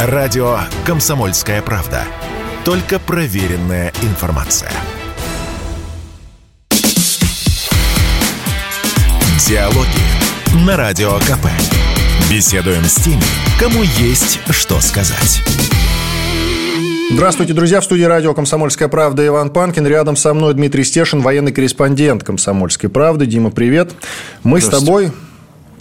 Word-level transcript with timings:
Радио 0.00 0.60
«Комсомольская 0.86 1.60
правда». 1.60 2.04
Только 2.64 3.00
проверенная 3.00 3.92
информация. 4.02 4.70
Диалоги 9.44 10.64
на 10.64 10.76
Радио 10.76 11.18
КП. 11.18 11.48
Беседуем 12.30 12.84
с 12.84 12.94
теми, 12.94 13.24
кому 13.58 13.82
есть 13.82 14.38
что 14.50 14.80
сказать. 14.80 15.42
Здравствуйте, 17.12 17.52
друзья. 17.52 17.80
В 17.80 17.84
студии 17.84 18.04
радио 18.04 18.34
«Комсомольская 18.34 18.86
правда» 18.86 19.26
Иван 19.26 19.50
Панкин. 19.50 19.84
Рядом 19.84 20.14
со 20.14 20.32
мной 20.32 20.54
Дмитрий 20.54 20.84
Стешин, 20.84 21.22
военный 21.22 21.50
корреспондент 21.50 22.22
«Комсомольской 22.22 22.88
правды». 22.88 23.26
Дима, 23.26 23.50
привет. 23.50 23.90
Мы 24.44 24.60
с 24.60 24.68
тобой 24.68 25.10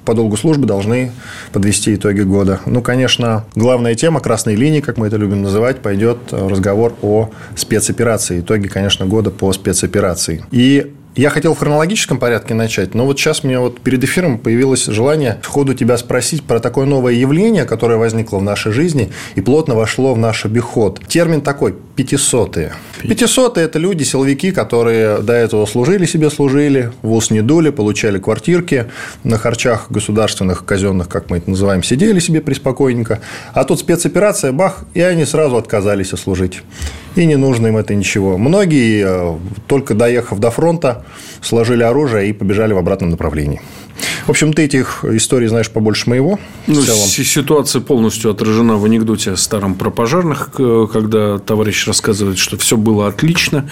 по 0.08 0.14
долгу 0.14 0.38
службы 0.38 0.66
должны 0.66 1.12
подвести 1.52 1.94
итоги 1.96 2.22
года. 2.22 2.62
Ну, 2.66 2.82
конечно, 2.82 3.44
главная 3.56 3.94
тема 3.94 4.22
красной 4.22 4.56
линии, 4.56 4.80
как 4.80 4.96
мы 4.96 5.08
это 5.08 5.18
любим 5.18 5.42
называть, 5.42 5.80
пойдет 5.80 6.18
разговор 6.32 6.96
о 7.02 7.30
спецоперации. 7.58 8.40
Итоги, 8.40 8.68
конечно, 8.68 9.06
года 9.06 9.32
по 9.32 9.52
спецоперации. 9.52 10.46
И 10.50 10.94
я 11.18 11.30
хотел 11.30 11.54
в 11.54 11.60
хронологическом 11.60 12.20
порядке 12.20 12.54
начать, 12.54 12.94
но 12.94 13.06
вот 13.06 13.20
сейчас 13.20 13.44
мне 13.44 13.60
вот 13.60 13.80
перед 13.82 14.04
эфиром 14.04 14.38
появилось 14.38 14.86
желание 14.86 15.40
ходу 15.58 15.74
тебя 15.74 15.98
спросить 15.98 16.44
про 16.44 16.60
такое 16.60 16.86
новое 16.86 17.14
явление, 17.14 17.66
которое 17.66 17.98
возникло 17.98 18.38
в 18.38 18.44
нашей 18.44 18.72
жизни 18.72 19.12
и 19.34 19.42
плотно 19.42 19.74
вошло 19.74 20.14
в 20.14 20.20
наш 20.20 20.46
обиход. 20.46 21.02
Термин 21.08 21.42
такой– 21.42 21.74
пятисотые. 21.96 22.74
Пятисотые– 23.02 23.66
это 23.68 23.80
люди, 23.80 24.04
силовики, 24.04 24.52
которые 24.52 25.18
до 25.20 25.34
этого 25.34 25.66
служили 25.66 26.06
себе, 26.06 26.30
служили, 26.30 26.92
в 27.02 27.12
ус 27.12 27.32
не 27.32 27.42
дули, 27.42 27.72
получали 27.72 28.20
квартирки, 28.20 28.86
на 29.24 29.40
харчах 29.40 29.88
государственных, 29.90 30.66
казенных, 30.66 31.10
как 31.10 31.32
мы 31.32 31.38
это 31.38 31.50
называем, 31.50 31.82
сидели 31.82 32.20
себе 32.20 32.42
преспокойненько. 32.42 33.22
А 33.54 33.64
тут 33.64 33.80
спецоперация, 33.80 34.52
бах, 34.52 34.86
и 34.94 35.02
они 35.02 35.26
сразу 35.26 35.58
отказались 35.58 36.10
служить. 36.10 36.62
И 37.18 37.26
не 37.26 37.36
нужно 37.36 37.68
им 37.68 37.78
это 37.78 37.96
ничего. 37.96 38.38
Многие, 38.38 39.04
э, 39.04 39.38
только 39.66 39.96
доехав 39.96 40.40
до 40.40 40.52
фронта, 40.52 41.04
сложили 41.42 41.82
оружие 41.82 42.30
и 42.30 42.34
побежали 42.34 42.74
в 42.74 42.78
обратном 42.78 43.10
направлении. 43.10 43.60
В 44.26 44.30
общем, 44.30 44.54
ты 44.54 44.64
этих 44.64 45.06
историй 45.06 45.48
знаешь 45.48 45.70
побольше 45.70 46.10
моего. 46.10 46.40
Ну, 46.68 46.82
ситуация 46.82 47.82
полностью 47.82 48.32
отражена 48.32 48.76
в 48.76 48.86
анекдоте 48.86 49.38
старом 49.38 49.76
про 49.76 49.90
пожарных, 49.90 50.52
когда 50.92 51.40
товарищ 51.40 51.88
рассказывает, 51.88 52.38
что 52.38 52.58
все 52.58 52.78
было 52.78 53.08
отлично. 53.08 53.70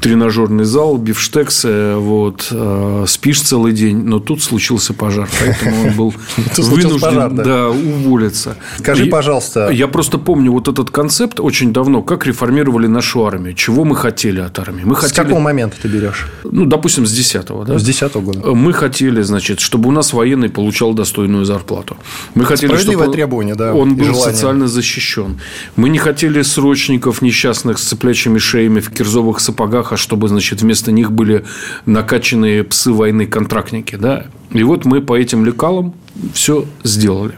Тренажерный 0.00 0.64
зал, 0.64 0.98
бифштексы, 0.98 1.94
вот, 1.96 2.48
э, 2.50 3.04
спишь 3.08 3.40
целый 3.40 3.72
день, 3.72 4.04
но 4.04 4.20
тут 4.20 4.42
случился 4.42 4.94
пожар. 4.94 5.28
Поэтому 5.40 5.88
он 5.88 5.96
был 5.96 6.14
вынужден 6.56 7.36
да, 7.36 7.68
уволиться. 7.68 8.56
Скажи, 8.78 9.06
пожалуйста. 9.06 9.70
Я 9.70 9.88
просто 9.88 10.18
помню 10.18 10.52
вот 10.52 10.68
этот 10.68 10.90
концепт 10.90 11.40
очень 11.40 11.72
давно, 11.72 12.02
как 12.02 12.26
реформировали 12.26 12.86
нашу 12.86 13.26
армию, 13.26 13.54
чего 13.54 13.84
мы 13.84 13.96
хотели 13.96 14.40
от 14.40 14.58
армии. 14.58 14.84
Мы 14.84 14.94
хотели... 14.94 15.12
С 15.12 15.16
какого 15.16 15.40
момента 15.40 15.76
ты 15.80 15.88
берешь? 15.88 16.26
Ну, 16.44 16.66
допустим, 16.66 17.06
с 17.06 17.12
10-го. 17.12 17.64
Да? 17.64 17.78
С 17.78 17.82
10 17.82 18.14
года. 18.14 18.54
Мы 18.54 18.72
хотели, 18.72 19.22
значит, 19.22 19.57
чтобы 19.60 19.88
у 19.88 19.92
нас 19.92 20.12
военный 20.12 20.48
получал 20.48 20.94
достойную 20.94 21.44
зарплату. 21.44 21.96
Мы 22.34 22.44
хотели, 22.44 22.76
чтобы 22.76 23.12
требование, 23.12 23.54
да, 23.54 23.74
он 23.74 23.96
был 23.96 24.06
желание. 24.06 24.34
социально 24.34 24.68
защищен. 24.68 25.40
Мы 25.76 25.88
не 25.88 25.98
хотели 25.98 26.42
срочников 26.42 27.22
несчастных 27.22 27.78
с 27.78 27.84
цыплячьими 27.84 28.38
шеями 28.38 28.80
в 28.80 28.90
кирзовых 28.90 29.40
сапогах, 29.40 29.92
а 29.92 29.96
чтобы, 29.96 30.28
значит, 30.28 30.62
вместо 30.62 30.92
них 30.92 31.12
были 31.12 31.44
накачанные 31.86 32.64
псы 32.64 32.92
войны 32.92 33.26
контрактники. 33.26 33.96
Да? 33.96 34.26
И 34.50 34.62
вот 34.62 34.84
мы 34.84 35.00
по 35.00 35.16
этим 35.16 35.44
лекалам 35.44 35.94
все 36.32 36.64
сделали. 36.84 37.34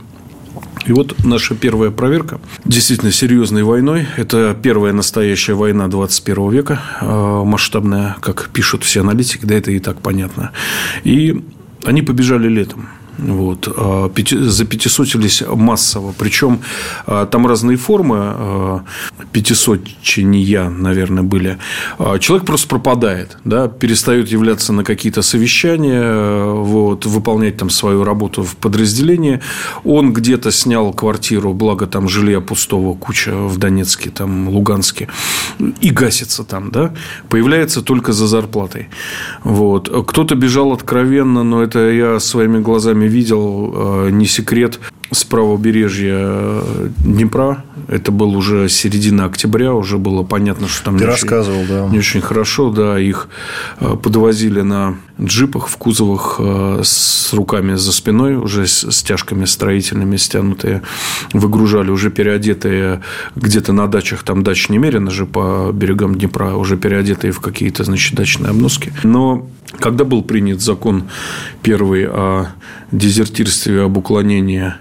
И 0.86 0.92
вот 0.92 1.24
наша 1.24 1.54
первая 1.54 1.90
проверка 1.90 2.40
действительно 2.64 3.12
серьезной 3.12 3.62
войной. 3.62 4.06
Это 4.16 4.56
первая 4.60 4.92
настоящая 4.92 5.54
война 5.54 5.88
21 5.88 6.50
века, 6.50 6.80
э, 7.00 7.42
масштабная, 7.44 8.16
как 8.20 8.48
пишут 8.48 8.84
все 8.84 9.00
аналитики, 9.00 9.44
да 9.44 9.54
это 9.54 9.70
и 9.70 9.78
так 9.78 10.00
понятно. 10.00 10.52
И 11.04 11.44
они 11.84 12.02
побежали 12.02 12.48
летом. 12.48 12.88
Вот. 13.18 13.68
А, 13.76 14.10
запятисотились 14.30 15.42
массово. 15.46 16.14
Причем 16.16 16.60
а, 17.06 17.26
там 17.26 17.46
разные 17.46 17.76
формы 17.76 18.16
а, 18.18 18.84
пятисотчения, 19.32 20.68
наверное, 20.68 21.22
были. 21.22 21.58
Человек 22.20 22.46
просто 22.46 22.68
пропадает, 22.68 23.38
да, 23.44 23.68
перестает 23.68 24.28
являться 24.28 24.72
на 24.72 24.84
какие-то 24.84 25.22
совещания, 25.22 26.52
вот, 26.52 27.06
выполнять 27.06 27.56
там 27.56 27.70
свою 27.70 28.04
работу 28.04 28.42
в 28.42 28.56
подразделении. 28.56 29.40
Он 29.84 30.12
где-то 30.12 30.50
снял 30.50 30.92
квартиру, 30.92 31.52
благо 31.52 31.86
там 31.86 32.08
жилья 32.08 32.40
пустого 32.40 32.94
куча 32.94 33.32
в 33.36 33.58
Донецке, 33.58 34.10
там, 34.10 34.48
Луганске, 34.48 35.08
и 35.80 35.90
гасится 35.90 36.44
там, 36.44 36.70
да, 36.70 36.92
появляется 37.28 37.82
только 37.82 38.12
за 38.12 38.26
зарплатой. 38.26 38.88
Вот. 39.44 39.88
Кто-то 40.06 40.34
бежал 40.34 40.72
откровенно, 40.72 41.44
но 41.44 41.62
это 41.62 41.90
я 41.90 42.18
своими 42.20 42.58
глазами 42.58 42.99
видел, 43.08 43.72
э, 44.06 44.10
не 44.10 44.26
секрет, 44.26 44.78
с 45.10 45.24
правобережья 45.24 46.16
э, 46.18 46.88
Днепра. 46.98 47.64
Это 47.88 48.12
был 48.12 48.36
уже 48.36 48.68
середина 48.68 49.24
октября, 49.24 49.74
уже 49.74 49.98
было 49.98 50.22
понятно, 50.22 50.68
что 50.68 50.84
там 50.84 50.98
Ты 50.98 51.04
не 51.04 51.10
рассказывал, 51.10 51.62
очень, 51.62 51.68
да. 51.68 51.88
не 51.88 51.98
очень 51.98 52.20
хорошо, 52.20 52.70
да, 52.70 52.98
их 52.98 53.28
э, 53.80 53.96
подвозили 53.96 54.60
на 54.60 54.96
джипах 55.20 55.68
в 55.68 55.76
кузовах 55.76 56.36
э, 56.38 56.80
с 56.84 57.32
руками 57.32 57.74
за 57.74 57.92
спиной, 57.92 58.36
уже 58.36 58.66
с 58.66 58.90
стяжками 58.92 59.44
строительными 59.44 60.16
стянутые, 60.16 60.82
выгружали 61.32 61.90
уже 61.90 62.10
переодетые 62.10 63.02
где-то 63.34 63.72
на 63.72 63.88
дачах, 63.88 64.22
там 64.22 64.44
дач 64.44 64.68
немерено 64.68 65.10
же 65.10 65.26
по 65.26 65.70
берегам 65.72 66.14
Днепра, 66.14 66.54
уже 66.54 66.76
переодетые 66.76 67.32
в 67.32 67.40
какие-то, 67.40 67.82
значит, 67.82 68.14
дачные 68.14 68.50
обноски. 68.50 68.92
Но 69.02 69.48
когда 69.78 70.04
был 70.04 70.22
принят 70.22 70.60
закон 70.60 71.04
первый 71.62 72.06
о 72.06 72.48
дезертирстве, 72.92 73.82
об 73.82 73.96
уклонении 73.96 74.74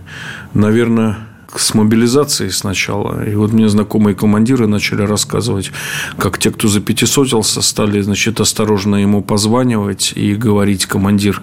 наверное, 0.53 1.28
с 1.55 1.73
мобилизацией 1.73 2.51
сначала. 2.51 3.23
И 3.25 3.35
вот 3.35 3.51
мне 3.51 3.69
знакомые 3.69 4.15
командиры 4.15 4.67
начали 4.67 5.01
рассказывать, 5.01 5.71
как 6.17 6.37
те, 6.37 6.51
кто 6.51 6.67
за 6.67 6.81
пятисотился, 6.81 7.61
стали, 7.61 8.01
значит, 8.01 8.39
осторожно 8.39 8.97
ему 8.97 9.21
позванивать 9.21 10.13
и 10.15 10.35
говорить, 10.35 10.85
командир, 10.85 11.41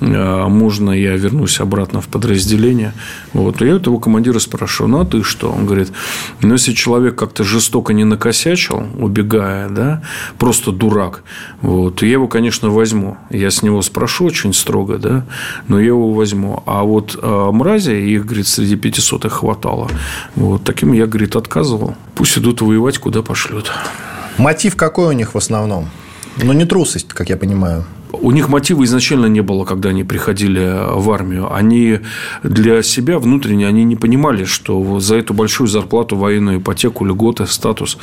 а 0.00 0.48
можно 0.48 0.90
я 0.92 1.16
вернусь 1.16 1.60
обратно 1.60 2.00
в 2.00 2.08
подразделение? 2.08 2.92
Вот. 3.32 3.62
И 3.62 3.66
я 3.66 3.76
этого 3.76 3.98
командира 3.98 4.38
спрашиваю, 4.38 4.90
ну, 4.90 5.00
а 5.00 5.06
ты 5.06 5.22
что? 5.22 5.50
Он 5.50 5.66
говорит, 5.66 5.92
ну, 6.40 6.52
если 6.52 6.72
человек 6.72 7.16
как-то 7.16 7.44
жестоко 7.44 7.92
не 7.92 8.04
накосячил, 8.04 8.86
убегая, 8.98 9.68
да, 9.68 10.02
просто 10.38 10.72
дурак, 10.72 11.22
вот, 11.60 12.02
я 12.02 12.12
его, 12.12 12.28
конечно, 12.28 12.70
возьму. 12.70 13.16
Я 13.30 13.50
с 13.50 13.62
него 13.62 13.82
спрошу 13.82 14.26
очень 14.26 14.54
строго, 14.54 14.98
да, 14.98 15.26
но 15.68 15.78
я 15.78 15.88
его 15.88 16.12
возьму. 16.12 16.62
А 16.66 16.82
вот 16.84 17.18
а, 17.20 17.50
мрази, 17.52 17.90
их, 17.92 18.26
говорит, 18.26 18.46
среди 18.46 18.76
пятисотых 18.76 19.39
хватало. 19.40 19.88
Вот 20.36 20.64
таким 20.64 20.92
я, 20.92 21.06
говорит, 21.06 21.36
отказывал. 21.36 21.94
Пусть 22.14 22.38
идут 22.38 22.60
воевать, 22.60 22.98
куда 22.98 23.22
пошлют. 23.22 23.72
Мотив 24.38 24.76
какой 24.76 25.08
у 25.08 25.12
них 25.12 25.34
в 25.34 25.38
основном? 25.38 25.90
Ну, 26.36 26.52
не 26.52 26.64
трусость, 26.64 27.08
как 27.08 27.28
я 27.28 27.36
понимаю. 27.36 27.84
У 28.22 28.30
них 28.32 28.48
мотива 28.48 28.84
изначально 28.84 29.26
не 29.26 29.40
было, 29.40 29.64
когда 29.64 29.90
они 29.90 30.04
приходили 30.04 30.78
в 30.94 31.10
армию. 31.10 31.52
Они 31.52 32.00
для 32.42 32.82
себя 32.82 33.18
внутренне 33.18 33.66
они 33.66 33.84
не 33.84 33.96
понимали, 33.96 34.44
что 34.44 35.00
за 35.00 35.16
эту 35.16 35.34
большую 35.34 35.68
зарплату, 35.68 36.16
военную 36.16 36.58
ипотеку, 36.58 37.04
льготы, 37.04 37.46
статус, 37.46 37.98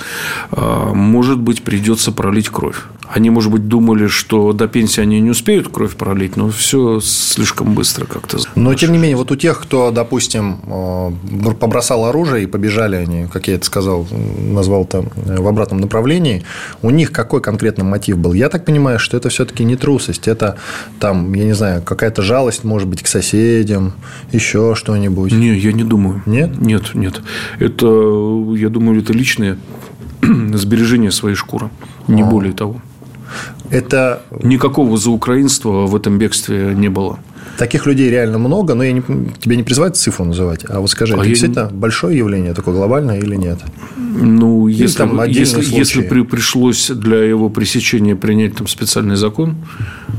а, 0.52 0.94
может 0.94 1.40
быть, 1.40 1.62
придется 1.64 2.12
пролить 2.12 2.50
кровь. 2.50 2.78
Они, 3.10 3.30
может 3.30 3.52
быть, 3.52 3.68
думали, 3.68 4.08
что 4.08 4.52
до 4.52 4.68
пенсии 4.68 5.02
они 5.02 5.22
не 5.22 5.30
успеют 5.30 5.70
кровь 5.70 5.96
пролить, 5.96 6.36
но 6.36 6.50
все 6.50 7.00
слишком 7.00 7.74
быстро 7.74 8.06
как-то. 8.06 8.38
Но, 8.56 8.74
тем 8.74 8.92
не 8.92 8.98
менее, 8.98 9.16
вот 9.16 9.32
у 9.32 9.36
тех, 9.36 9.62
кто, 9.62 9.92
допустим, 9.92 10.60
э, 10.68 11.54
побросал 11.60 12.06
оружие 12.06 12.44
и 12.44 12.48
побежали 12.48 12.96
они, 12.98 13.28
как 13.28 13.48
я 13.48 13.56
это 13.56 13.66
сказал, 13.66 14.06
назвал 14.38 14.84
там 14.86 15.10
э, 15.16 15.40
в 15.40 15.48
обратном 15.48 15.80
направлении, 15.80 16.44
у 16.82 16.90
них 16.90 17.12
какой 17.12 17.42
конкретно 17.42 17.86
мотив 17.86 18.18
был? 18.18 18.34
Я 18.34 18.50
так 18.50 18.66
понимаю, 18.66 19.00
что 19.00 19.16
это 19.16 19.30
все-таки 19.30 19.64
не 19.64 19.78
трусость, 20.08 20.28
это 20.28 20.58
там, 21.00 21.34
я 21.34 21.46
не 21.46 21.54
знаю, 21.54 21.82
какая-то 21.82 22.22
жалость, 22.22 22.64
может 22.64 22.88
быть, 22.88 23.04
к 23.04 23.08
соседям, 23.08 23.94
еще 24.32 24.76
что-нибудь. 24.76 25.32
Не, 25.32 25.58
я 25.58 25.74
не 25.74 25.84
думаю. 25.84 26.22
Нет? 26.26 26.60
Нет, 26.62 26.96
нет. 26.96 27.22
Это, 27.60 27.86
я 28.56 28.70
думаю, 28.70 29.02
это 29.02 29.14
личное 29.14 29.58
сбережение 30.54 31.12
своей 31.12 31.36
шкуры, 31.36 31.70
не 32.08 32.24
а. 32.24 32.26
более 32.26 32.54
того. 32.54 32.82
Это... 33.70 34.22
Никакого 34.44 34.98
заукраинства 34.98 35.86
в 35.86 35.96
этом 35.96 36.18
бегстве 36.18 36.74
не 36.76 36.90
было. 36.90 37.20
Таких 37.58 37.86
людей 37.86 38.10
реально 38.10 38.38
много, 38.38 38.76
но 38.76 38.84
я 38.84 38.92
не, 38.92 39.02
тебе 39.40 39.56
не 39.56 39.64
призываю 39.64 39.92
цифру 39.94 40.26
называть. 40.26 40.66
А 40.70 40.80
вот 40.80 40.90
скажи, 40.90 41.16
а 41.16 41.18
это 41.18 41.28
действительно 41.28 41.70
не... 41.72 41.78
большое 41.78 42.18
явление, 42.18 42.54
такое 42.54 42.76
глобальное 42.76 43.20
или 43.20 43.36
нет? 43.36 43.60
Ну, 43.98 44.68
или 44.68 44.84
если, 44.84 44.98
там 44.98 45.24
если, 45.24 45.64
если 45.64 46.02
при, 46.02 46.22
пришлось 46.22 46.90
для 46.90 47.24
его 47.24 47.50
пресечения 47.50 48.16
принять 48.16 48.56
там 48.56 48.68
специальный 48.68 49.16
закон, 49.16 49.56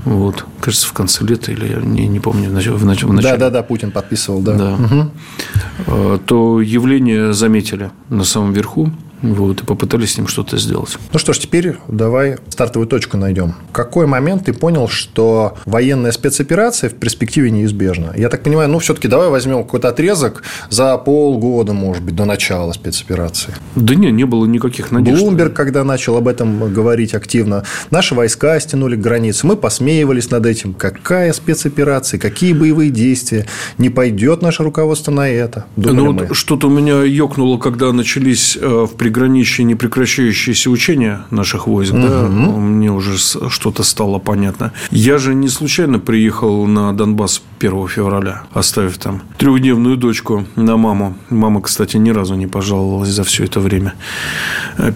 вот, 0.04 0.44
кажется, 0.60 0.88
в 0.88 0.92
конце 0.92 1.24
лета, 1.24 1.52
или 1.52 1.66
я 1.66 1.76
не, 1.80 2.08
не 2.08 2.20
помню, 2.20 2.50
в 2.50 2.52
начале. 2.52 2.76
В 2.76 2.84
начале. 2.84 3.22
Да, 3.22 3.36
да, 3.36 3.50
да, 3.50 3.62
Путин 3.62 3.90
подписывал, 3.90 4.40
да. 4.40 4.54
да. 4.54 4.74
Угу. 4.74 6.18
То 6.26 6.60
явление 6.60 7.32
заметили 7.32 7.90
на 8.08 8.24
самом 8.24 8.52
верху. 8.52 8.90
Вот, 9.22 9.62
и 9.62 9.64
попытались 9.64 10.14
с 10.14 10.18
ним 10.18 10.28
что-то 10.28 10.56
сделать. 10.58 10.96
Ну 11.12 11.18
что 11.18 11.32
ж, 11.32 11.38
теперь 11.38 11.76
давай 11.88 12.36
стартовую 12.48 12.88
точку 12.88 13.16
найдем. 13.16 13.54
В 13.70 13.72
какой 13.72 14.06
момент 14.06 14.44
ты 14.44 14.52
понял, 14.52 14.88
что 14.88 15.56
военная 15.64 16.12
спецоперация 16.12 16.90
в 16.90 16.94
перспективе 16.94 17.50
неизбежна? 17.50 18.12
Я 18.16 18.28
так 18.28 18.42
понимаю, 18.42 18.68
ну, 18.68 18.78
все-таки 18.78 19.08
давай 19.08 19.28
возьмем 19.28 19.64
какой-то 19.64 19.88
отрезок 19.88 20.42
за 20.70 20.96
полгода, 20.98 21.72
может 21.72 22.02
быть, 22.02 22.14
до 22.14 22.24
начала 22.24 22.72
спецоперации. 22.72 23.54
Да 23.74 23.94
не, 23.94 24.10
не 24.12 24.24
было 24.24 24.46
никаких 24.46 24.90
надежд. 24.90 25.20
Блумберг, 25.20 25.54
когда 25.54 25.84
начал 25.84 26.16
об 26.16 26.28
этом 26.28 26.72
говорить 26.72 27.14
активно, 27.14 27.64
наши 27.90 28.14
войска 28.14 28.58
стянули 28.60 28.96
к 28.96 29.00
границе, 29.00 29.46
мы 29.46 29.56
посмеивались 29.56 30.30
над 30.30 30.46
этим. 30.46 30.74
Какая 30.74 31.32
спецоперация, 31.32 32.20
какие 32.20 32.52
боевые 32.52 32.90
действия? 32.90 33.46
Не 33.78 33.90
пойдет 33.90 34.42
наше 34.42 34.62
руководство 34.62 35.10
на 35.10 35.28
это? 35.28 35.66
ну, 35.76 36.12
вот 36.12 36.36
что-то 36.36 36.68
у 36.68 36.70
меня 36.70 37.02
ёкнуло, 37.02 37.58
когда 37.58 37.92
начались 37.92 38.56
э, 38.60 38.86
в 38.86 38.94
приграничье 39.08 39.64
непрекращающиеся 39.64 40.68
учения 40.68 41.22
наших 41.30 41.66
войск, 41.66 41.94
угу. 41.94 42.02
да, 42.02 42.28
мне 42.28 42.92
уже 42.92 43.16
что-то 43.16 43.82
стало 43.82 44.18
понятно. 44.18 44.72
Я 44.90 45.16
же 45.16 45.34
не 45.34 45.48
случайно 45.48 45.98
приехал 45.98 46.66
на 46.66 46.92
Донбасс 46.92 47.40
1 47.58 47.88
февраля, 47.88 48.42
оставив 48.52 48.98
там 48.98 49.22
трехдневную 49.38 49.96
дочку 49.96 50.44
на 50.56 50.76
маму. 50.76 51.16
Мама, 51.30 51.62
кстати, 51.62 51.96
ни 51.96 52.10
разу 52.10 52.34
не 52.34 52.46
пожаловалась 52.46 53.08
за 53.08 53.24
все 53.24 53.44
это 53.44 53.60
время. 53.60 53.94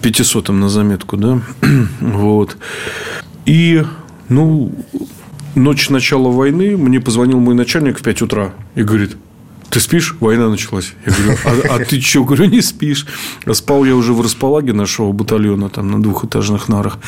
Пятисотым 0.03 0.59
на 0.59 0.69
заметку, 0.69 1.17
да. 1.17 1.41
вот. 1.99 2.57
И, 3.47 3.83
ну, 4.29 4.71
ночь 5.55 5.89
начала 5.89 6.29
войны 6.29 6.77
мне 6.77 6.99
позвонил 6.99 7.39
мой 7.39 7.55
начальник 7.55 7.97
в 7.97 8.03
5 8.03 8.21
утра 8.21 8.53
и 8.75 8.83
говорит, 8.83 9.17
ты 9.73 9.79
спишь? 9.79 10.15
Война 10.19 10.49
началась. 10.49 10.93
Я 11.05 11.13
говорю, 11.13 11.37
а, 11.45 11.75
а 11.75 11.79
ты 11.79 11.99
что? 11.99 12.23
Говорю, 12.23 12.45
не 12.45 12.61
спишь. 12.61 13.07
Спал 13.53 13.85
я 13.85 13.95
уже 13.95 14.13
в 14.13 14.21
располаге 14.21 14.71
нашего 14.71 15.11
батальона, 15.11 15.69
там, 15.69 15.89
на 15.89 16.01
двухэтажных 16.01 16.69
нарах. 16.69 16.99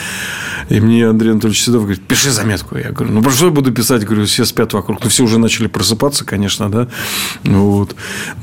И 0.70 0.80
мне 0.80 1.08
Андрей 1.08 1.32
Анатольевич 1.32 1.64
Седов 1.64 1.84
говорит, 1.84 2.02
пиши 2.02 2.32
заметку. 2.32 2.76
Я 2.76 2.92
говорю, 2.92 3.14
ну, 3.14 3.22
про 3.22 3.32
что 3.32 3.46
я 3.46 3.52
буду 3.52 3.72
писать? 3.72 4.04
Говорю, 4.04 4.26
все 4.26 4.46
спят 4.46 4.74
вокруг. 4.74 5.04
Ну, 5.04 5.10
все 5.10 5.24
уже 5.24 5.38
начали 5.38 5.68
просыпаться, 5.68 6.26
конечно, 6.26 6.70
да. 6.70 6.88
Вот. 7.44 7.96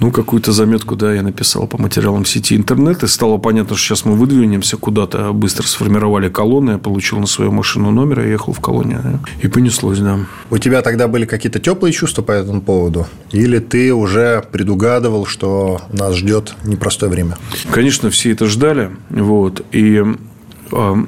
Ну, 0.02 0.10
какую-то 0.10 0.50
заметку, 0.50 0.96
да, 0.96 1.14
я 1.14 1.22
написал 1.22 1.68
по 1.68 1.80
материалам 1.80 2.24
сети 2.24 2.56
интернет. 2.56 3.04
И 3.04 3.06
стало 3.06 3.38
понятно, 3.38 3.76
что 3.76 3.86
сейчас 3.86 4.04
мы 4.04 4.16
выдвинемся 4.16 4.76
куда-то. 4.76 5.32
Быстро 5.32 5.64
сформировали 5.64 6.28
колонны. 6.28 6.72
Я 6.72 6.78
получил 6.78 7.20
на 7.20 7.26
свою 7.26 7.52
машину 7.52 7.92
номер. 7.92 8.22
Я 8.22 8.32
ехал 8.32 8.52
в 8.52 8.58
колонию. 8.58 9.00
Да? 9.04 9.20
И 9.40 9.46
понеслось, 9.46 10.00
да. 10.00 10.18
У 10.50 10.58
тебя 10.58 10.82
тогда 10.82 11.06
были 11.06 11.24
какие-то 11.24 11.60
теплые 11.60 11.92
чувства 11.92 12.22
по 12.22 12.32
этому 12.32 12.62
поводу? 12.62 13.06
Или 13.30 13.60
ты 13.60 13.94
уже 13.94 14.42
предугадывал, 14.50 15.24
что 15.24 15.80
нас 15.92 16.16
ждет 16.16 16.56
непростое 16.64 17.12
время? 17.12 17.38
Конечно, 17.70 18.10
все 18.10 18.32
это 18.32 18.46
ждали. 18.46 18.90
Вот, 19.08 19.64
и 19.70 20.02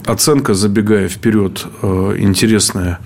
оценка, 0.07 0.55
забегая 0.55 1.09
вперед, 1.09 1.67
э, 1.83 2.17
интересная 2.19 2.99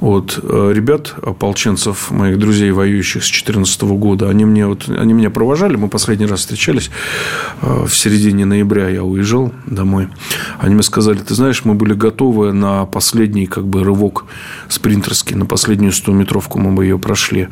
от 0.00 0.38
э, 0.42 0.72
ребят, 0.74 1.14
ополченцев, 1.22 2.10
моих 2.10 2.38
друзей, 2.38 2.70
воюющих 2.70 3.24
с 3.24 3.28
2014 3.28 3.82
года. 3.82 4.28
Они, 4.28 4.44
мне, 4.44 4.66
вот, 4.66 4.88
они 4.88 5.12
меня 5.12 5.30
провожали, 5.30 5.76
мы 5.76 5.88
последний 5.88 6.26
раз 6.26 6.40
встречались 6.40 6.90
э, 7.62 7.84
в 7.86 7.94
середине 7.94 8.44
ноября, 8.44 8.88
я 8.88 9.02
уезжал 9.02 9.52
домой. 9.66 10.08
Они 10.58 10.74
мне 10.74 10.82
сказали, 10.82 11.18
ты 11.18 11.34
знаешь, 11.34 11.64
мы 11.64 11.74
были 11.74 11.94
готовы 11.94 12.52
на 12.52 12.84
последний 12.86 13.46
как 13.46 13.66
бы 13.66 13.82
рывок 13.82 14.24
спринтерский, 14.68 15.34
на 15.34 15.46
последнюю 15.46 15.92
100-метровку 15.92 16.58
мы 16.58 16.72
бы 16.72 16.84
ее 16.84 16.98
прошли, 16.98 17.48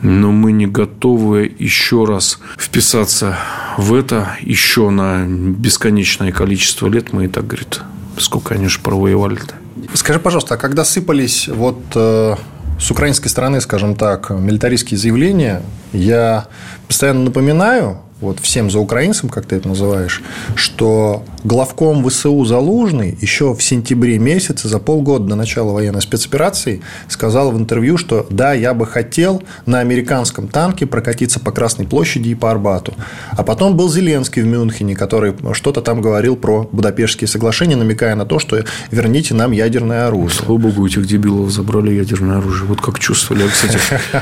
но 0.00 0.32
мы 0.32 0.52
не 0.52 0.66
готовы 0.66 1.52
еще 1.58 2.04
раз 2.04 2.40
вписаться 2.58 3.36
в 3.76 3.94
это 3.94 4.36
еще 4.40 4.90
на 4.90 5.26
бесконечное 5.26 6.32
количество 6.32 6.88
лет. 6.88 7.12
Мы 7.12 7.26
и 7.26 7.28
так, 7.28 7.46
говорит, 7.46 7.80
сколько 8.22 8.54
они 8.54 8.68
же 8.68 8.80
провоевали-то. 8.80 9.54
Скажи, 9.94 10.18
пожалуйста, 10.18 10.54
а 10.54 10.58
когда 10.58 10.84
сыпались 10.84 11.48
вот 11.48 11.80
э, 11.94 12.36
с 12.78 12.90
украинской 12.90 13.28
стороны, 13.28 13.60
скажем 13.60 13.94
так, 13.94 14.30
милитаристские 14.30 14.98
заявления, 14.98 15.62
я 15.92 16.46
постоянно 16.88 17.24
напоминаю, 17.24 18.00
вот 18.20 18.38
всем 18.40 18.70
за 18.70 18.78
украинцам, 18.78 19.28
как 19.28 19.46
ты 19.46 19.56
это 19.56 19.68
называешь, 19.68 20.22
что 20.54 21.24
главком 21.44 22.06
ВСУ 22.08 22.44
Залужный 22.44 23.16
еще 23.20 23.54
в 23.54 23.62
сентябре 23.62 24.18
месяце, 24.18 24.68
за 24.68 24.78
полгода 24.78 25.24
до 25.24 25.34
начала 25.36 25.72
военной 25.72 26.02
спецоперации, 26.02 26.82
сказал 27.08 27.50
в 27.50 27.58
интервью, 27.58 27.96
что 27.96 28.26
да, 28.30 28.52
я 28.52 28.74
бы 28.74 28.86
хотел 28.86 29.42
на 29.66 29.80
американском 29.80 30.48
танке 30.48 30.86
прокатиться 30.86 31.40
по 31.40 31.50
Красной 31.50 31.86
площади 31.86 32.30
и 32.30 32.34
по 32.34 32.50
Арбату. 32.50 32.94
А 33.30 33.42
потом 33.42 33.76
был 33.76 33.90
Зеленский 33.90 34.42
в 34.42 34.46
Мюнхене, 34.46 34.94
который 34.94 35.34
что-то 35.52 35.80
там 35.80 36.00
говорил 36.00 36.36
про 36.36 36.68
Будапештские 36.72 37.28
соглашения, 37.28 37.76
намекая 37.76 38.14
на 38.14 38.26
то, 38.26 38.38
что 38.38 38.62
верните 38.90 39.34
нам 39.34 39.52
ядерное 39.52 40.06
оружие. 40.06 40.30
Слава 40.30 40.58
богу, 40.58 40.86
этих 40.86 41.06
дебилов 41.06 41.50
забрали 41.50 41.92
ядерное 41.92 42.38
оружие. 42.38 42.68
Вот 42.68 42.80
как 42.80 42.98
чувствовали. 42.98 43.44
Я, 43.44 43.48
кстати, 43.48 43.78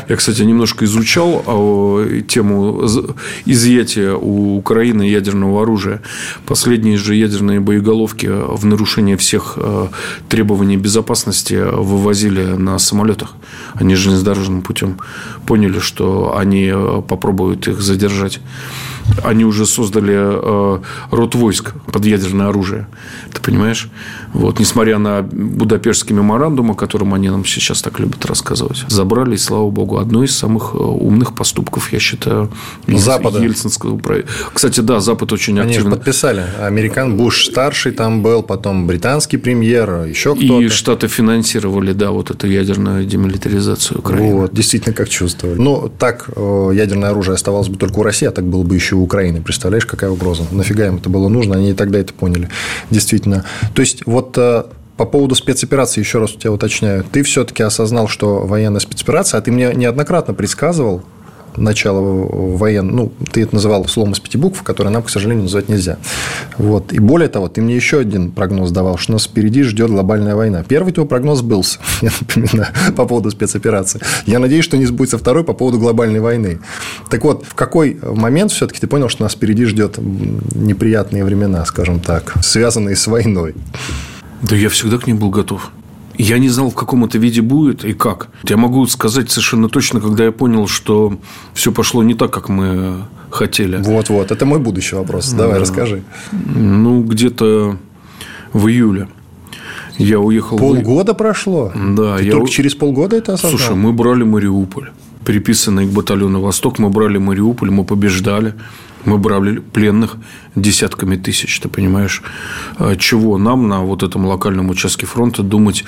я, 0.08 0.16
кстати 0.16 0.42
немножко 0.42 0.84
изучал 0.84 1.42
а, 1.46 2.22
тему 2.22 2.86
изъятия 3.44 3.87
у 3.96 4.56
Украины 4.56 5.02
ядерного 5.02 5.62
оружия. 5.62 6.00
Последние 6.46 6.96
же 6.96 7.14
ядерные 7.14 7.60
боеголовки 7.60 8.26
в 8.26 8.64
нарушение 8.64 9.16
всех 9.16 9.54
э, 9.56 9.88
требований 10.28 10.76
безопасности 10.76 11.54
вывозили 11.54 12.44
на 12.56 12.78
самолетах. 12.78 13.34
Они 13.74 13.94
железнодорожным 13.94 14.62
путем 14.62 14.98
поняли, 15.46 15.78
что 15.78 16.36
они 16.36 16.70
э, 16.74 17.02
попробуют 17.08 17.68
их 17.68 17.80
задержать 17.80 18.40
они 19.24 19.44
уже 19.44 19.66
создали 19.66 20.14
э, 20.16 20.78
род 21.10 21.34
войск 21.34 21.72
под 21.92 22.04
ядерное 22.04 22.48
оружие. 22.48 22.86
Ты 23.32 23.40
понимаешь? 23.40 23.88
Вот, 24.32 24.58
несмотря 24.58 24.98
на 24.98 25.22
Будапештский 25.22 26.14
меморандум, 26.14 26.72
о 26.72 26.74
котором 26.74 27.14
они 27.14 27.30
нам 27.30 27.44
сейчас 27.44 27.82
так 27.82 27.98
любят 27.98 28.24
рассказывать, 28.26 28.84
забрали, 28.88 29.34
и, 29.34 29.38
слава 29.38 29.70
богу, 29.70 29.98
одно 29.98 30.24
из 30.24 30.36
самых 30.36 30.74
э, 30.74 30.78
умных 30.78 31.34
поступков, 31.34 31.92
я 31.92 31.98
считаю, 31.98 32.50
Запада. 32.86 33.42
Ельцинского 33.42 33.96
проекта. 33.98 34.32
Кстати, 34.52 34.80
да, 34.80 35.00
Запад 35.00 35.32
очень 35.32 35.58
они 35.58 35.70
активно. 35.70 35.90
Они 35.90 35.98
подписали. 35.98 36.44
Американ 36.60 37.16
Буш 37.16 37.46
старший 37.46 37.92
там 37.92 38.22
был, 38.22 38.42
потом 38.42 38.86
британский 38.86 39.36
премьер, 39.36 40.04
еще 40.04 40.34
кто-то. 40.34 40.60
И 40.60 40.68
Штаты 40.68 41.08
финансировали, 41.08 41.92
да, 41.92 42.10
вот 42.10 42.30
эту 42.30 42.46
ядерную 42.46 43.04
демилитаризацию 43.04 43.98
Украины. 43.98 44.34
Вот, 44.34 44.54
действительно, 44.54 44.94
как 44.94 45.08
чувствовали. 45.08 45.58
Ну, 45.58 45.90
так 45.98 46.28
э, 46.34 46.70
ядерное 46.74 47.10
оружие 47.10 47.34
оставалось 47.34 47.68
бы 47.68 47.76
только 47.76 47.98
у 47.98 48.02
России, 48.02 48.26
а 48.26 48.30
так 48.30 48.44
было 48.44 48.62
бы 48.62 48.74
еще 48.74 48.96
у 48.98 49.02
Украины. 49.02 49.40
Представляешь, 49.40 49.86
какая 49.86 50.10
угроза? 50.10 50.44
Нафига 50.50 50.86
им 50.86 50.96
это 50.96 51.08
было 51.08 51.28
нужно? 51.28 51.56
Они 51.56 51.70
и 51.70 51.74
тогда 51.74 51.98
это 51.98 52.12
поняли. 52.12 52.48
Действительно. 52.90 53.44
То 53.74 53.80
есть, 53.80 54.02
вот 54.06 54.36
э, 54.36 54.64
по 54.96 55.04
поводу 55.04 55.34
спецоперации, 55.34 56.00
еще 56.00 56.18
раз 56.18 56.34
у 56.34 56.38
тебя 56.38 56.52
уточняю, 56.52 57.04
ты 57.04 57.22
все-таки 57.22 57.62
осознал, 57.62 58.08
что 58.08 58.46
военная 58.46 58.80
спецоперация, 58.80 59.38
а 59.38 59.40
ты 59.40 59.52
мне 59.52 59.72
неоднократно 59.74 60.34
предсказывал, 60.34 61.02
начала 61.58 62.00
военного, 62.00 62.96
ну, 62.96 63.12
ты 63.32 63.42
это 63.42 63.54
называл 63.54 63.86
словом 63.86 64.12
из 64.12 64.20
пяти 64.20 64.38
букв, 64.38 64.62
которое 64.62 64.90
нам, 64.90 65.02
к 65.02 65.10
сожалению, 65.10 65.44
назвать 65.44 65.68
нельзя. 65.68 65.98
Вот. 66.56 66.92
И 66.92 66.98
более 66.98 67.28
того, 67.28 67.48
ты 67.48 67.60
мне 67.60 67.76
еще 67.76 67.98
один 67.98 68.30
прогноз 68.30 68.70
давал, 68.70 68.98
что 68.98 69.12
нас 69.12 69.24
впереди 69.24 69.62
ждет 69.62 69.90
глобальная 69.90 70.34
война. 70.34 70.62
Первый 70.66 70.92
твой 70.92 71.06
прогноз 71.06 71.40
сбылся, 71.40 71.78
я 72.00 72.10
напоминаю, 72.20 72.72
по 72.96 73.06
поводу 73.06 73.30
спецоперации. 73.30 74.00
Я 74.26 74.38
надеюсь, 74.38 74.64
что 74.64 74.76
не 74.76 74.86
сбудется 74.86 75.18
второй 75.18 75.44
по 75.44 75.52
поводу 75.52 75.78
глобальной 75.78 76.20
войны. 76.20 76.60
Так 77.10 77.24
вот, 77.24 77.44
в 77.44 77.54
какой 77.54 77.98
момент 78.02 78.52
все-таки 78.52 78.80
ты 78.80 78.86
понял, 78.86 79.08
что 79.08 79.22
нас 79.22 79.34
впереди 79.34 79.64
ждет 79.64 79.98
неприятные 79.98 81.24
времена, 81.24 81.64
скажем 81.64 82.00
так, 82.00 82.34
связанные 82.42 82.96
с 82.96 83.06
войной? 83.06 83.54
Да 84.42 84.56
я 84.56 84.68
всегда 84.68 84.98
к 84.98 85.06
ним 85.06 85.18
был 85.18 85.30
готов. 85.30 85.70
Я 86.18 86.38
не 86.38 86.48
знал, 86.48 86.70
в 86.70 86.74
каком 86.74 87.04
это 87.04 87.16
виде 87.16 87.40
будет 87.40 87.84
и 87.84 87.92
как. 87.92 88.28
Я 88.42 88.56
могу 88.56 88.84
сказать 88.86 89.30
совершенно 89.30 89.68
точно, 89.68 90.00
когда 90.00 90.24
я 90.24 90.32
понял, 90.32 90.66
что 90.66 91.18
все 91.54 91.70
пошло 91.70 92.02
не 92.02 92.14
так, 92.14 92.32
как 92.32 92.48
мы 92.48 93.04
хотели. 93.30 93.76
Вот-вот, 93.76 94.32
это 94.32 94.44
мой 94.44 94.58
будущий 94.58 94.96
вопрос. 94.96 95.30
Давай, 95.30 95.54
да. 95.54 95.60
расскажи. 95.60 96.02
Ну, 96.32 97.02
где-то 97.04 97.78
в 98.52 98.66
июле. 98.66 99.08
Я 99.96 100.18
уехал. 100.18 100.58
Полгода 100.58 101.14
в... 101.14 101.16
прошло? 101.16 101.72
Да. 101.74 102.18
Ты 102.18 102.24
я... 102.24 102.32
Только 102.32 102.50
через 102.50 102.74
полгода 102.74 103.16
это 103.16 103.34
осознал? 103.34 103.58
Слушай, 103.58 103.76
мы 103.76 103.92
брали 103.92 104.24
Мариуполь. 104.24 104.90
Приписанный 105.24 105.86
к 105.86 105.90
батальону 105.90 106.40
«Восток», 106.40 106.78
мы 106.78 106.88
брали 106.88 107.18
Мариуполь, 107.18 107.70
мы 107.70 107.84
побеждали. 107.84 108.54
Мы 109.04 109.18
брали 109.18 109.58
пленных 109.58 110.16
десятками 110.62 111.16
тысяч, 111.16 111.60
ты 111.60 111.68
понимаешь? 111.68 112.22
А 112.76 112.96
чего 112.96 113.38
нам 113.38 113.68
на 113.68 113.80
вот 113.80 114.02
этом 114.02 114.26
локальном 114.26 114.70
участке 114.70 115.06
фронта 115.06 115.42
думать 115.42 115.84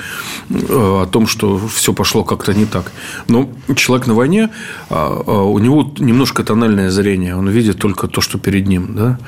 э, 0.50 0.54
о 0.68 1.06
том, 1.06 1.26
что 1.26 1.58
все 1.68 1.92
пошло 1.92 2.24
как-то 2.24 2.54
не 2.54 2.66
так? 2.66 2.92
Но 3.28 3.50
человек 3.76 4.06
на 4.06 4.14
войне, 4.14 4.50
а, 4.88 5.22
а 5.26 5.42
у 5.42 5.58
него 5.58 5.92
немножко 5.98 6.44
тональное 6.44 6.90
зрение. 6.90 7.36
Он 7.36 7.48
видит 7.48 7.78
только 7.78 8.08
то, 8.08 8.20
что 8.20 8.38
перед 8.38 8.66
ним. 8.66 8.94
Да? 8.94 9.18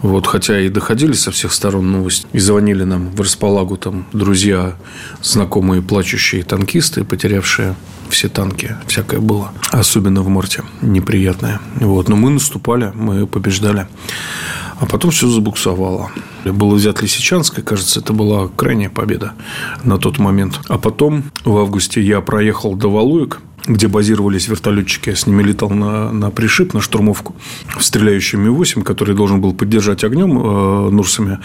Вот, 0.00 0.26
хотя 0.26 0.60
и 0.60 0.68
доходили 0.68 1.12
со 1.12 1.30
всех 1.30 1.52
сторон 1.52 1.90
новости. 1.92 2.26
И 2.32 2.38
звонили 2.38 2.84
нам 2.84 3.10
в 3.10 3.20
располагу 3.20 3.76
там 3.76 4.06
друзья, 4.12 4.76
знакомые 5.22 5.82
плачущие 5.82 6.42
танкисты, 6.42 7.04
потерявшие 7.04 7.74
все 8.12 8.28
танки, 8.28 8.76
всякое 8.86 9.20
было. 9.20 9.52
Особенно 9.70 10.22
в 10.22 10.28
марте. 10.28 10.62
Неприятное. 10.82 11.60
Вот. 11.76 12.08
Но 12.08 12.16
мы 12.16 12.30
наступали, 12.30 12.92
мы 12.94 13.26
побеждали. 13.26 13.86
А 14.80 14.86
потом 14.86 15.10
все 15.10 15.28
забуксовало. 15.28 16.10
Было 16.44 16.74
взят 16.74 17.02
Лисичанск, 17.02 17.62
кажется, 17.62 18.00
это 18.00 18.12
была 18.12 18.48
крайняя 18.48 18.90
победа 18.90 19.32
на 19.84 19.98
тот 19.98 20.18
момент. 20.18 20.60
А 20.68 20.78
потом 20.78 21.24
в 21.44 21.56
августе 21.56 22.00
я 22.00 22.20
проехал 22.20 22.74
до 22.74 22.90
Валуек, 22.90 23.40
где 23.66 23.88
базировались 23.88 24.48
вертолетчики. 24.48 25.10
Я 25.10 25.16
с 25.16 25.26
ними 25.26 25.42
летал 25.42 25.70
на, 25.70 26.12
на 26.12 26.30
пришиб, 26.30 26.74
на 26.74 26.80
штурмовку, 26.80 27.34
в 27.76 27.84
стреляющий 27.84 28.38
Ми-8, 28.38 28.82
который 28.82 29.14
должен 29.14 29.40
был 29.40 29.54
поддержать 29.54 30.04
огнем 30.04 30.38
э, 30.38 30.90
Нурсами. 30.90 31.38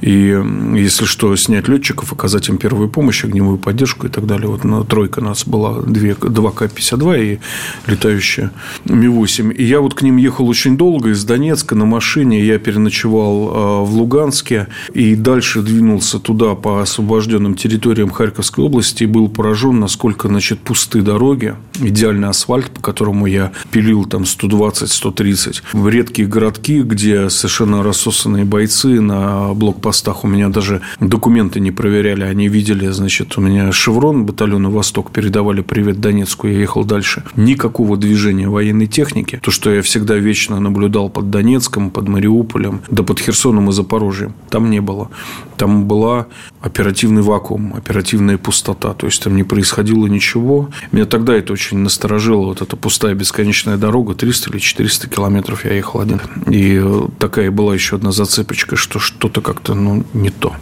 И, 0.00 0.38
если 0.74 1.04
что, 1.04 1.34
снять 1.36 1.68
летчиков, 1.68 2.12
оказать 2.12 2.48
им 2.48 2.58
первую 2.58 2.88
помощь, 2.88 3.24
огневую 3.24 3.58
поддержку 3.58 4.06
и 4.06 4.10
так 4.10 4.26
далее. 4.26 4.48
Вот 4.48 4.64
на 4.64 4.84
тройка 4.84 5.20
нас 5.20 5.46
была, 5.46 5.80
две, 5.82 6.12
2К-52 6.12 7.24
и 7.24 7.40
летающая 7.86 8.52
Ми-8. 8.84 9.54
И 9.54 9.64
я 9.64 9.80
вот 9.80 9.94
к 9.94 10.02
ним 10.02 10.16
ехал 10.16 10.48
очень 10.48 10.76
долго 10.76 11.10
из 11.10 11.24
Донецка 11.24 11.74
на 11.74 11.86
машине. 11.86 12.44
Я 12.44 12.58
переночевал 12.58 13.48
э, 13.48 13.84
в 13.84 13.94
Луганске 13.94 14.68
и 14.92 15.14
дальше 15.14 15.62
двинулся 15.62 16.18
туда 16.18 16.54
по 16.54 16.82
освобожденным 16.82 17.54
территориям 17.54 18.10
Харьковской 18.10 18.64
области 18.64 19.04
и 19.04 19.06
был 19.06 19.28
поражен, 19.28 19.80
насколько 19.80 20.28
значит, 20.28 20.60
пусты 20.60 21.00
дороги, 21.02 21.54
идеальный 21.80 22.28
асфальт, 22.28 22.70
по 22.70 22.80
которому 22.80 23.26
я 23.26 23.52
пилил 23.70 24.04
там 24.04 24.22
120-130. 24.22 25.62
В 25.72 25.88
редкие 25.88 26.28
городки, 26.28 26.82
где 26.82 27.30
совершенно 27.30 27.82
рассосанные 27.82 28.44
бойцы 28.44 29.00
на 29.00 29.54
блокпостах, 29.54 30.24
у 30.24 30.28
меня 30.28 30.48
даже 30.48 30.80
документы 31.00 31.60
не 31.60 31.70
проверяли, 31.70 32.24
они 32.24 32.48
видели, 32.48 32.88
значит, 32.88 33.36
у 33.38 33.40
меня 33.40 33.72
шеврон 33.72 34.26
батальона 34.26 34.70
«Восток», 34.70 35.10
передавали 35.10 35.62
привет 35.62 36.00
Донецку, 36.00 36.46
я 36.46 36.58
ехал 36.58 36.84
дальше. 36.84 37.24
Никакого 37.36 37.96
движения 37.96 38.48
военной 38.48 38.86
техники. 38.86 39.40
То, 39.42 39.50
что 39.50 39.72
я 39.72 39.82
всегда 39.82 40.16
вечно 40.16 40.60
наблюдал 40.60 41.08
под 41.08 41.30
Донецком, 41.30 41.90
под 41.90 42.08
Мариуполем, 42.08 42.82
да 42.90 43.02
под 43.02 43.20
Херсоном 43.20 43.70
и 43.70 43.72
Запорожьем, 43.72 44.34
там 44.50 44.70
не 44.70 44.80
было. 44.80 45.10
Там 45.56 45.84
была 45.84 46.26
оперативный 46.60 47.22
вакуум, 47.22 47.74
оперативная 47.76 48.38
пустота. 48.38 48.94
То 48.94 49.06
есть, 49.06 49.22
там 49.22 49.36
не 49.36 49.44
происходило 49.44 50.06
ничего. 50.06 50.68
Меня 50.90 51.06
тогда 51.06 51.34
это 51.34 51.51
очень 51.52 51.78
насторожило. 51.78 52.46
Вот 52.46 52.62
эта 52.62 52.76
пустая 52.76 53.14
бесконечная 53.14 53.76
дорога, 53.76 54.14
300 54.14 54.50
или 54.50 54.58
400 54.58 55.08
километров 55.08 55.64
я 55.64 55.74
ехал 55.74 56.00
один. 56.00 56.20
И 56.48 56.80
э, 56.82 57.08
такая 57.18 57.50
была 57.50 57.74
еще 57.74 57.96
одна 57.96 58.12
зацепочка, 58.12 58.76
что 58.76 58.98
что-то 58.98 59.40
как-то 59.40 59.74
ну, 59.74 60.04
не 60.12 60.30
то. 60.30 60.54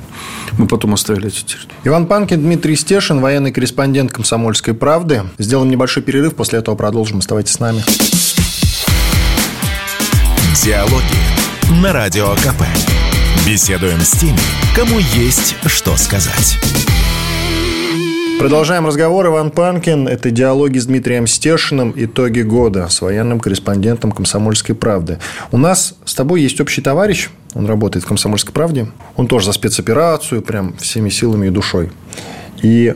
Мы 0.59 0.67
потом 0.67 0.95
оставили 0.95 1.29
эти 1.29 1.43
территории. 1.45 1.77
Иван 1.85 2.07
Панкин, 2.07 2.41
Дмитрий 2.41 2.77
Стешин, 2.77 3.21
военный 3.21 3.53
корреспондент 3.53 4.13
«Комсомольской 4.13 4.75
правды». 4.75 5.25
Сделаем 5.39 5.71
небольшой 5.71 6.03
перерыв, 6.03 6.35
после 6.35 6.59
этого 6.59 6.75
продолжим. 6.75 7.19
Оставайтесь 7.19 7.53
с 7.53 7.61
нами. 7.61 7.83
Диалоги 10.63 11.81
на 11.83 11.93
Радио 11.93 12.35
КП. 12.35 12.63
Беседуем 13.47 14.01
с 14.01 14.11
теми, 14.13 14.39
кому 14.75 14.99
есть 14.99 15.57
что 15.67 15.97
сказать. 15.97 16.59
Продолжаем 18.41 18.87
разговор. 18.87 19.27
Иван 19.27 19.51
Панкин. 19.51 20.09
Это 20.09 20.31
диалоги 20.31 20.79
с 20.79 20.87
Дмитрием 20.87 21.27
Стешиным. 21.27 21.93
Итоги 21.95 22.41
года 22.41 22.89
с 22.89 23.03
военным 23.03 23.39
корреспондентом 23.39 24.13
«Комсомольской 24.13 24.75
правды». 24.75 25.19
У 25.53 25.59
нас 25.59 25.95
с 26.07 26.15
тобой 26.15 26.41
есть 26.41 26.59
общий 26.59 26.81
товарищ. 26.81 27.29
Он 27.53 27.67
работает 27.67 28.03
в 28.03 28.09
«Комсомольской 28.09 28.55
правде». 28.55 28.87
Он 29.17 29.27
тоже 29.27 29.45
за 29.45 29.53
спецоперацию, 29.53 30.41
прям 30.41 30.75
всеми 30.79 31.11
силами 31.11 31.49
и 31.49 31.51
душой. 31.51 31.93
И 32.63 32.95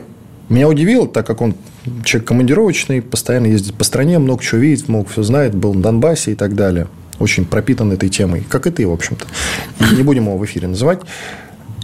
меня 0.49 0.67
удивило, 0.67 1.07
так 1.07 1.27
как 1.27 1.41
он 1.41 1.53
человек 2.03 2.27
командировочный, 2.27 3.03
постоянно 3.03 3.45
ездит 3.45 3.75
по 3.75 3.83
стране, 3.83 4.17
много 4.17 4.41
чего 4.41 4.59
видит, 4.59 4.89
много 4.89 5.07
все 5.09 5.21
знает, 5.21 5.53
был 5.53 5.75
на 5.75 5.83
Донбассе 5.83 6.31
и 6.31 6.35
так 6.35 6.55
далее. 6.55 6.87
Очень 7.19 7.45
пропитан 7.45 7.91
этой 7.91 8.09
темой, 8.09 8.43
как 8.49 8.65
и 8.65 8.71
ты, 8.71 8.87
в 8.87 8.91
общем-то. 8.91 9.27
Не 9.95 10.01
будем 10.01 10.23
его 10.23 10.37
в 10.39 10.45
эфире 10.45 10.67
называть. 10.67 11.01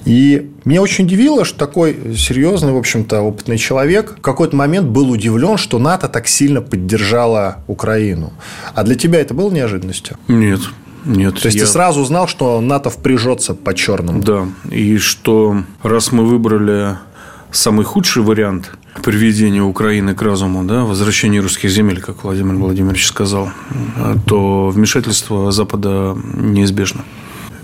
И 0.05 0.49
меня 0.65 0.81
очень 0.81 1.05
удивило, 1.05 1.45
что 1.45 1.57
такой 1.59 2.15
серьезный, 2.17 2.71
в 2.73 2.77
общем-то, 2.77 3.21
опытный 3.21 3.57
человек 3.57 4.17
в 4.17 4.21
какой-то 4.21 4.55
момент 4.55 4.87
был 4.87 5.11
удивлен, 5.11 5.57
что 5.57 5.77
НАТО 5.79 6.07
так 6.07 6.27
сильно 6.27 6.61
поддержала 6.61 7.57
Украину. 7.67 8.33
А 8.73 8.83
для 8.83 8.95
тебя 8.95 9.19
это 9.19 9.33
было 9.33 9.51
неожиданностью? 9.51 10.17
Нет. 10.27 10.61
Нет. 11.05 11.39
То 11.39 11.47
есть 11.47 11.57
я... 11.57 11.65
ты 11.65 11.71
сразу 11.71 12.03
знал, 12.05 12.27
что 12.27 12.61
НАТО 12.61 12.89
впряжется 12.89 13.53
по 13.53 13.73
черному? 13.73 14.21
Да. 14.21 14.47
И 14.69 14.97
что 14.97 15.63
раз 15.83 16.11
мы 16.11 16.25
выбрали 16.25 16.97
самый 17.51 17.85
худший 17.85 18.23
вариант 18.23 18.71
приведения 19.03 19.61
Украины 19.61 20.15
к 20.15 20.21
разуму, 20.21 20.63
да, 20.63 20.83
возвращение 20.83 21.41
русских 21.41 21.69
земель, 21.69 22.01
как 22.01 22.23
Владимир 22.23 22.55
Владимирович 22.55 23.07
сказал, 23.07 23.49
то 24.25 24.69
вмешательство 24.69 25.51
Запада 25.51 26.15
неизбежно. 26.33 27.03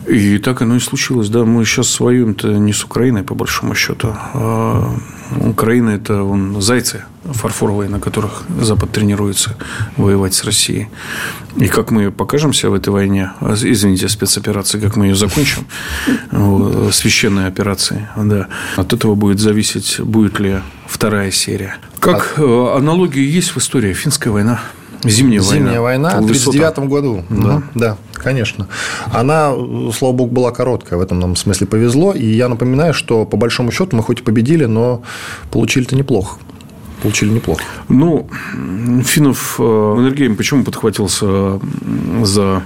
И 0.07 0.37
так 0.37 0.61
оно 0.61 0.75
и 0.75 0.79
случилось. 0.79 1.29
Да, 1.29 1.43
мы 1.43 1.65
сейчас 1.65 1.99
воюем-то 1.99 2.47
не 2.47 2.73
с 2.73 2.83
Украиной, 2.83 3.23
по 3.23 3.35
большому 3.35 3.75
счету. 3.75 4.15
А 4.33 4.95
Украина– 5.41 5.89
это 5.91 6.23
вон, 6.23 6.61
зайцы 6.61 7.03
фарфоровые, 7.25 7.89
на 7.89 7.99
которых 7.99 8.43
Запад 8.61 8.91
тренируется 8.91 9.57
воевать 9.97 10.33
с 10.33 10.45
Россией. 10.45 10.87
И 11.57 11.67
как 11.67 11.91
мы 11.91 12.11
покажемся 12.11 12.69
в 12.69 12.73
этой 12.73 12.89
войне, 12.89 13.31
а, 13.41 13.53
извините, 13.53 14.07
спецоперации, 14.07 14.79
как 14.79 14.95
мы 14.95 15.07
ее 15.07 15.15
закончим, 15.15 15.67
священной 16.91 17.47
операции, 17.47 18.07
да, 18.15 18.47
от 18.77 18.93
этого 18.93 19.15
будет 19.15 19.39
зависеть, 19.39 19.99
будет 19.99 20.39
ли 20.39 20.61
вторая 20.87 21.31
серия. 21.31 21.77
Как 21.99 22.35
а... 22.37 22.77
аналогии 22.77 23.23
есть 23.23 23.55
в 23.55 23.57
истории 23.57 23.93
Финская 23.93 24.31
война. 24.31 24.61
Зимняя, 25.09 25.41
Зимняя 25.41 25.79
война. 25.81 26.09
война 26.09 26.21
в 26.21 26.23
1939 26.25 26.89
году. 26.89 27.23
Да. 27.29 27.63
да, 27.75 27.97
конечно. 28.13 28.67
Она, 29.05 29.53
слава 29.93 30.13
богу, 30.13 30.31
была 30.31 30.51
короткая. 30.51 30.99
В 30.99 31.01
этом 31.01 31.19
нам 31.19 31.35
смысле 31.35 31.67
повезло. 31.67 32.13
И 32.13 32.25
я 32.25 32.49
напоминаю, 32.49 32.93
что 32.93 33.25
по 33.25 33.37
большому 33.37 33.71
счету 33.71 33.95
мы 33.95 34.03
хоть 34.03 34.21
и 34.21 34.23
победили, 34.23 34.65
но 34.65 35.01
получили-то 35.51 35.95
неплохо 35.95 36.37
получили 37.07 37.29
неплохо. 37.29 37.63
Ну, 37.87 38.29
Финнов 39.05 39.61
Энергейм 39.61 40.35
почему 40.35 40.65
подхватился 40.65 41.57
за 42.21 42.63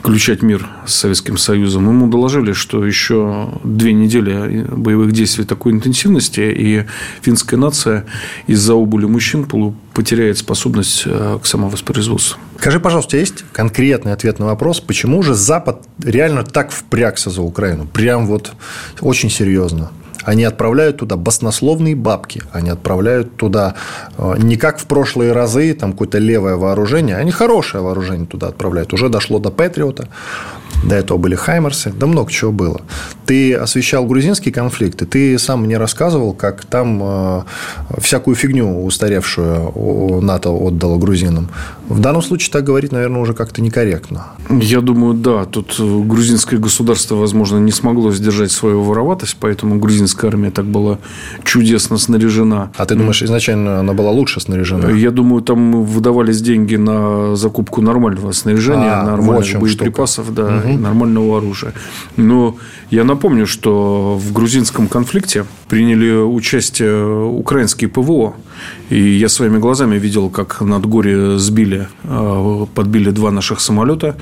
включать 0.00 0.42
мир 0.42 0.68
с 0.86 0.94
Советским 0.94 1.38
Союзом? 1.38 1.88
Ему 1.88 2.06
доложили, 2.06 2.52
что 2.52 2.84
еще 2.84 3.48
две 3.64 3.94
недели 3.94 4.66
боевых 4.70 5.12
действий 5.12 5.46
такой 5.46 5.72
интенсивности, 5.72 6.40
и 6.40 6.84
финская 7.22 7.58
нация 7.58 8.04
из-за 8.46 8.74
убыли 8.74 9.06
мужчин 9.06 9.46
потеряет 9.94 10.36
способность 10.36 11.04
э, 11.06 11.38
к 11.42 11.46
самовоспроизводству. 11.46 12.38
Скажи, 12.58 12.80
пожалуйста, 12.80 13.16
есть 13.16 13.42
конкретный 13.52 14.12
ответ 14.12 14.38
на 14.38 14.44
вопрос, 14.44 14.80
почему 14.80 15.22
же 15.22 15.32
Запад 15.32 15.82
реально 16.04 16.44
так 16.44 16.72
впрягся 16.72 17.30
за 17.30 17.40
Украину? 17.40 17.86
Прям 17.86 18.26
вот 18.26 18.52
очень 19.00 19.30
серьезно. 19.30 19.90
Они 20.28 20.44
отправляют 20.44 20.98
туда 20.98 21.16
баснословные 21.16 21.96
бабки. 21.96 22.42
Они 22.52 22.68
отправляют 22.68 23.36
туда 23.36 23.76
э, 24.18 24.34
не 24.36 24.56
как 24.56 24.78
в 24.78 24.84
прошлые 24.84 25.32
разы, 25.32 25.72
там 25.72 25.92
какое-то 25.92 26.18
левое 26.18 26.56
вооружение. 26.56 27.16
Они 27.16 27.30
хорошее 27.30 27.82
вооружение 27.82 28.26
туда 28.26 28.48
отправляют. 28.48 28.92
Уже 28.92 29.08
дошло 29.08 29.38
до 29.38 29.50
Патриота. 29.50 30.08
До 30.84 30.94
этого 30.94 31.18
были 31.18 31.34
Хаймерсы, 31.34 31.92
да 31.92 32.06
много 32.06 32.30
чего 32.30 32.52
было. 32.52 32.82
Ты 33.26 33.54
освещал 33.54 34.06
грузинские 34.06 34.54
конфликты, 34.54 35.06
ты 35.06 35.38
сам 35.38 35.64
мне 35.64 35.76
рассказывал, 35.76 36.34
как 36.34 36.64
там 36.64 37.00
э, 37.02 37.42
всякую 37.98 38.36
фигню 38.36 38.84
устаревшую 38.84 40.20
НАТО 40.22 40.50
отдало 40.50 40.98
грузинам. 40.98 41.48
В 41.88 42.00
данном 42.00 42.22
случае 42.22 42.52
так 42.52 42.64
говорить, 42.64 42.92
наверное, 42.92 43.20
уже 43.20 43.34
как-то 43.34 43.62
некорректно. 43.62 44.26
Я 44.50 44.80
думаю, 44.80 45.14
да. 45.14 45.46
Тут 45.46 45.74
грузинское 45.78 46.60
государство, 46.60 47.16
возможно, 47.16 47.58
не 47.58 47.72
смогло 47.72 48.12
сдержать 48.12 48.52
свою 48.52 48.82
вороватость, 48.82 49.36
поэтому 49.40 49.78
грузинское 49.78 50.17
украинская 50.18 50.30
армия 50.30 50.50
так 50.50 50.64
была 50.64 50.98
чудесно 51.44 51.98
снаряжена. 51.98 52.70
А 52.76 52.84
ты 52.84 52.94
думаешь, 52.94 53.22
изначально 53.22 53.80
она 53.80 53.92
была 53.92 54.10
лучше 54.10 54.40
снаряжена? 54.40 54.90
Я 54.90 55.10
думаю, 55.10 55.42
там 55.42 55.84
выдавались 55.84 56.40
деньги 56.42 56.76
на 56.76 57.36
закупку 57.36 57.82
нормального 57.82 58.32
снаряжения, 58.32 59.00
а, 59.00 59.04
нормальных 59.04 59.52
вот 59.54 59.62
боеприпасов, 59.62 60.26
штука. 60.26 60.42
да, 60.42 60.70
угу. 60.70 60.78
нормального 60.78 61.38
оружия. 61.38 61.72
Но 62.16 62.56
я 62.90 63.04
напомню, 63.04 63.46
что 63.46 64.18
в 64.18 64.32
грузинском 64.32 64.88
конфликте 64.88 65.44
приняли 65.68 66.24
участие 66.24 67.04
украинские 67.26 67.88
ПВО. 67.88 68.34
И 68.90 68.98
я 68.98 69.28
своими 69.28 69.58
глазами 69.58 69.98
видел, 69.98 70.30
как 70.30 70.60
над 70.60 70.86
горе 70.86 71.38
сбили, 71.38 71.86
а, 72.04 72.66
подбили 72.74 73.10
два 73.10 73.30
наших 73.30 73.60
самолета. 73.60 74.14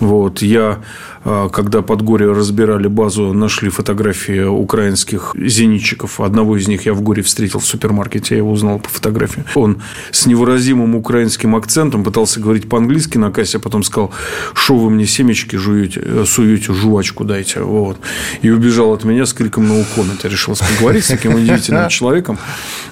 Вот. 0.00 0.42
Я 0.42 0.78
когда 1.24 1.82
под 1.82 2.02
горе 2.02 2.30
разбирали 2.30 2.88
базу, 2.88 3.32
нашли 3.32 3.68
фотографии 3.68 4.42
украинских 4.42 5.34
зенитчиков. 5.36 6.20
Одного 6.20 6.56
из 6.56 6.68
них 6.68 6.86
я 6.86 6.94
в 6.94 7.02
горе 7.02 7.22
встретил 7.22 7.60
в 7.60 7.66
супермаркете, 7.66 8.34
я 8.34 8.38
его 8.38 8.52
узнал 8.52 8.78
по 8.78 8.88
фотографии. 8.88 9.44
Он 9.54 9.82
с 10.10 10.26
невыразимым 10.26 10.94
украинским 10.94 11.54
акцентом 11.56 12.04
пытался 12.04 12.40
говорить 12.40 12.68
по-английски 12.68 13.18
на 13.18 13.30
кассе, 13.30 13.58
а 13.58 13.60
потом 13.60 13.82
сказал, 13.82 14.12
что 14.54 14.76
вы 14.76 14.90
мне 14.90 15.06
семечки 15.06 15.56
жуете, 15.56 16.00
э, 16.04 16.24
суете, 16.26 16.72
жвачку 16.72 17.24
дайте. 17.24 17.60
Вот. 17.60 17.98
И 18.42 18.50
убежал 18.50 18.92
от 18.92 19.04
меня 19.04 19.26
с 19.26 19.32
криком 19.32 19.68
на 19.68 19.84
комнате. 19.94 20.28
Решил 20.28 20.54
поговорить 20.54 21.04
с 21.04 21.08
таким 21.08 21.34
удивительным 21.34 21.88
человеком 21.90 22.38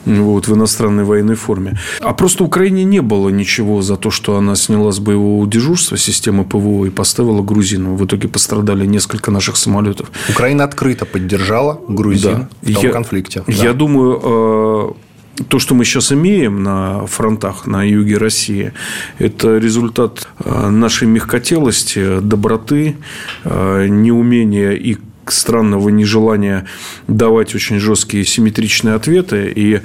вот, 0.05 0.49
в 0.49 0.55
иностранной 0.55 1.05
военной 1.05 1.37
форме. 1.37 1.79
А 2.01 2.13
просто 2.13 2.45
Украине 2.45 2.85
не 2.85 3.01
было 3.01 3.29
ничего 3.29 3.83
за 3.83 3.97
то, 3.97 4.11
что 4.11 4.37
она 4.37 4.57
сняла 4.57 4.93
с 4.93 4.99
боевого 4.99 5.47
дежурства 5.47 5.97
системы 5.97 6.45
ПВО 6.45 6.87
и 6.87 6.91
поставила 6.91 7.43
грузину. 7.43 7.95
В 7.95 8.05
итоге 8.05 8.18
итоге 8.19 8.29
пострадали 8.29 8.87
несколько 8.87 9.31
наших 9.31 9.57
самолетов. 9.57 10.11
Украина 10.29 10.65
открыто 10.65 11.05
поддержала 11.05 11.81
грузин 11.89 12.49
да. 12.63 12.71
в 12.71 12.75
том 12.75 12.85
я, 12.85 12.91
конфликте. 12.91 13.43
Я 13.47 13.73
да. 13.73 13.73
думаю, 13.73 14.97
э, 15.39 15.45
то, 15.49 15.59
что 15.59 15.75
мы 15.75 15.85
сейчас 15.85 16.13
имеем 16.13 16.63
на 16.63 17.07
фронтах 17.07 17.67
на 17.67 17.85
юге 17.85 18.19
России, 18.19 18.73
это 19.19 19.59
результат 19.59 20.29
э, 20.45 20.69
нашей 20.69 21.07
мягкотелости, 21.07 22.21
доброты, 22.21 22.97
э, 23.45 23.87
неумения 23.89 24.73
и 24.73 24.97
странного 25.31 25.91
нежелания 25.91 26.65
давать 27.07 27.55
очень 27.55 27.79
жесткие 27.79 28.25
симметричные 28.25 28.95
ответы 28.95 29.53
и 29.55 29.81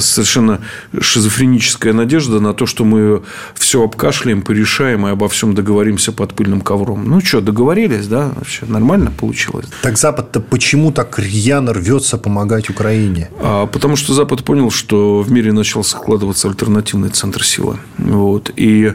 совершенно 0.00 0.60
шизофреническая 1.00 1.92
надежда 1.92 2.40
на 2.40 2.54
то, 2.54 2.66
что 2.66 2.84
мы 2.84 3.22
все 3.54 3.82
обкашляем, 3.82 4.42
порешаем 4.42 5.06
и 5.06 5.10
обо 5.10 5.28
всем 5.28 5.54
договоримся 5.54 6.12
под 6.12 6.34
пыльным 6.34 6.60
ковром. 6.60 7.04
Ну 7.08 7.20
что, 7.20 7.40
договорились, 7.40 8.06
да? 8.06 8.32
Вообще 8.36 8.66
нормально 8.66 9.10
получилось. 9.10 9.66
Так 9.82 9.98
Запад-то 9.98 10.40
почему 10.40 10.92
так 10.92 11.18
рьяно 11.18 11.72
рвется 11.72 12.18
помогать 12.18 12.70
Украине? 12.70 13.30
А, 13.40 13.66
потому 13.66 13.96
что 13.96 14.14
Запад 14.14 14.44
понял, 14.44 14.70
что 14.70 15.20
в 15.22 15.30
мире 15.30 15.52
начал 15.52 15.84
складываться 15.84 16.48
альтернативный 16.48 17.10
центр 17.10 17.44
силы. 17.44 17.78
Вот. 17.98 18.50
И 18.56 18.92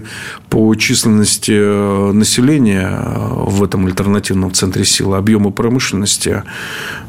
по 0.50 0.76
численности 0.76 1.54
э, 1.56 2.12
населения 2.14 2.90
э, 2.90 3.30
в 3.48 3.64
этом 3.64 3.86
альтернативном 3.86 4.54
центре 4.54 4.86
силы, 4.86 5.18
объемы 5.18 5.52
промышленности 5.52 6.44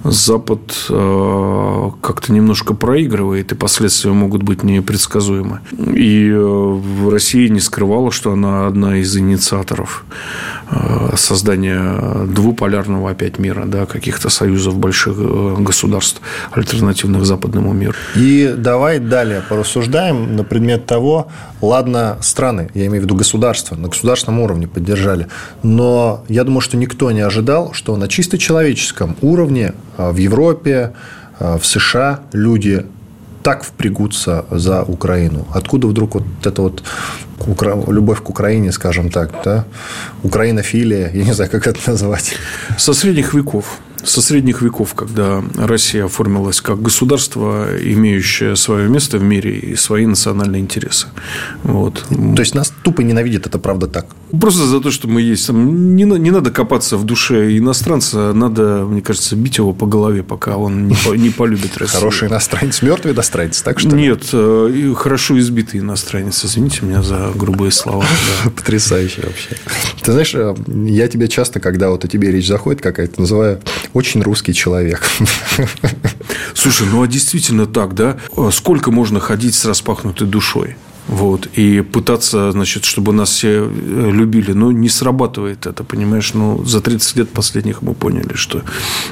Запад 0.03 0.87
э, 0.89 1.91
как-то 2.01 2.33
немножко 2.33 2.75
проигрывает, 2.75 3.53
и 3.53 3.55
последствия 3.65 4.13
могут 4.13 4.43
быть 4.43 4.63
непредсказуемы. 4.63 5.61
И 5.97 6.31
в 6.31 7.09
России 7.09 7.49
не 7.49 7.61
скрывала, 7.61 8.13
что 8.13 8.31
она 8.33 8.67
одна 8.67 8.99
из 8.99 9.17
инициаторов 9.17 10.05
создания 11.17 12.27
двуполярного 12.27 13.13
опять 13.13 13.39
мира, 13.39 13.65
да, 13.65 13.87
каких-то 13.87 14.29
союзов 14.29 14.77
больших 14.77 15.17
государств, 15.63 16.21
альтернативных 16.53 17.25
западному 17.25 17.73
миру. 17.73 17.95
И 18.17 18.55
давай 18.55 18.99
далее 18.99 19.43
порассуждаем 19.49 20.37
на 20.37 20.45
предмет 20.45 20.85
того, 20.85 21.29
ладно, 21.63 22.19
страны, 22.21 22.69
я 22.75 22.85
имею 22.89 23.01
в 23.01 23.05
виду 23.05 23.15
государства, 23.15 23.77
на 23.77 23.89
государственном 23.89 24.41
уровне 24.41 24.69
поддержали. 24.69 25.29
Но 25.63 26.23
я 26.29 26.45
думаю, 26.45 26.61
что 26.61 26.77
никто 26.77 27.11
не 27.13 27.23
ожидал, 27.23 27.73
что 27.73 27.97
на 27.97 28.09
чисто 28.09 28.37
человеческом 28.37 29.17
уровне 29.23 29.73
в 29.97 30.17
Европе, 30.17 30.93
в 31.41 31.65
США 31.65 32.21
люди 32.35 32.85
так 33.45 33.63
впрягутся 33.63 34.47
за 34.51 34.83
Украину? 34.83 35.47
Откуда 35.53 35.87
вдруг 35.87 36.15
вот 36.15 36.25
эта 36.45 36.63
вот 36.63 36.83
любовь 37.47 38.23
к 38.23 38.31
Украине, 38.31 38.73
скажем 38.73 39.11
так, 39.11 39.31
да? 39.45 39.67
Украинофилия, 40.23 41.11
я 41.13 41.25
не 41.25 41.33
знаю, 41.35 41.51
как 41.51 41.67
это 41.67 41.79
назвать. 41.91 42.35
Со 42.79 42.95
средних 42.95 43.35
веков 43.35 43.79
со 44.05 44.21
средних 44.21 44.63
веков, 44.63 44.95
когда 44.95 45.43
Россия 45.57 46.05
оформилась 46.05 46.61
как 46.61 46.83
государство, 46.83 47.67
имеющее 47.81 48.55
свое 48.55 48.89
место 48.89 49.19
в 49.19 49.23
мире 49.23 49.57
и 49.59 49.77
свои 49.77 50.07
национальные 50.07 50.61
интересы. 50.61 51.07
Вот. 51.63 52.05
То 52.11 52.43
есть 52.43 52.55
нас 52.55 52.73
тупо 52.83 53.01
ненавидят, 53.01 53.47
это 53.47 53.59
правда 53.59 53.87
так? 53.87 54.07
Просто 54.41 54.67
за 54.67 54.81
то, 54.81 54.91
что 54.91 55.09
мы 55.09 55.23
есть. 55.23 55.49
Не, 55.49 56.05
не 56.05 56.31
надо 56.31 56.51
копаться 56.51 56.97
в 56.97 57.05
душе 57.05 57.57
иностранца, 57.59 58.33
надо, 58.33 58.87
мне 58.89 59.03
кажется, 59.03 59.37
бить 59.37 59.59
его 59.59 59.73
по 59.73 59.87
голове, 59.87 60.23
пока 60.23 60.57
он 60.57 60.89
не, 60.89 60.97
не 61.17 61.31
полюбит 61.31 61.77
Россию. 61.77 62.01
Хороший 62.01 62.29
иностранец 62.29 62.83
мертвый 62.83 63.15
иностранец, 63.15 63.63
так 63.63 63.81
что? 63.81 63.89
Нет, 63.91 64.29
э, 64.33 64.95
хорошо 64.97 65.39
избитый 65.39 65.81
иностранец. 65.81 66.45
Извините 66.45 66.85
меня 66.85 67.03
за 67.03 67.33
грубые 67.35 67.73
слова. 67.73 68.05
Потрясающе 68.45 69.23
вообще. 69.23 69.57
Ты 70.03 70.13
знаешь, 70.13 70.35
э, 70.35 70.55
я 70.87 71.09
тебя 71.09 71.29
часто, 71.29 71.61
когда 71.61 71.91
вот 71.91 72.05
о 72.05 72.09
тебе 72.09 72.31
речь 72.31 72.47
заходит 72.47 72.81
какая-то, 72.81 73.21
называю 73.21 73.61
очень 73.93 74.23
русский 74.23 74.55
человек. 74.55 75.03
Слушай, 76.55 76.87
ну 76.91 77.03
а 77.03 77.07
действительно 77.07 77.67
так, 77.67 77.95
да? 77.95 78.17
А 78.37 78.51
сколько 78.51 78.91
можно 78.91 79.21
ходить 79.21 79.55
с 79.55 79.65
распахнутой 79.65 80.27
душой? 80.27 80.77
Вот, 81.07 81.49
и 81.59 81.83
пытаться, 81.83 82.51
значит, 82.53 82.85
чтобы 82.85 83.13
нас 83.13 83.31
все 83.31 83.69
э, 83.69 84.11
любили. 84.11 84.53
Но 84.53 84.73
не 84.73 84.89
срабатывает 84.89 85.67
это, 85.67 85.85
понимаешь? 85.85 86.33
Ну, 86.33 86.65
за 86.65 86.81
30 86.81 87.17
лет 87.17 87.31
последних 87.31 87.83
мы 87.83 87.95
поняли, 87.95 88.35
что 88.35 88.63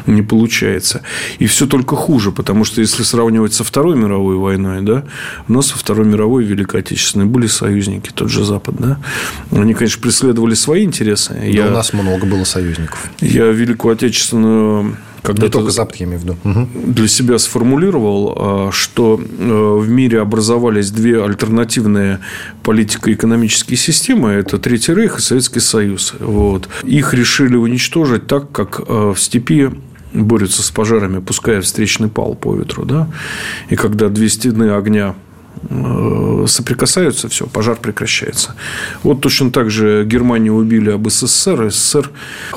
не 0.06 0.22
получается. 0.22 1.02
И 1.38 1.46
все 1.46 1.66
только 1.66 1.94
хуже, 1.94 2.32
потому 2.32 2.64
что 2.64 2.80
если 2.80 3.02
сравнивать 3.02 3.52
со 3.52 3.62
Второй 3.62 3.96
мировой 3.96 4.36
войной, 4.36 4.80
да, 4.82 5.04
у 5.48 5.52
нас 5.52 5.72
во 5.72 5.78
Второй 5.78 6.06
мировой 6.06 6.44
Великой 6.44 6.80
Отечественной 6.80 7.26
были 7.26 7.46
союзники, 7.46 8.10
тот 8.14 8.30
же 8.30 8.42
Запад, 8.44 8.76
да. 8.78 8.98
Они, 9.50 9.74
конечно, 9.74 10.00
преследовали 10.00 10.54
свои 10.54 10.84
интересы. 10.84 11.34
Да 11.34 11.44
я, 11.44 11.66
у 11.66 11.70
нас 11.70 11.92
много 11.92 12.26
было 12.26 12.44
союзников. 12.44 13.10
Я 13.20 13.46
Великую 13.46 13.92
Отечественную 13.92 14.96
когда 15.22 15.44
Не 15.44 15.50
только 15.50 15.70
Запад, 15.70 15.96
я 15.96 16.06
имею 16.06 16.20
в 16.20 16.24
виду. 16.24 16.36
Для 16.74 17.08
себя 17.08 17.38
сформулировал, 17.38 18.34
а, 18.36 18.70
что 18.72 19.20
э, 19.20 19.76
в 19.78 19.88
мире 19.88 20.20
образовались 20.20 20.90
две 20.90 21.22
альтернативные 21.22 22.18
политико-экономические 22.64 23.76
системы. 23.76 24.30
Это 24.30 24.58
Третий 24.58 24.94
Рейх 24.94 25.18
и 25.18 25.22
Советский 25.22 25.60
Союз. 25.60 26.14
Вот. 26.18 26.68
Их 26.82 27.14
решили 27.14 27.54
уничтожить 27.54 28.26
так, 28.26 28.50
как 28.50 28.80
э, 28.80 29.12
в 29.14 29.20
степи 29.20 29.70
борются 30.12 30.62
с 30.62 30.70
пожарами, 30.70 31.20
пуская 31.20 31.60
встречный 31.60 32.08
пал 32.08 32.34
по 32.34 32.56
ветру. 32.56 32.84
Да? 32.84 33.08
И 33.70 33.76
когда 33.76 34.08
две 34.08 34.28
стены 34.28 34.70
огня 34.70 35.14
соприкасаются, 36.46 37.28
все, 37.28 37.46
пожар 37.46 37.76
прекращается. 37.76 38.54
Вот 39.02 39.20
точно 39.20 39.50
так 39.50 39.70
же 39.70 40.04
Германию 40.04 40.54
убили 40.54 40.90
об 40.90 41.08
СССР, 41.08 41.70
СССР 41.70 42.10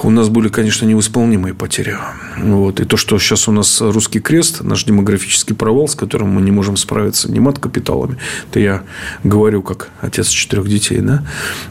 у 0.03 0.09
нас 0.09 0.29
были, 0.29 0.49
конечно, 0.49 0.85
невосполнимые 0.85 1.53
потери. 1.53 1.97
Вот. 2.37 2.79
И 2.79 2.85
то, 2.85 2.97
что 2.97 3.17
сейчас 3.19 3.47
у 3.47 3.51
нас 3.51 3.81
русский 3.81 4.19
крест, 4.19 4.61
наш 4.61 4.83
демографический 4.83 5.55
провал, 5.55 5.87
с 5.87 5.95
которым 5.95 6.29
мы 6.29 6.41
не 6.41 6.51
можем 6.51 6.77
справиться 6.77 7.31
ни 7.31 7.39
мат-капиталами, 7.39 8.17
это 8.49 8.59
я 8.59 8.83
говорю 9.23 9.61
как 9.61 9.89
отец 10.01 10.29
четырех 10.29 10.67
детей, 10.67 10.99
да, 10.99 11.23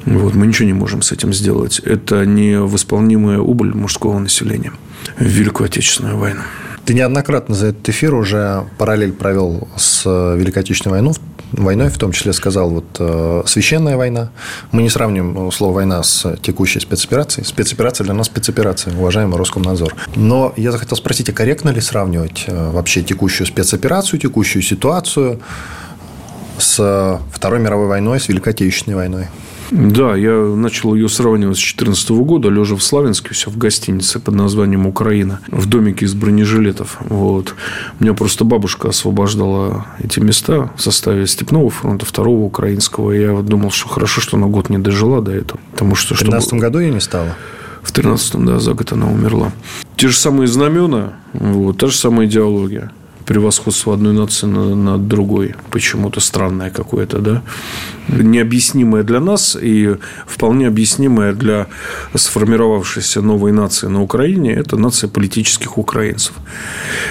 вот, 0.04 0.34
мы 0.34 0.46
ничего 0.46 0.66
не 0.66 0.72
можем 0.72 1.02
с 1.02 1.12
этим 1.12 1.32
сделать. 1.32 1.80
Это 1.80 2.24
невосполнимая 2.24 3.38
убыль 3.38 3.74
мужского 3.74 4.18
населения 4.18 4.72
в 5.18 5.24
Великую 5.24 5.66
Отечественную 5.66 6.18
войну. 6.18 6.40
Ты 6.84 6.92
неоднократно 6.92 7.54
за 7.54 7.68
этот 7.68 7.88
эфир 7.88 8.14
уже 8.14 8.64
параллель 8.76 9.12
провел 9.12 9.68
с 9.76 10.04
Великой 10.04 10.58
Отечественной 10.58 10.96
войной, 10.96 11.14
войной, 11.52 11.88
в 11.88 11.96
том 11.96 12.12
числе 12.12 12.32
сказал 12.32 12.68
вот 12.68 12.84
э, 12.98 13.42
священная 13.46 13.96
война. 13.96 14.30
Мы 14.70 14.82
не 14.82 14.90
сравним 14.90 15.50
слово 15.50 15.72
война 15.72 16.02
с 16.02 16.36
текущей 16.42 16.80
спецоперацией. 16.80 17.46
Спецоперация 17.46 18.04
для 18.04 18.14
нас 18.14 18.26
спецоперация, 18.26 18.94
уважаемый 18.94 19.36
Роскомнадзор. 19.38 19.94
Но 20.16 20.52
я 20.56 20.72
захотел 20.72 20.96
спросить, 20.96 21.28
а 21.30 21.32
корректно 21.32 21.70
ли 21.70 21.80
сравнивать 21.80 22.44
э, 22.48 22.70
вообще 22.70 23.02
текущую 23.02 23.46
спецоперацию, 23.46 24.20
текущую 24.20 24.62
ситуацию 24.62 25.40
с 26.58 27.20
Второй 27.32 27.60
мировой 27.60 27.86
войной, 27.86 28.20
с 28.20 28.28
Великой 28.28 28.50
Отечественной 28.50 28.96
войной? 28.96 29.28
Да, 29.74 30.14
я 30.14 30.36
начал 30.36 30.94
ее 30.94 31.08
сравнивать 31.08 31.56
с 31.56 31.60
2014 31.60 32.10
года, 32.10 32.48
лежа 32.48 32.76
в 32.76 32.82
Славянске, 32.82 33.34
все 33.34 33.50
в 33.50 33.58
гостинице 33.58 34.20
под 34.20 34.34
названием 34.34 34.86
«Украина», 34.86 35.40
в 35.48 35.66
домике 35.66 36.04
из 36.04 36.14
бронежилетов. 36.14 36.98
Вот. 37.00 37.56
Меня 37.98 38.14
просто 38.14 38.44
бабушка 38.44 38.90
освобождала 38.90 39.86
эти 39.98 40.20
места 40.20 40.70
в 40.76 40.80
составе 40.80 41.26
Степного 41.26 41.70
фронта, 41.70 42.06
второго 42.06 42.44
украинского. 42.44 43.10
И 43.10 43.20
я 43.20 43.42
думал, 43.42 43.72
что 43.72 43.88
хорошо, 43.88 44.20
что 44.20 44.36
на 44.36 44.46
год 44.46 44.70
не 44.70 44.78
дожила 44.78 45.20
до 45.20 45.32
этого. 45.32 45.58
Потому 45.72 45.96
что, 45.96 46.14
в 46.14 46.18
2013 46.18 46.46
чтобы... 46.46 46.60
году 46.62 46.78
ее 46.78 46.92
не 46.92 47.00
стало? 47.00 47.34
В 47.82 47.90
13 47.90 48.44
да, 48.44 48.60
за 48.60 48.74
год 48.74 48.92
она 48.92 49.10
умерла. 49.10 49.50
Те 49.96 50.06
же 50.06 50.16
самые 50.16 50.46
знамена, 50.46 51.14
вот, 51.32 51.78
та 51.78 51.88
же 51.88 51.96
самая 51.96 52.28
идеология 52.28 52.92
превосходство 53.26 53.94
одной 53.94 54.12
нации 54.12 54.46
над 54.46 55.08
другой. 55.08 55.54
Почему-то 55.70 56.20
странное 56.20 56.70
какое-то, 56.70 57.18
да? 57.18 57.42
Необъяснимое 58.08 59.02
для 59.02 59.20
нас 59.20 59.56
и 59.60 59.96
вполне 60.26 60.68
объяснимое 60.68 61.32
для 61.32 61.66
сформировавшейся 62.14 63.22
новой 63.22 63.52
нации 63.52 63.86
на 63.86 64.02
Украине. 64.02 64.52
Это 64.52 64.76
нация 64.76 65.08
политических 65.08 65.78
украинцев. 65.78 66.34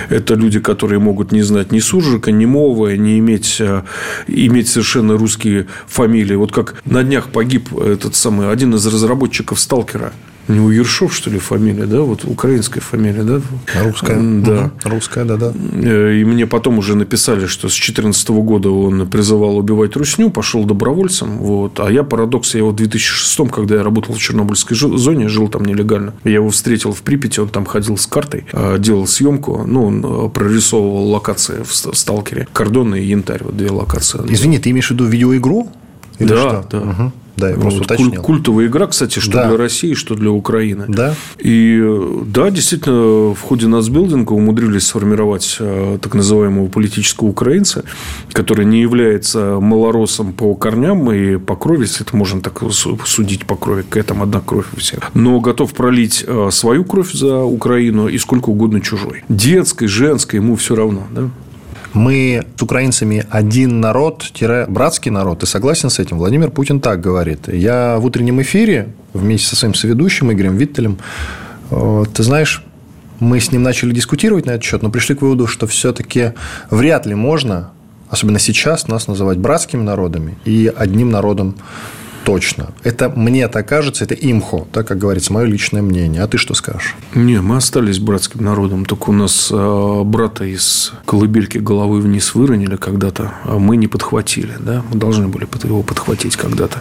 Это 0.10 0.36
люди, 0.36 0.60
которые 0.60 1.00
могут 1.00 1.32
не 1.32 1.42
знать 1.42 1.72
ни 1.72 1.80
суржика, 1.80 2.32
ни 2.32 2.46
мова, 2.46 2.96
не 2.96 3.20
иметь, 3.20 3.58
а, 3.60 3.84
иметь 4.28 4.68
совершенно 4.68 5.18
русские 5.18 5.68
фамилии. 5.88 6.36
Вот 6.36 6.52
как 6.52 6.76
на 6.86 7.04
днях 7.04 7.30
погиб 7.30 7.76
этот 7.76 8.16
самый 8.16 8.52
один 8.52 8.76
из 8.76 8.86
разработчиков 8.86 9.60
«Сталкера», 9.60 10.14
у 10.48 10.52
него 10.52 10.72
Ершов, 10.72 11.14
что 11.14 11.30
ли, 11.30 11.40
фамилия, 11.40 11.86
да? 11.86 12.02
Вот 12.02 12.26
украинская 12.26 12.82
фамилия, 12.82 13.24
да? 13.24 13.42
Русская. 13.82 14.20
Да. 14.20 14.72
Угу. 14.84 14.90
Русская, 14.90 15.26
да, 15.26 15.38
да. 15.38 15.54
Э, 15.74 16.16
и 16.16 16.26
мне 16.26 16.46
потом 16.46 16.80
уже 16.80 16.96
написали, 16.96 17.46
что 17.46 17.70
с 17.70 17.74
2014 17.74 18.30
года 18.30 18.70
он 18.70 19.08
призывал 19.08 19.58
убивать 19.58 19.96
русню, 19.96 20.30
пошел 20.30 20.66
добровольцем. 20.66 21.38
Вот. 21.38 21.80
А 21.80 21.90
я, 21.90 22.04
парадокс, 22.04 22.56
я 22.56 22.60
его 22.60 22.72
в 22.72 22.76
2006, 22.76 23.52
когда 23.52 23.76
я 23.76 23.84
работал 23.84 24.16
в 24.16 24.20
Чернобыльской 24.20 24.76
зоне, 24.76 25.30
жил 25.30 25.48
там 25.48 25.64
нелегально. 25.64 26.14
Я 26.24 26.34
его 26.34 26.50
встретил 26.50 26.92
в 26.92 27.02
Припяти, 27.04 27.40
он 27.40 27.48
там 27.48 27.66
ходил 27.66 27.98
с 27.98 28.06
картой, 28.06 28.46
э, 28.52 28.78
делал 28.80 29.08
съемку. 29.08 29.64
Ну, 29.66 29.86
он 29.86 30.06
э, 30.06 30.30
прорисовывал 30.30 31.10
локации 31.10 31.64
в 31.64 31.74
«Сталкере». 31.74 32.48
Кордоны 32.52 33.00
и 33.00 33.06
Янтарь, 33.06 33.44
вот 33.44 33.56
две 33.56 33.72
локации. 33.72 34.20
Извини, 34.28 34.60
ты 34.60 34.72
имеешь 34.72 34.88
в 34.88 34.92
виду 34.92 35.06
видеоигру? 35.06 35.70
Или 36.20 36.28
да, 36.28 36.38
что? 36.38 36.68
да. 36.72 36.80
Угу. 36.80 37.12
Да, 37.38 37.50
я 37.50 37.56
просто 37.56 37.80
вот 37.80 37.86
уточнил. 37.86 38.22
Культовая 38.22 38.68
игра, 38.68 38.88
кстати, 38.88 39.20
что 39.20 39.32
да. 39.32 39.48
для 39.48 39.58
России, 39.58 39.94
что 39.94 40.16
для 40.16 40.32
Украины. 40.32 40.86
Да. 40.88 41.16
И 41.40 41.82
да, 42.26 42.50
действительно, 42.52 43.34
в 43.34 43.42
ходе 43.42 43.68
нацбилдинга 43.68 44.34
умудрились 44.34 44.88
сформировать 44.88 45.58
э, 45.60 45.98
так 46.02 46.14
называемого 46.14 46.68
политического 46.68 47.30
украинца, 47.30 47.84
который 48.32 48.66
не 48.66 48.82
является 48.82 49.60
малоросом 49.60 50.34
по 50.34 50.54
корням 50.56 51.12
и 51.12 51.38
по 51.38 51.56
крови, 51.56 51.82
если 51.82 52.06
это 52.06 52.16
можно 52.16 52.42
так 52.42 52.62
судить 53.06 53.46
по 53.46 53.56
крови, 53.56 53.84
какая 53.84 54.04
там 54.04 54.22
одна 54.22 54.40
кровь 54.40 54.68
у 54.76 54.80
всех, 54.80 55.12
но 55.14 55.40
готов 55.40 55.74
пролить 55.74 56.24
э, 56.26 56.50
свою 56.52 56.84
кровь 56.84 57.12
за 57.12 57.40
Украину 57.40 58.08
и 58.08 58.18
сколько 58.18 58.50
угодно 58.50 58.82
чужой. 58.82 59.24
Детской, 59.30 59.88
женской, 59.88 60.40
ему 60.40 60.56
все 60.56 60.76
равно. 60.76 61.08
Да? 61.12 61.30
Мы 61.94 62.44
с 62.58 62.62
украинцами 62.62 63.26
один 63.30 63.80
народ-братский 63.80 65.12
народ. 65.12 65.40
Ты 65.40 65.46
согласен 65.46 65.90
с 65.92 66.00
этим? 66.00 66.18
Владимир 66.18 66.50
Путин 66.50 66.80
так 66.80 67.02
говорит. 67.02 67.48
Я 67.48 67.98
в 68.00 68.06
утреннем 68.06 68.42
эфире 68.42 68.90
вместе 69.14 69.48
со 69.48 69.56
своим 69.56 69.76
соведущим 69.76 70.32
Игорем 70.32 70.58
Виттелем, 70.58 70.98
э, 71.70 72.04
ты 72.12 72.24
знаешь, 72.24 72.64
мы 73.20 73.40
с 73.40 73.52
ним 73.52 73.62
начали 73.62 73.92
дискутировать 73.92 74.48
на 74.48 74.52
этот 74.52 74.64
счет, 74.64 74.82
но 74.82 74.90
пришли 74.90 75.16
к 75.16 75.22
выводу, 75.22 75.46
что 75.46 75.68
все-таки 75.68 76.34
вряд 76.72 77.06
ли 77.06 77.14
можно, 77.14 77.70
особенно 78.10 78.40
сейчас, 78.40 78.88
нас 78.88 79.08
называть 79.08 79.38
братскими 79.38 79.84
народами 79.84 80.36
и 80.46 80.74
одним 80.76 81.12
народом 81.12 81.56
точно. 82.24 82.74
Это 82.84 83.10
мне 83.10 83.48
так 83.48 83.68
кажется, 83.68 84.04
это 84.04 84.16
имхо, 84.16 84.68
так 84.72 84.88
как 84.88 84.98
говорится, 84.98 85.34
мое 85.34 85.46
личное 85.46 85.82
мнение. 85.82 86.22
А 86.22 86.28
ты 86.28 86.38
что 86.38 86.54
скажешь? 86.54 86.96
Не, 87.14 87.42
мы 87.42 87.58
остались 87.58 88.00
братским 88.00 88.44
народом. 88.44 88.86
Только 88.86 89.10
у 89.10 89.14
нас 89.14 89.50
э, 89.52 90.02
брата 90.06 90.46
из 90.46 90.94
колыбельки 91.06 91.58
головы 91.58 92.02
вниз 92.02 92.36
выронили 92.36 92.76
когда-то, 92.76 93.34
а 93.44 93.60
мы 93.60 93.78
не 93.78 93.88
подхватили. 93.88 94.54
Да? 94.60 94.84
Мы 94.92 95.00
должны 95.00 95.28
были 95.28 95.48
его 95.64 95.84
подхватить 95.84 96.36
когда-то. 96.36 96.80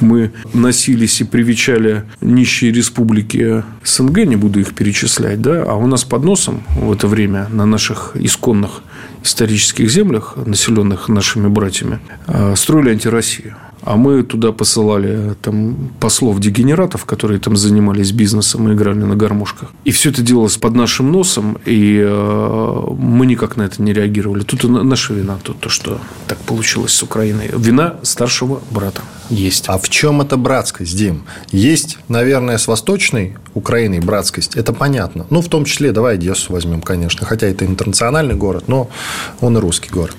Мы 0.00 0.32
носились 0.52 1.20
и 1.20 1.24
привечали 1.24 2.04
нищие 2.20 2.72
республики 2.72 3.64
СНГ, 3.84 4.24
не 4.24 4.36
буду 4.36 4.60
их 4.60 4.74
перечислять, 4.74 5.40
да? 5.40 5.64
а 5.66 5.74
у 5.74 5.86
нас 5.86 6.04
под 6.04 6.24
носом 6.24 6.62
в 6.76 6.92
это 6.92 7.06
время 7.06 7.48
на 7.50 7.66
наших 7.66 8.12
исконных 8.14 8.82
исторических 9.22 9.90
землях, 9.90 10.36
населенных 10.36 11.08
нашими 11.08 11.48
братьями, 11.48 11.98
э, 12.26 12.54
строили 12.56 12.90
антироссию. 12.90 13.56
А 13.84 13.96
мы 13.96 14.22
туда 14.22 14.52
посылали 14.52 15.34
там, 15.42 15.90
послов-дегенератов, 16.00 17.04
которые 17.04 17.38
там 17.38 17.56
занимались 17.56 18.12
бизнесом 18.12 18.68
и 18.68 18.74
играли 18.74 18.98
на 18.98 19.14
гармошках. 19.14 19.70
И 19.84 19.90
все 19.90 20.10
это 20.10 20.22
делалось 20.22 20.56
под 20.56 20.74
нашим 20.74 21.12
носом, 21.12 21.58
и 21.66 22.02
э, 22.02 22.84
мы 22.98 23.26
никак 23.26 23.56
на 23.56 23.62
это 23.62 23.82
не 23.82 23.92
реагировали. 23.92 24.42
Тут 24.42 24.64
наша 24.64 25.12
вина, 25.12 25.38
тут 25.42 25.60
то, 25.60 25.68
что 25.68 26.00
так 26.26 26.38
получилось 26.38 26.92
с 26.92 27.02
Украиной. 27.02 27.50
Вина 27.56 27.96
старшего 28.02 28.60
брата 28.70 29.02
есть. 29.28 29.64
А 29.68 29.78
в 29.78 29.88
чем 29.90 30.22
эта 30.22 30.36
братскость, 30.36 30.96
Дим? 30.96 31.24
Есть, 31.52 31.98
наверное, 32.08 32.56
с 32.56 32.66
восточной 32.66 33.36
Украиной 33.52 34.00
братскость, 34.00 34.56
это 34.56 34.72
понятно. 34.72 35.26
Ну, 35.30 35.42
в 35.42 35.48
том 35.48 35.64
числе, 35.64 35.92
давай 35.92 36.14
Одессу 36.14 36.52
возьмем, 36.52 36.80
конечно, 36.80 37.26
хотя 37.26 37.46
это 37.46 37.66
интернациональный 37.66 38.34
город, 38.34 38.64
но 38.66 38.88
он 39.40 39.56
и 39.58 39.60
русский 39.60 39.90
город. 39.90 40.16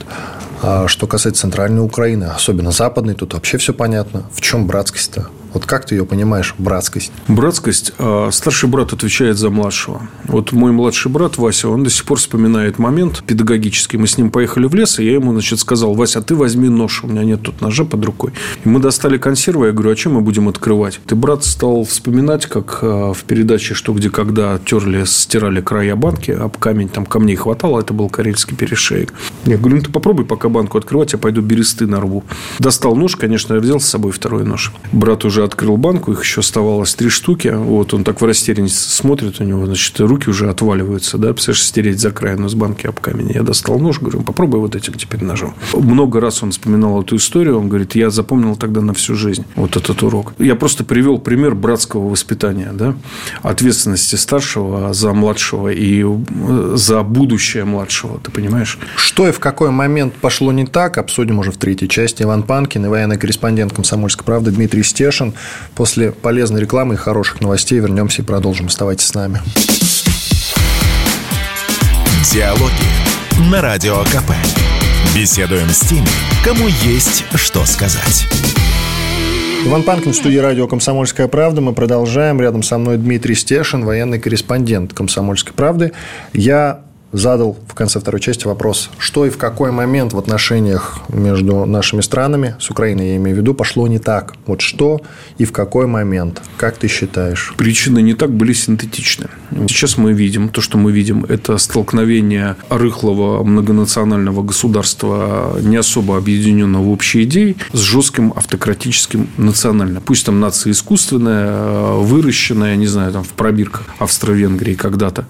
А 0.61 0.87
что 0.87 1.05
касается 1.05 1.41
центральной 1.41 1.83
Украины, 1.83 2.25
особенно 2.25 2.71
западной, 2.71 3.13
тут 3.13 3.33
вообще 3.33 3.54
все 3.57 3.73
понятно. 3.73 4.29
В 4.33 4.41
чем 4.41 4.67
братскость-то? 4.67 5.27
Вот 5.55 5.65
как 5.65 5.85
ты 5.85 5.95
ее 5.95 6.05
понимаешь, 6.05 6.53
братскость? 6.57 7.13
Братскость. 7.29 7.93
Старший 8.31 8.67
брат 8.67 8.91
отвечает 8.91 9.37
за 9.37 9.49
младшего. 9.49 10.01
Вот 10.25 10.51
мой 10.51 10.73
младший 10.73 11.09
брат 11.09 11.37
Вася, 11.37 11.69
он 11.69 11.85
до 11.85 11.89
сих 11.89 12.03
пор 12.03 12.17
вспоминает 12.19 12.77
момент 12.77 13.23
педагогический. 13.25 13.95
Мы 13.97 14.07
с 14.07 14.17
ним 14.17 14.31
поехали 14.31 14.67
в 14.67 14.75
лес, 14.75 14.99
и 14.99 15.05
я 15.05 15.13
ему, 15.13 15.31
значит, 15.31 15.59
сказал, 15.59 15.93
Вася, 15.93 16.21
ты 16.21 16.35
возьми 16.35 16.67
нож, 16.67 17.05
у 17.05 17.07
меня 17.07 17.23
нет 17.23 17.41
тут 17.41 17.61
ножа 17.61 17.85
под 17.85 18.03
рукой. 18.03 18.33
И 18.65 18.69
мы 18.69 18.81
достали 18.81 19.17
консервы, 19.17 19.67
я 19.67 19.71
говорю, 19.71 19.91
а 19.91 19.95
чем 19.95 20.15
мы 20.15 20.21
будем 20.21 20.49
открывать? 20.49 20.99
Ты, 21.07 21.15
брат, 21.15 21.45
стал 21.45 21.85
вспоминать, 21.85 22.47
как 22.47 22.79
а, 22.81 23.13
в 23.13 23.23
передаче 23.23 23.75
«Что, 23.75 23.93
где, 23.93 24.09
когда» 24.09 24.59
терли, 24.59 25.05
стирали 25.05 25.61
края 25.61 25.95
банки, 25.95 26.31
об 26.31 26.57
камень, 26.57 26.89
там 26.89 27.05
камней 27.05 27.37
хватало, 27.37 27.79
это 27.79 27.93
был 27.93 28.09
карельский 28.09 28.57
перешеек. 28.57 29.13
Я 29.45 29.57
говорю, 29.57 29.77
ну 29.77 29.83
ты 29.83 29.89
попробуй 29.89 30.25
пока 30.25 30.49
банку 30.49 30.77
открывать, 30.77 31.13
я 31.13 31.17
пойду 31.17 31.41
бересты 31.41 31.87
нарву. 31.87 32.25
Достал 32.59 32.93
нож, 32.97 33.15
конечно, 33.15 33.53
я 33.53 33.61
взял 33.61 33.79
с 33.79 33.85
собой 33.85 34.11
второй 34.11 34.43
нож. 34.43 34.73
Брат 34.91 35.23
уже 35.23 35.44
открыл 35.45 35.77
банку, 35.77 36.11
их 36.11 36.21
еще 36.21 36.41
оставалось 36.41 36.95
три 36.95 37.09
штуки. 37.09 37.47
Вот 37.47 37.93
он 37.93 38.03
так 38.03 38.21
в 38.21 38.25
растерянности 38.25 38.89
смотрит, 38.89 39.39
у 39.39 39.43
него, 39.43 39.65
значит, 39.65 39.99
руки 39.99 40.29
уже 40.29 40.49
отваливаются, 40.49 41.17
да, 41.17 41.33
представляешь, 41.33 41.63
стереть 41.63 41.99
за 41.99 42.11
край 42.11 42.35
с 42.35 42.53
банки 42.53 42.87
об 42.87 42.99
камень. 42.99 43.31
Я 43.33 43.43
достал 43.43 43.79
нож, 43.79 43.99
говорю, 43.99 44.21
попробуй 44.21 44.59
вот 44.59 44.75
этим 44.75 44.93
теперь 44.93 45.23
ножом. 45.23 45.55
Много 45.73 46.19
раз 46.19 46.43
он 46.43 46.51
вспоминал 46.51 47.01
эту 47.01 47.15
историю, 47.15 47.59
он 47.59 47.69
говорит, 47.69 47.95
я 47.95 48.09
запомнил 48.09 48.55
тогда 48.55 48.81
на 48.81 48.93
всю 48.93 49.15
жизнь 49.15 49.45
вот 49.55 49.77
этот 49.77 50.03
урок. 50.03 50.33
Я 50.37 50.55
просто 50.55 50.83
привел 50.83 51.17
пример 51.17 51.55
братского 51.55 52.09
воспитания, 52.09 52.71
да, 52.73 52.95
ответственности 53.41 54.15
старшего 54.15 54.93
за 54.93 55.13
младшего 55.13 55.69
и 55.69 56.03
э, 56.03 56.73
за 56.75 57.03
будущее 57.03 57.65
младшего, 57.65 58.19
ты 58.19 58.31
понимаешь? 58.31 58.77
Что 58.95 59.27
и 59.27 59.31
в 59.31 59.39
какой 59.39 59.71
момент 59.71 60.13
пошло 60.15 60.51
не 60.51 60.65
так, 60.65 60.97
обсудим 60.97 61.39
уже 61.39 61.51
в 61.51 61.57
третьей 61.57 61.87
части. 61.87 62.23
Иван 62.23 62.43
Панкин 62.43 62.85
и 62.85 62.89
военный 62.89 63.17
корреспондент 63.17 63.73
«Комсомольской 63.73 64.25
правды» 64.25 64.51
Дмитрий 64.51 64.83
Стешин. 64.83 65.33
После 65.75 66.11
полезной 66.11 66.61
рекламы 66.61 66.95
и 66.95 66.97
хороших 66.97 67.41
новостей 67.41 67.79
вернемся 67.79 68.21
и 68.21 68.25
продолжим. 68.25 68.67
Оставайтесь 68.67 69.07
с 69.07 69.13
нами. 69.13 69.41
Диалоги 72.31 73.49
на 73.51 73.61
Радио 73.61 74.03
КП. 74.03 74.31
Беседуем 75.15 75.69
с 75.69 75.79
теми, 75.81 76.07
кому 76.43 76.67
есть 76.83 77.23
что 77.35 77.65
сказать. 77.65 78.27
Иван 79.65 79.81
Панкин 79.81 80.11
в 80.11 80.15
студии 80.15 80.37
радио 80.37 80.67
«Комсомольская 80.67 81.27
правда». 81.27 81.59
Мы 81.59 81.73
продолжаем. 81.73 82.39
Рядом 82.39 82.61
со 82.61 82.77
мной 82.77 82.97
Дмитрий 82.97 83.33
Стешин, 83.33 83.83
военный 83.83 84.19
корреспондент 84.19 84.93
«Комсомольской 84.93 85.53
правды». 85.53 85.91
Я 86.33 86.81
задал 87.15 87.57
в 87.67 87.73
конце 87.73 87.99
второй 87.99 88.19
части 88.19 88.45
вопрос, 88.45 88.89
что 88.97 89.25
и 89.25 89.29
в 89.29 89.37
какой 89.37 89.71
момент 89.71 90.13
в 90.13 90.17
отношениях 90.17 90.99
между 91.09 91.65
нашими 91.65 92.01
странами, 92.01 92.55
с 92.59 92.69
Украиной 92.69 93.09
я 93.09 93.15
имею 93.17 93.37
в 93.37 93.39
виду, 93.39 93.53
пошло 93.53 93.87
не 93.87 93.99
так. 93.99 94.35
Вот 94.45 94.61
что 94.61 95.01
и 95.37 95.45
в 95.45 95.51
какой 95.51 95.87
момент, 95.87 96.41
как 96.57 96.77
ты 96.77 96.87
считаешь? 96.87 97.53
Причины 97.57 98.01
не 98.01 98.13
так 98.13 98.31
были 98.31 98.53
синтетичны. 98.53 99.27
Сейчас 99.67 99.97
мы 99.97 100.13
видим, 100.13 100.49
то, 100.49 100.61
что 100.61 100.77
мы 100.77 100.91
видим, 100.91 101.25
это 101.27 101.57
столкновение 101.57 102.55
рыхлого 102.69 103.43
многонационального 103.43 104.43
государства, 104.43 105.57
не 105.61 105.77
особо 105.77 106.17
объединенного 106.17 106.83
в 106.83 106.89
общей 106.89 107.23
идеи, 107.23 107.55
с 107.71 107.79
жестким 107.79 108.33
автократическим 108.35 109.29
национальным. 109.37 110.01
Пусть 110.03 110.25
там 110.25 110.39
нация 110.39 110.71
искусственная, 110.71 111.93
выращенная, 111.93 112.75
не 112.75 112.87
знаю, 112.87 113.13
там 113.13 113.23
в 113.23 113.33
пробирках 113.33 113.83
Австро-Венгрии 113.99 114.75
когда-то, 114.75 115.25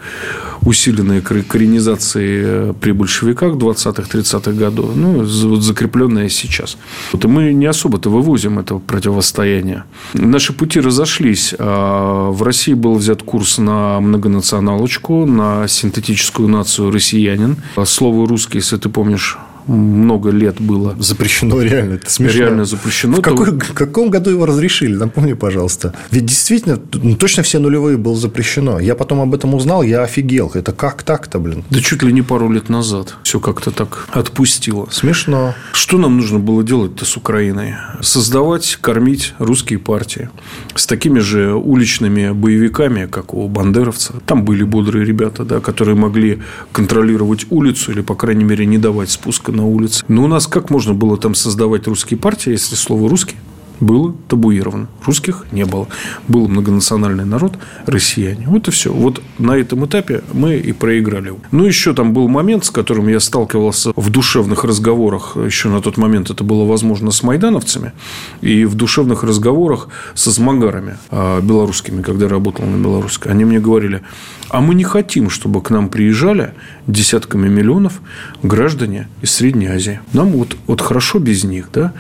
усиленная 0.61 1.21
коренение 1.21 1.74
организации 1.75 2.41
э, 2.45 2.73
при 2.79 2.91
большевиках 2.91 3.55
20-30-х 3.55 4.51
годов, 4.51 4.95
ну, 4.95 5.23
вот 5.23 5.61
закрепленная 5.61 6.29
сейчас. 6.29 6.77
Вот, 7.11 7.25
и 7.25 7.27
мы 7.27 7.53
не 7.53 7.65
особо-то 7.65 8.09
вывозим 8.09 8.59
это 8.59 8.75
противостояние. 8.75 9.83
Наши 10.13 10.53
пути 10.53 10.79
разошлись. 10.79 11.53
А 11.59 12.29
в 12.31 12.43
России 12.43 12.73
был 12.73 12.95
взят 12.95 13.23
курс 13.23 13.57
на 13.57 13.99
многонационалочку, 13.99 15.25
на 15.25 15.67
синтетическую 15.67 16.47
нацию 16.47 16.91
россиянин. 16.91 17.57
Слово 17.85 18.27
«русский», 18.27 18.59
если 18.59 18.77
ты 18.77 18.89
помнишь, 18.89 19.37
много 19.67 20.29
лет 20.29 20.59
было. 20.59 20.95
Запрещено 20.99 21.61
реально, 21.61 21.95
это 21.95 22.09
смешно. 22.09 22.39
Реально 22.39 22.65
запрещено. 22.65 23.17
В 23.17 23.21
какой, 23.21 23.51
в 23.51 23.73
каком 23.73 24.09
году 24.09 24.29
его 24.29 24.45
разрешили? 24.45 24.95
Напомни, 24.95 25.33
пожалуйста. 25.33 25.93
Ведь 26.11 26.25
действительно, 26.25 26.79
ну, 26.93 27.15
точно 27.15 27.43
все 27.43 27.59
нулевые 27.59 27.97
было 27.97 28.15
запрещено. 28.15 28.79
Я 28.79 28.95
потом 28.95 29.21
об 29.21 29.33
этом 29.33 29.53
узнал, 29.53 29.83
я 29.83 30.03
офигел. 30.03 30.51
Это 30.53 30.71
как 30.71 31.03
так-то, 31.03 31.39
блин? 31.39 31.63
Да 31.69 31.79
чуть 31.79 32.03
ли 32.03 32.13
не 32.13 32.21
пару 32.21 32.49
лет 32.49 32.69
назад. 32.69 33.15
Все 33.23 33.39
как-то 33.39 33.71
так 33.71 34.07
отпустило. 34.11 34.87
Смешно. 34.91 35.55
Что 35.73 35.97
нам 35.97 36.17
нужно 36.17 36.39
было 36.39 36.63
делать-то 36.63 37.05
с 37.05 37.17
Украиной? 37.17 37.75
Создавать, 38.01 38.77
кормить 38.81 39.33
русские 39.39 39.79
партии. 39.79 40.29
С 40.75 40.85
такими 40.85 41.19
же 41.19 41.53
уличными 41.53 42.31
боевиками, 42.31 43.05
как 43.05 43.33
у 43.33 43.47
бандеровца. 43.47 44.13
Там 44.25 44.45
были 44.45 44.63
бодрые 44.63 45.05
ребята, 45.05 45.43
да, 45.43 45.59
которые 45.59 45.95
могли 45.95 46.41
контролировать 46.71 47.45
улицу 47.49 47.91
или, 47.91 48.01
по 48.01 48.15
крайней 48.15 48.43
мере, 48.43 48.65
не 48.65 48.77
давать 48.77 49.09
спуска 49.09 49.51
на 49.55 49.65
улице. 49.65 50.05
Но 50.07 50.23
у 50.23 50.27
нас 50.27 50.47
как 50.47 50.69
можно 50.69 50.93
было 50.93 51.17
там 51.17 51.35
создавать 51.35 51.87
русские 51.87 52.19
партии, 52.19 52.51
если 52.51 52.75
слово 52.75 53.09
«русский» 53.09 53.35
было 53.79 54.15
табуировано. 54.27 54.87
Русских 55.05 55.45
не 55.51 55.65
было. 55.65 55.87
Был 56.27 56.47
многонациональный 56.47 57.25
народ, 57.25 57.57
россияне. 57.85 58.47
Вот 58.47 58.67
и 58.67 58.71
все. 58.71 58.91
Вот 58.91 59.21
на 59.37 59.53
этом 59.53 59.85
этапе 59.85 60.23
мы 60.33 60.55
и 60.55 60.71
проиграли. 60.71 61.33
Ну, 61.51 61.65
еще 61.65 61.93
там 61.93 62.13
был 62.13 62.27
момент, 62.27 62.65
с 62.65 62.71
которым 62.71 63.07
я 63.07 63.19
сталкивался 63.19 63.91
в 63.95 64.09
душевных 64.09 64.63
разговорах. 64.63 65.37
Еще 65.37 65.69
на 65.69 65.81
тот 65.81 65.97
момент 65.97 66.29
это 66.29 66.43
было 66.43 66.65
возможно 66.65 67.11
с 67.11 67.23
майдановцами. 67.23 67.93
И 68.41 68.65
в 68.65 68.75
душевных 68.75 69.23
разговорах 69.23 69.89
со 70.13 70.31
смагарами 70.31 70.97
а, 71.11 71.41
белорусскими, 71.41 72.01
когда 72.01 72.27
работал 72.27 72.65
на 72.65 72.81
белорусской. 72.81 73.31
Они 73.31 73.45
мне 73.45 73.59
говорили, 73.59 74.01
а 74.49 74.61
мы 74.61 74.75
не 74.75 74.83
хотим, 74.83 75.29
чтобы 75.29 75.61
к 75.61 75.69
нам 75.69 75.89
приезжали 75.89 76.53
десятками 76.87 77.47
миллионов 77.47 78.01
граждане 78.43 79.07
из 79.21 79.31
Средней 79.31 79.67
Азии. 79.67 79.99
Нам 80.13 80.31
вот, 80.31 80.55
вот 80.67 80.81
хорошо 80.81 81.19
без 81.19 81.43
них. 81.43 81.69
Да? 81.73 81.93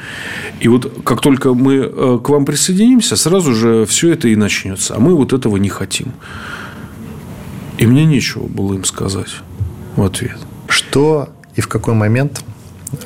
И 0.59 0.67
вот 0.67 1.01
как 1.03 1.21
только 1.21 1.53
мы 1.65 1.75
э, 1.77 2.19
к 2.23 2.29
вам 2.29 2.45
присоединимся, 2.45 3.15
сразу 3.15 3.55
же 3.55 3.85
все 3.85 4.11
это 4.11 4.27
и 4.27 4.35
начнется. 4.35 4.95
А 4.95 4.99
мы 4.99 5.15
вот 5.15 5.33
этого 5.33 5.57
не 5.57 5.69
хотим. 5.69 6.13
И 7.79 7.87
мне 7.87 8.05
нечего 8.05 8.45
было 8.45 8.75
им 8.75 8.83
сказать 8.83 9.41
в 9.95 10.03
ответ. 10.03 10.37
Что 10.67 11.29
и 11.55 11.61
в 11.61 11.67
какой 11.67 11.95
момент 11.95 12.43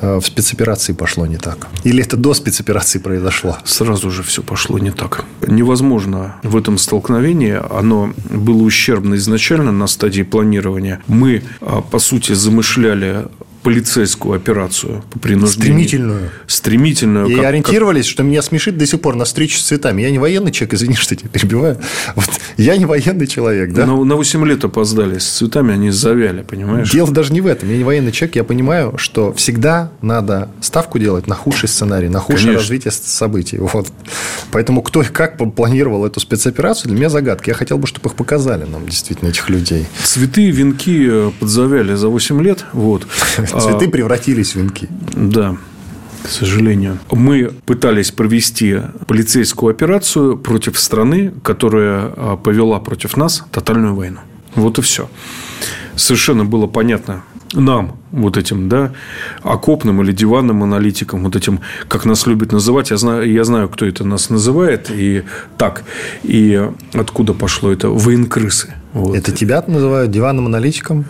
э, 0.02 0.18
в 0.18 0.26
спецоперации 0.26 0.92
пошло 0.92 1.26
не 1.26 1.38
так? 1.38 1.68
Или 1.84 2.02
это 2.02 2.18
до 2.18 2.34
спецоперации 2.34 2.98
произошло? 2.98 3.56
Сразу 3.64 4.10
же 4.10 4.22
все 4.22 4.42
пошло 4.42 4.78
не 4.78 4.90
так. 4.90 5.24
Невозможно 5.46 6.36
в 6.42 6.54
этом 6.54 6.76
столкновении. 6.76 7.58
Оно 7.70 8.12
было 8.28 8.62
ущербно 8.62 9.14
изначально 9.14 9.72
на 9.72 9.86
стадии 9.86 10.22
планирования. 10.22 11.00
Мы, 11.06 11.42
а, 11.62 11.80
по 11.80 11.98
сути, 11.98 12.34
замышляли 12.34 13.26
полицейскую 13.62 14.34
операцию 14.34 15.04
по 15.10 15.18
принуждению. 15.18 15.86
Стремительную. 15.86 16.30
Стремительную. 16.46 17.26
И 17.26 17.36
как, 17.36 17.44
ориентировались, 17.44 18.06
как... 18.06 18.12
что 18.12 18.22
меня 18.22 18.42
смешит 18.42 18.78
до 18.78 18.86
сих 18.86 19.00
пор 19.00 19.16
на 19.16 19.24
встречу 19.24 19.58
с 19.58 19.62
цветами. 19.62 20.02
Я 20.02 20.10
не 20.10 20.18
военный 20.18 20.50
человек, 20.50 20.74
извини, 20.74 20.94
что 20.94 21.14
тебя 21.14 21.28
перебиваю. 21.30 21.78
Вот, 22.14 22.28
я 22.56 22.76
не 22.76 22.86
военный 22.86 23.26
человек, 23.26 23.72
да? 23.72 23.86
Но 23.86 24.04
на 24.04 24.16
8 24.16 24.46
лет 24.46 24.64
опоздали. 24.64 25.18
С 25.18 25.28
цветами 25.28 25.74
они 25.74 25.90
завяли, 25.90 26.42
понимаешь? 26.42 26.90
Дело 26.90 27.10
даже 27.10 27.32
не 27.32 27.40
в 27.40 27.46
этом. 27.46 27.68
Я 27.70 27.76
не 27.76 27.84
военный 27.84 28.12
человек. 28.12 28.36
Я 28.36 28.44
понимаю, 28.44 28.96
что 28.96 29.32
всегда 29.32 29.92
надо 30.00 30.50
ставку 30.60 30.98
делать 30.98 31.26
на 31.26 31.34
худший 31.34 31.68
сценарий, 31.68 32.08
на 32.08 32.20
худшее 32.20 32.46
Конечно. 32.46 32.60
развитие 32.60 32.92
событий. 32.92 33.58
Вот. 33.58 33.88
Поэтому 34.52 34.82
кто 34.82 35.02
и 35.02 35.06
как 35.06 35.36
планировал 35.54 36.06
эту 36.06 36.20
спецоперацию, 36.20 36.88
для 36.88 36.98
меня 36.98 37.08
загадка. 37.08 37.50
Я 37.50 37.54
хотел 37.54 37.78
бы, 37.78 37.86
чтобы 37.86 38.08
их 38.08 38.14
показали 38.14 38.64
нам, 38.64 38.86
действительно, 38.86 39.28
этих 39.28 39.48
людей. 39.48 39.86
Цветы, 40.02 40.50
венки 40.50 41.08
э, 41.10 41.30
подзавяли 41.38 41.94
за 41.94 42.08
8 42.08 42.42
лет. 42.42 42.64
Вот. 42.72 43.06
Цветы 43.58 43.86
а, 43.86 43.90
превратились 43.90 44.52
в 44.52 44.56
венки. 44.56 44.88
Да, 45.14 45.56
к 46.22 46.28
сожалению. 46.28 46.98
Мы 47.10 47.50
пытались 47.66 48.10
провести 48.10 48.78
полицейскую 49.06 49.70
операцию 49.70 50.36
против 50.36 50.78
страны, 50.78 51.32
которая 51.42 52.12
а, 52.16 52.36
повела 52.36 52.78
против 52.80 53.16
нас 53.16 53.44
тотальную 53.50 53.94
войну. 53.94 54.20
Вот 54.54 54.78
и 54.78 54.82
все. 54.82 55.08
Совершенно 55.96 56.44
было 56.44 56.66
понятно 56.66 57.22
нам, 57.52 57.96
вот 58.12 58.36
этим, 58.36 58.68
да, 58.68 58.92
окопным 59.42 60.02
или 60.02 60.12
диванным 60.12 60.62
аналитикам, 60.62 61.24
вот 61.24 61.36
этим, 61.36 61.60
как 61.88 62.04
нас 62.04 62.26
любят 62.26 62.52
называть, 62.52 62.90
я 62.90 62.96
знаю, 62.96 63.30
я 63.30 63.44
знаю, 63.44 63.68
кто 63.68 63.86
это 63.86 64.04
нас 64.04 64.30
называет, 64.30 64.90
и 64.90 65.24
так, 65.58 65.84
и 66.22 66.68
откуда 66.94 67.34
пошло 67.34 67.72
это, 67.72 67.88
военкрысы. 67.88 68.74
Вот. 68.92 69.16
Это 69.16 69.32
тебя 69.32 69.64
называют 69.66 70.10
диванным 70.10 70.46
аналитиком? 70.46 71.04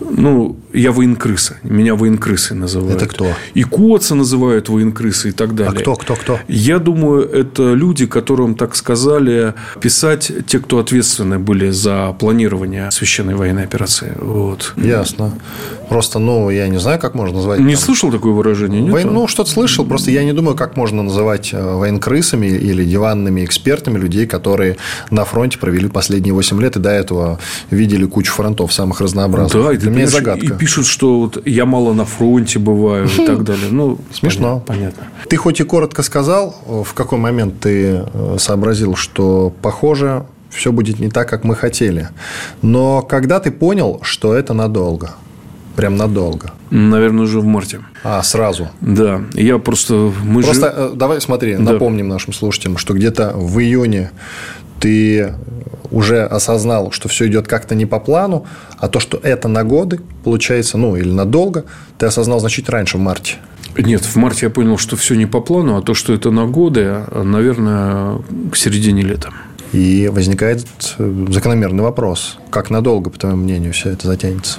Ну, 0.00 0.56
я 0.72 0.92
военкрыса. 0.92 1.56
Меня 1.62 1.94
военкрысы 1.94 2.54
называют. 2.54 2.96
Это 2.96 3.06
кто? 3.08 3.32
И 3.54 3.62
Коца 3.62 4.14
называют 4.14 4.68
военкрысы 4.68 5.30
и 5.30 5.32
так 5.32 5.54
далее. 5.54 5.74
А 5.78 5.80
кто, 5.80 5.94
кто, 5.94 6.14
кто? 6.14 6.38
Я 6.48 6.78
думаю, 6.78 7.28
это 7.28 7.74
люди, 7.74 8.06
которым 8.06 8.54
так 8.54 8.74
сказали 8.74 9.54
писать 9.80 10.32
те, 10.46 10.58
кто 10.58 10.78
ответственны 10.78 11.38
были 11.38 11.70
за 11.70 12.14
планирование 12.18 12.90
священной 12.90 13.34
военной 13.34 13.64
операции. 13.64 14.12
Вот. 14.18 14.74
Ясно. 14.76 15.32
Просто, 15.88 16.18
ну, 16.18 16.48
я 16.48 16.68
не 16.68 16.78
знаю, 16.78 16.98
как 16.98 17.14
можно 17.14 17.36
назвать. 17.36 17.60
Не 17.60 17.74
там... 17.74 17.82
слышал 17.82 18.10
такое 18.10 18.32
выражение? 18.32 18.80
Нет? 18.80 19.04
Ну, 19.04 19.28
что-то 19.28 19.50
слышал. 19.50 19.84
Просто 19.84 20.10
я 20.10 20.24
не 20.24 20.32
думаю, 20.32 20.56
как 20.56 20.76
можно 20.76 21.02
называть 21.02 21.52
э, 21.52 21.62
военкрысами 21.62 22.46
или 22.46 22.84
диванными 22.84 23.44
экспертами 23.44 23.98
людей, 23.98 24.26
которые 24.26 24.78
на 25.10 25.24
фронте 25.24 25.58
провели 25.58 25.88
последние 25.88 26.32
8 26.32 26.60
лет 26.62 26.76
и 26.76 26.80
до 26.80 26.90
этого 26.90 27.38
видели 27.70 28.06
кучу 28.06 28.32
фронтов 28.32 28.72
самых 28.72 29.00
разнообразных. 29.02 29.64
Да, 29.64 29.72
и 29.72 29.76
Для 29.76 29.90
меня 29.92 30.06
загадка 30.06 30.54
пишут, 30.54 30.86
что 30.86 31.20
вот 31.20 31.46
я 31.46 31.66
мало 31.66 31.92
на 31.92 32.04
фронте 32.04 32.58
бываю 32.58 33.06
и 33.06 33.26
так 33.26 33.44
далее. 33.44 33.68
Ну, 33.70 33.98
смешно. 34.12 34.62
Понятно. 34.66 35.04
Ты 35.28 35.36
хоть 35.36 35.60
и 35.60 35.64
коротко 35.64 36.02
сказал, 36.02 36.56
в 36.66 36.94
какой 36.94 37.18
момент 37.18 37.60
ты 37.60 38.04
э, 38.04 38.36
сообразил, 38.38 38.96
что 38.96 39.52
похоже 39.62 40.24
все 40.50 40.72
будет 40.72 41.00
не 41.00 41.08
так, 41.08 41.28
как 41.28 41.44
мы 41.44 41.56
хотели. 41.56 42.08
Но 42.60 43.02
когда 43.02 43.40
ты 43.40 43.50
понял, 43.50 44.00
что 44.02 44.34
это 44.34 44.54
надолго? 44.54 45.12
Прям 45.76 45.96
надолго. 45.96 46.52
Наверное, 46.70 47.24
уже 47.24 47.40
в 47.40 47.44
марте. 47.44 47.80
А, 48.04 48.22
сразу? 48.22 48.68
Да. 48.82 49.22
Я 49.32 49.58
просто... 49.58 50.12
Мы 50.22 50.42
просто 50.42 50.66
же... 50.66 50.74
Э, 50.76 50.92
давай 50.94 51.20
смотри, 51.22 51.56
да. 51.56 51.72
напомним 51.72 52.08
нашим 52.08 52.34
слушателям, 52.34 52.76
что 52.76 52.92
где-то 52.92 53.32
в 53.34 53.58
июне 53.58 54.10
ты 54.82 55.32
уже 55.92 56.24
осознал, 56.24 56.90
что 56.90 57.08
все 57.08 57.28
идет 57.28 57.46
как-то 57.46 57.74
не 57.74 57.86
по 57.86 58.00
плану, 58.00 58.44
а 58.78 58.88
то, 58.88 58.98
что 58.98 59.18
это 59.22 59.46
на 59.46 59.62
годы, 59.62 60.00
получается, 60.24 60.76
ну, 60.76 60.96
или 60.96 61.08
надолго, 61.08 61.64
ты 61.98 62.06
осознал 62.06 62.40
значительно 62.40 62.78
раньше, 62.78 62.98
в 62.98 63.00
марте. 63.00 63.36
Нет, 63.78 64.04
в 64.04 64.16
марте 64.16 64.46
я 64.46 64.50
понял, 64.50 64.78
что 64.78 64.96
все 64.96 65.14
не 65.14 65.26
по 65.26 65.40
плану, 65.40 65.76
а 65.76 65.82
то, 65.82 65.94
что 65.94 66.12
это 66.12 66.30
на 66.30 66.46
годы, 66.46 67.04
наверное, 67.12 68.18
к 68.50 68.56
середине 68.56 69.02
лета. 69.02 69.30
И 69.72 70.08
возникает 70.12 70.66
закономерный 70.98 71.82
вопрос. 71.82 72.38
Как 72.50 72.68
надолго, 72.68 73.08
по 73.08 73.18
твоему 73.18 73.44
мнению, 73.44 73.72
все 73.72 73.90
это 73.90 74.08
затянется? 74.08 74.58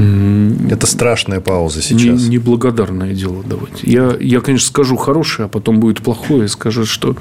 Это 0.00 0.86
страшная 0.86 1.40
пауза 1.40 1.82
сейчас. 1.82 2.22
Неблагодарное 2.22 3.12
дело 3.12 3.42
давать. 3.42 3.82
Я, 3.82 4.16
я, 4.18 4.40
конечно, 4.40 4.68
скажу 4.68 4.96
хорошее, 4.96 5.46
а 5.46 5.48
потом 5.48 5.78
будет 5.78 6.02
плохое, 6.02 6.44
и 6.44 6.48
скажет, 6.48 6.88
что 6.88 7.16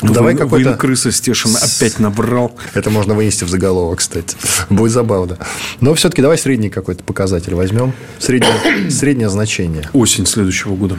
ну, 0.00 0.12
Давай 0.12 0.34
какой-то... 0.36 0.74
крыса 0.74 1.12
Стешин 1.12 1.50
опять 1.56 1.98
набрал. 1.98 2.56
Это 2.74 2.90
можно 2.90 3.14
вынести 3.14 3.44
в 3.44 3.48
заголовок, 3.48 3.98
кстати. 3.98 4.36
Будет 4.70 4.92
забавно. 4.92 5.36
Но 5.80 5.94
все-таки 5.94 6.22
давай 6.22 6.38
средний 6.38 6.70
какой-то 6.70 7.04
показатель 7.04 7.54
возьмем. 7.54 7.92
Среднее, 8.18 8.52
среднее 8.90 9.28
значение. 9.28 9.88
Осень 9.92 10.26
следующего 10.26 10.74
года. 10.74 10.98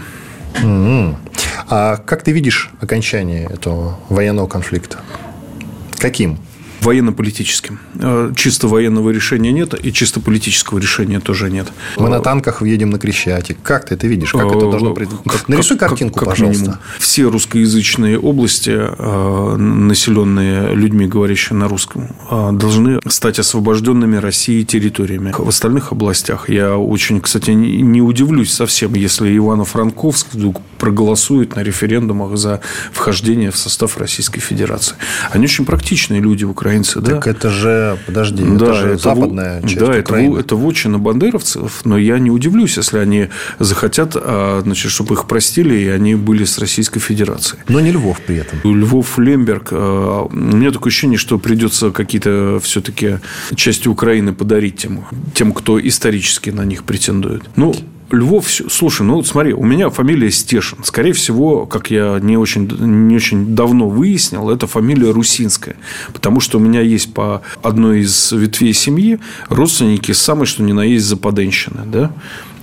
Mm-hmm. 0.61 1.15
А 1.69 1.97
как 1.97 2.23
ты 2.23 2.31
видишь 2.31 2.69
окончание 2.79 3.45
этого 3.45 3.99
военного 4.09 4.47
конфликта? 4.47 4.99
Каким? 5.97 6.37
Военно-политическим. 6.83 7.79
Э, 7.95 8.31
чисто 8.35 8.67
военного 8.67 9.09
решения 9.09 9.51
нет, 9.51 9.73
и 9.81 9.91
чисто 9.91 10.19
политического 10.19 10.79
решения 10.79 11.19
тоже 11.19 11.49
нет. 11.49 11.67
Мы 11.97 12.09
на 12.09 12.19
танках 12.19 12.61
въедем 12.61 12.89
на 12.89 12.99
Крещатик. 12.99 13.57
Как 13.63 13.85
ты 13.85 13.95
это 13.95 14.07
видишь? 14.07 14.31
Как 14.31 14.45
это 14.45 14.59
должно 14.59 14.93
быть? 14.93 15.09
Как, 15.25 15.47
Нарисуй 15.47 15.77
картинку, 15.77 16.19
как, 16.19 16.25
как 16.25 16.33
пожалуйста. 16.33 16.61
Минимум. 16.61 16.79
Все 16.99 17.29
русскоязычные 17.29 18.19
области, 18.19 18.71
э, 18.75 19.55
населенные 19.57 20.75
людьми, 20.75 21.07
говорящими 21.07 21.57
на 21.57 21.67
русском, 21.67 22.15
э, 22.29 22.49
должны 22.53 22.99
стать 23.07 23.39
освобожденными 23.39 24.17
Россией 24.17 24.65
территориями. 24.65 25.33
В 25.37 25.49
остальных 25.49 25.91
областях 25.91 26.49
я 26.49 26.77
очень, 26.77 27.21
кстати, 27.21 27.51
не 27.51 28.01
удивлюсь 28.01 28.51
совсем, 28.51 28.93
если 28.93 29.29
Ивано-Франковск 29.37 30.27
вдруг 30.33 30.61
проголосуют 30.77 31.55
на 31.55 31.61
референдумах 31.61 32.37
за 32.37 32.59
вхождение 32.91 33.51
в 33.51 33.57
состав 33.57 33.97
Российской 33.97 34.41
Федерации. 34.41 34.95
Они 35.31 35.45
очень 35.45 35.65
практичные 35.65 36.19
люди, 36.19 36.43
украинцы. 36.73 37.01
Так 37.01 37.25
да? 37.25 37.31
это 37.31 37.49
же, 37.49 37.97
подожди, 38.05 38.43
да, 38.43 38.65
это 38.65 38.73
же 38.73 38.87
это 38.87 38.97
западная 38.97 39.61
в... 39.61 39.67
часть 39.67 39.79
Да, 39.79 39.99
Украины. 39.99 40.33
это, 40.33 40.39
это 40.39 40.55
вотчина 40.55 40.99
бандеровцев, 40.99 41.81
но 41.85 41.97
я 41.97 42.19
не 42.19 42.31
удивлюсь, 42.31 42.77
если 42.77 42.97
они 42.97 43.29
захотят, 43.59 44.15
а, 44.15 44.61
значит, 44.63 44.91
чтобы 44.91 45.15
их 45.15 45.25
простили, 45.27 45.75
и 45.75 45.87
они 45.87 46.15
были 46.15 46.43
с 46.43 46.57
Российской 46.57 46.99
Федерацией. 46.99 47.61
Но 47.69 47.79
не 47.79 47.91
Львов 47.91 48.19
при 48.25 48.37
этом. 48.37 48.59
Львов, 48.63 49.17
Лемберг. 49.17 49.69
а, 49.71 50.23
У 50.23 50.35
меня 50.35 50.71
такое 50.71 50.91
ощущение, 50.91 51.17
что 51.17 51.37
придется 51.39 51.91
какие-то 51.91 52.59
все-таки 52.63 53.19
части 53.55 53.87
Украины 53.87 54.33
подарить 54.33 54.77
тем, 54.77 55.05
тем, 55.33 55.51
кто 55.53 55.79
исторически 55.79 56.49
на 56.49 56.65
них 56.65 56.83
претендует. 56.83 57.43
Ну, 57.55 57.75
Львов, 58.13 58.47
слушай, 58.47 59.01
ну 59.01 59.15
вот 59.15 59.25
смотри, 59.25 59.53
у 59.53 59.65
меня 59.65 59.89
фамилия 59.89 60.29
Стешин. 60.29 60.83
Скорее 60.83 61.13
всего, 61.13 61.65
как 61.65 61.89
я 61.89 62.19
не 62.21 62.37
очень, 62.37 62.67
не 62.67 63.15
очень 63.15 63.55
давно 63.55 63.89
выяснил, 63.89 64.51
это 64.51 64.67
фамилия 64.67 65.09
русинская. 65.09 65.75
Потому 66.13 66.39
что 66.39 66.59
у 66.59 66.61
меня 66.61 66.81
есть 66.81 67.11
по 67.11 67.41
одной 67.63 68.01
из 68.01 68.31
ветвей 68.31 68.73
семьи 68.73 69.19
родственники 69.49 70.11
самые, 70.11 70.45
что 70.45 70.61
ни 70.61 70.73
на 70.73 70.81
есть 70.81 71.05
западенщины. 71.05 71.85
Да? 71.87 72.11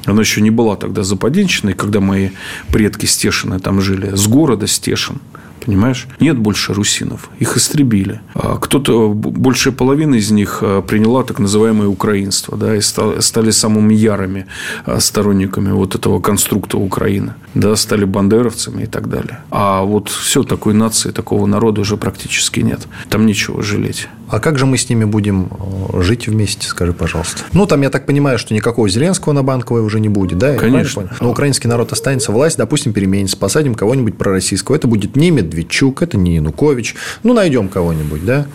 Она 0.05 0.21
еще 0.21 0.41
не 0.41 0.51
была 0.51 0.77
тогда 0.77 1.03
западенщиной, 1.03 1.73
когда 1.73 1.99
мои 1.99 2.31
предки 2.73 3.07
Стешины 3.07 3.59
там 3.59 3.81
жили. 3.81 4.15
С 4.15 4.29
города 4.29 4.69
Стешин. 4.69 5.21
Понимаешь? 5.65 6.07
Нет 6.21 6.39
больше 6.39 6.73
русинов. 6.73 7.31
Их 7.39 7.57
истребили. 7.57 8.21
А 8.35 8.57
кто-то, 8.57 9.13
большая 9.13 9.75
половина 9.75 10.15
из 10.15 10.31
них 10.31 10.61
а, 10.63 10.83
приняла 10.83 11.23
так 11.23 11.39
называемое 11.39 11.89
украинство. 11.89 12.57
Да, 12.57 12.75
и 12.77 12.81
стали 12.81 13.51
самыми 13.51 13.95
ярыми 13.95 14.47
а, 14.85 15.01
сторонниками 15.01 15.71
вот 15.71 15.95
этого 15.95 16.21
конструкта 16.21 16.79
Украины. 16.79 17.35
Да, 17.55 17.75
стали 17.77 18.05
бандеровцами 18.05 18.85
и 18.85 18.87
так 18.87 19.09
далее. 19.09 19.41
А 19.51 19.83
вот 19.83 20.09
все, 20.09 20.45
такой 20.45 20.75
нации, 20.75 21.11
такого 21.11 21.47
народа 21.47 21.81
уже 21.81 21.97
практически 21.97 22.61
нет. 22.61 22.81
Там 23.09 23.27
нечего 23.27 23.63
жалеть. 23.63 24.09
А 24.29 24.39
как 24.39 24.59
же 24.59 24.67
мы 24.67 24.79
с 24.79 24.89
ними 24.89 25.05
будем 25.05 25.49
э, 25.93 26.03
жить 26.03 26.29
вместе, 26.29 26.69
скажи, 26.69 26.93
пожалуйста? 26.93 27.43
Ну, 27.53 27.67
там, 27.67 27.83
я 27.83 27.91
так 27.91 28.07
понимаю, 28.07 28.39
что 28.39 28.55
никакого 28.55 28.89
Зеленского 28.89 29.33
на 29.33 29.43
Банковой 29.43 29.83
уже 29.83 29.99
не 29.99 30.09
будет, 30.09 30.39
да? 30.39 30.55
Конечно. 30.55 31.11
Но 31.21 31.31
украинский 31.31 31.69
народ 31.69 31.93
останется, 31.93 32.31
власть, 32.31 32.57
допустим, 32.57 32.93
переменится, 32.93 33.37
посадим 33.37 33.75
кого-нибудь 33.75 34.17
пророссийского. 34.17 34.77
Это 34.77 34.87
будет 34.87 35.17
не 35.17 35.33
Медведчук, 35.33 36.03
это 36.03 36.17
не 36.17 36.37
Янукович. 36.37 36.95
Ну, 37.25 37.33
найдем 37.35 37.69
кого-нибудь, 37.69 38.25
да? 38.25 38.47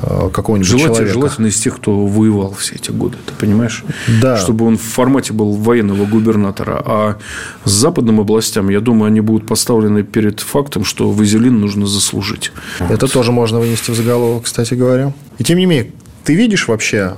Какого-нибудь 0.00 0.68
желательно, 0.68 0.94
человека. 0.94 1.14
Желательно 1.14 1.46
из 1.46 1.60
тех, 1.60 1.76
кто 1.76 2.06
воевал 2.06 2.54
все 2.54 2.76
эти 2.76 2.90
годы, 2.90 3.18
ты 3.26 3.32
понимаешь? 3.34 3.84
Да. 4.20 4.36
Чтобы 4.36 4.66
он 4.66 4.78
в 4.78 4.82
формате 4.82 5.32
был 5.32 5.52
военного 5.52 6.06
губернатора. 6.06 6.82
А 6.84 7.18
с 7.64 7.70
западным 7.70 8.20
областям, 8.20 8.68
я 8.70 8.80
думаю, 8.80 9.08
они 9.08 9.20
будут 9.20 9.46
поставлены 9.46 10.02
перед 10.02 10.40
фактом, 10.40 10.84
что 10.84 11.10
вазелин 11.10 11.60
нужно 11.60 11.86
заслужить. 11.86 12.52
Это 12.78 13.06
вот. 13.06 13.12
тоже 13.12 13.32
можно 13.32 13.60
вынести 13.60 13.90
в 13.90 13.94
заголовок, 13.94 14.44
кстати 14.44 14.74
говоря. 14.74 15.12
И 15.38 15.44
тем 15.44 15.58
не 15.58 15.66
менее, 15.66 15.92
ты 16.24 16.34
видишь 16.34 16.68
вообще 16.68 17.14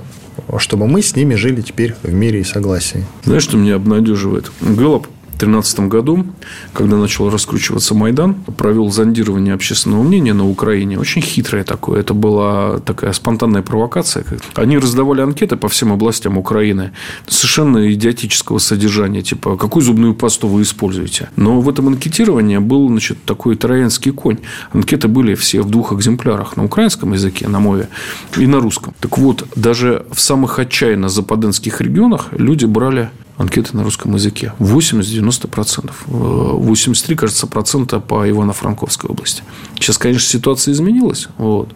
чтобы 0.57 0.87
мы 0.87 1.03
с 1.03 1.15
ними 1.15 1.35
жили 1.35 1.61
теперь 1.61 1.95
в 2.01 2.11
мире 2.11 2.41
и 2.41 2.43
согласии. 2.43 3.05
Знаешь, 3.23 3.43
что 3.43 3.55
меня 3.55 3.75
обнадеживает? 3.75 4.51
Гэллоп 4.61 5.07
2013 5.45 5.79
году, 5.87 6.25
когда 6.73 6.97
начал 6.97 7.29
раскручиваться 7.29 7.93
Майдан, 7.93 8.35
провел 8.35 8.89
зондирование 8.91 9.53
общественного 9.53 10.03
мнения 10.03 10.33
на 10.33 10.47
Украине. 10.47 10.99
Очень 10.99 11.21
хитрое 11.21 11.63
такое. 11.63 11.99
Это 12.01 12.13
была 12.13 12.79
такая 12.79 13.13
спонтанная 13.13 13.61
провокация. 13.61 14.25
Они 14.55 14.77
раздавали 14.77 15.21
анкеты 15.21 15.55
по 15.57 15.67
всем 15.67 15.91
областям 15.91 16.37
Украины 16.37 16.91
совершенно 17.27 17.91
идиотического 17.93 18.59
содержания. 18.59 19.21
Типа, 19.21 19.57
какую 19.57 19.83
зубную 19.83 20.15
пасту 20.15 20.47
вы 20.47 20.61
используете? 20.61 21.29
Но 21.35 21.61
в 21.61 21.69
этом 21.69 21.87
анкетировании 21.87 22.57
был 22.57 22.87
значит, 22.87 23.23
такой 23.25 23.55
троянский 23.55 24.11
конь. 24.11 24.37
Анкеты 24.71 25.07
были 25.07 25.35
все 25.35 25.61
в 25.61 25.69
двух 25.69 25.93
экземплярах. 25.93 26.57
На 26.57 26.63
украинском 26.63 27.13
языке, 27.13 27.47
на 27.47 27.59
мове, 27.59 27.89
и 28.37 28.47
на 28.47 28.59
русском. 28.59 28.93
Так 28.99 29.17
вот, 29.17 29.45
даже 29.55 30.05
в 30.11 30.19
самых 30.19 30.59
отчаянно 30.59 31.09
западенских 31.09 31.81
регионах 31.81 32.29
люди 32.31 32.65
брали 32.65 33.09
анкеты 33.37 33.75
на 33.75 33.83
русском 33.83 34.13
языке. 34.15 34.53
80-90%. 34.59 35.91
83, 36.07 37.15
кажется, 37.15 37.47
процента 37.47 37.99
по 37.99 38.27
Ивано-Франковской 38.27 39.09
области. 39.09 39.43
Сейчас, 39.75 39.97
конечно, 39.97 40.27
ситуация 40.27 40.73
изменилась. 40.73 41.27
Вот. 41.37 41.69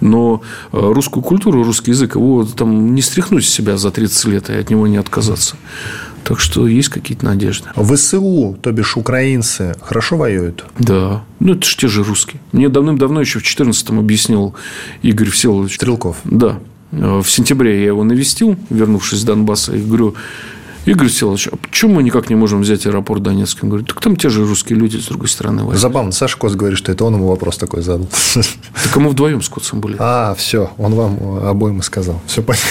Но 0.00 0.42
русскую 0.72 1.22
культуру, 1.22 1.62
русский 1.62 1.92
язык, 1.92 2.16
его 2.16 2.44
там 2.44 2.94
не 2.94 3.02
стряхнуть 3.02 3.44
с 3.44 3.48
себя 3.48 3.76
за 3.76 3.90
30 3.90 4.24
лет 4.26 4.50
и 4.50 4.54
от 4.54 4.70
него 4.70 4.86
не 4.86 4.96
отказаться. 4.96 5.56
Так 6.24 6.40
что 6.40 6.66
есть 6.66 6.88
какие-то 6.88 7.26
надежды. 7.26 7.68
ВСУ, 7.76 8.56
то 8.62 8.72
бишь 8.72 8.96
украинцы, 8.96 9.76
хорошо 9.82 10.16
воюют? 10.16 10.64
Да. 10.78 11.22
Ну, 11.38 11.52
это 11.52 11.66
же 11.66 11.76
те 11.76 11.86
же 11.86 12.02
русские. 12.02 12.40
Мне 12.52 12.70
давным-давно, 12.70 13.20
еще 13.20 13.40
в 13.40 13.42
2014-м 13.42 13.98
объяснил 13.98 14.54
Игорь 15.02 15.28
Всеволодович. 15.28 15.74
Стрелков. 15.76 16.16
Да. 16.24 16.60
В 16.92 17.24
сентябре 17.24 17.80
я 17.80 17.88
его 17.88 18.04
навестил, 18.04 18.56
вернувшись 18.70 19.20
с 19.20 19.24
Донбасса, 19.24 19.74
и 19.76 19.82
говорю, 19.82 20.14
Игорь 20.86 21.08
Всеволодович, 21.08 21.48
а 21.52 21.56
почему 21.56 21.94
мы 21.94 22.02
никак 22.02 22.28
не 22.28 22.36
можем 22.36 22.60
взять 22.60 22.86
аэропорт 22.86 23.22
Донецк? 23.22 23.62
Он 23.62 23.70
говорит, 23.70 23.88
так 23.88 24.00
там 24.00 24.16
те 24.16 24.28
же 24.28 24.44
русские 24.44 24.78
люди 24.78 24.98
с 24.98 25.06
другой 25.06 25.28
стороны 25.28 25.62
воюют. 25.62 25.80
Забавно. 25.80 26.12
Саша 26.12 26.36
Кос 26.36 26.54
говорит, 26.54 26.78
что 26.78 26.92
это 26.92 27.04
он 27.04 27.14
ему 27.14 27.28
вопрос 27.28 27.56
такой 27.56 27.82
задал. 27.82 28.08
Так 28.34 28.96
мы 28.96 29.08
вдвоем 29.08 29.40
с 29.42 29.48
Коцем 29.48 29.80
были. 29.80 29.96
А, 29.98 30.34
все. 30.34 30.70
Он 30.78 30.94
вам 30.94 31.38
обоим 31.44 31.78
и 31.78 31.82
сказал. 31.82 32.20
Все 32.26 32.42
понятно. 32.42 32.68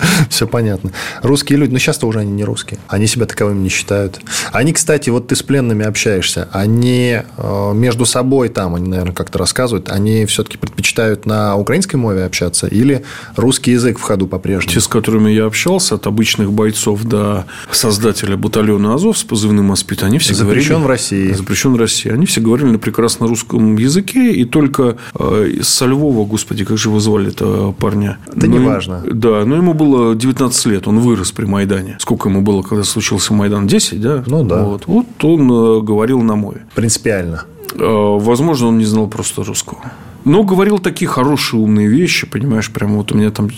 Все 0.30 0.46
понятно. 0.46 0.92
Русские 1.22 1.58
люди, 1.58 1.72
ну 1.72 1.78
сейчас-то 1.78 2.06
уже 2.06 2.20
они 2.20 2.32
не 2.32 2.44
русские. 2.44 2.78
Они 2.88 3.06
себя 3.06 3.26
таковыми 3.26 3.60
не 3.60 3.68
считают. 3.68 4.20
Они, 4.52 4.72
кстати, 4.72 5.10
вот 5.10 5.28
ты 5.28 5.36
с 5.36 5.42
пленными 5.42 5.84
общаешься, 5.84 6.48
они 6.52 7.20
э, 7.36 7.72
между 7.74 8.06
собой 8.06 8.48
там, 8.48 8.74
они, 8.74 8.88
наверное, 8.88 9.14
как-то 9.14 9.38
рассказывают, 9.38 9.88
они 9.90 10.26
все-таки 10.26 10.58
предпочитают 10.58 11.26
на 11.26 11.56
украинской 11.56 11.96
мове 11.96 12.24
общаться 12.24 12.66
или 12.66 13.04
русский 13.36 13.72
язык 13.72 13.98
в 13.98 14.02
ходу 14.02 14.26
по-прежнему? 14.26 14.72
Те, 14.72 14.80
с 14.80 14.88
которыми 14.88 15.30
я 15.30 15.44
общался, 15.46 15.96
от 15.96 16.06
обычных 16.06 16.52
бойцов 16.52 17.02
до 17.04 17.46
создателя 17.70 18.36
батальона 18.36 18.94
Азов 18.94 19.18
с 19.18 19.24
позывным 19.24 19.72
«Аспид», 19.72 20.02
они 20.02 20.18
все 20.18 20.34
Запрещен 20.34 20.80
говорили... 20.80 20.86
в 20.86 20.88
России. 20.88 21.32
Запрещен 21.32 21.72
в 21.72 21.76
России. 21.76 22.10
Они 22.10 22.26
все 22.26 22.40
говорили 22.40 22.68
на 22.68 22.78
прекрасно 22.78 23.26
русском 23.26 23.76
языке, 23.76 24.32
и 24.32 24.44
только 24.44 24.96
э, 25.18 25.52
со 25.62 25.86
Львова, 25.86 26.26
господи, 26.26 26.64
как 26.64 26.78
же 26.78 26.88
его 26.88 27.00
звали 27.00 27.28
это 27.28 27.74
парня? 27.78 28.18
Да 28.34 28.46
ну, 28.46 28.58
неважно. 28.58 29.02
Да, 29.04 29.44
но 29.44 29.56
ему 29.56 29.74
было 29.74 29.85
19 30.14 30.66
лет, 30.66 30.88
он 30.88 31.00
вырос 31.00 31.32
при 31.32 31.44
Майдане. 31.44 31.96
Сколько 32.00 32.28
ему 32.28 32.40
было, 32.42 32.62
когда 32.62 32.84
случился 32.84 33.34
Майдан? 33.34 33.66
10, 33.66 34.00
да? 34.00 34.24
Ну, 34.26 34.44
да. 34.44 34.62
Вот, 34.62 34.86
вот 34.86 35.06
он 35.24 35.50
э, 35.50 35.80
говорил 35.82 36.20
на 36.22 36.36
мове. 36.36 36.66
Принципиально. 36.74 37.44
Э, 37.74 38.18
возможно, 38.18 38.68
он 38.68 38.78
не 38.78 38.84
знал 38.84 39.08
просто 39.08 39.44
русского. 39.44 39.80
Но 40.26 40.42
говорил 40.42 40.80
такие 40.80 41.06
хорошие, 41.06 41.60
умные 41.60 41.86
вещи, 41.86 42.26
понимаешь, 42.26 42.72
прям 42.72 42.96
вот 42.96 43.12
у 43.12 43.16
меня 43.16 43.30
там 43.30 43.48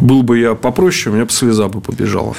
был 0.00 0.22
бы 0.22 0.38
я 0.38 0.54
попроще, 0.54 1.12
у 1.12 1.14
меня 1.14 1.26
бы 1.26 1.30
слеза 1.30 1.68
бы 1.68 1.82
побежала. 1.82 2.34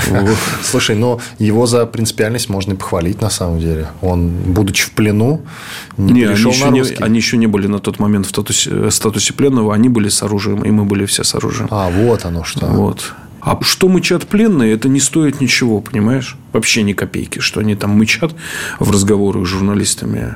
Слушай, 0.64 0.96
но 0.96 1.20
его 1.38 1.66
за 1.66 1.86
принципиальность 1.86 2.48
можно 2.48 2.72
и 2.72 2.74
похвалить 2.74 3.22
на 3.22 3.30
самом 3.30 3.60
деле. 3.60 3.86
Он, 4.02 4.28
будучи 4.28 4.86
в 4.86 4.90
плену, 4.90 5.40
не, 5.96 6.22
перешел 6.22 6.52
на 6.52 6.70
русский. 6.76 6.96
они 6.96 7.16
еще 7.18 7.36
не 7.36 7.46
были 7.46 7.68
на 7.68 7.78
тот 7.78 8.00
момент 8.00 8.26
в 8.26 8.30
статусе, 8.30 8.90
статусе 8.90 9.34
пленного, 9.34 9.72
они 9.72 9.88
были 9.88 10.08
с 10.08 10.24
оружием, 10.24 10.64
и 10.64 10.70
мы 10.72 10.84
были 10.84 11.06
все 11.06 11.22
с 11.22 11.32
оружием. 11.36 11.68
А, 11.70 11.88
вот 11.88 12.24
оно 12.24 12.42
что. 12.42 12.66
Вот. 12.66 13.14
А 13.46 13.56
что 13.62 13.88
мычат 13.88 14.26
пленные, 14.26 14.74
это 14.74 14.88
не 14.88 14.98
стоит 14.98 15.40
ничего, 15.40 15.80
понимаешь? 15.80 16.36
Вообще 16.52 16.82
ни 16.82 16.94
копейки, 16.94 17.38
что 17.38 17.60
они 17.60 17.76
там 17.76 17.90
мычат 17.90 18.34
в 18.80 18.90
разговорах 18.90 19.46
с 19.46 19.48
журналистами. 19.48 20.34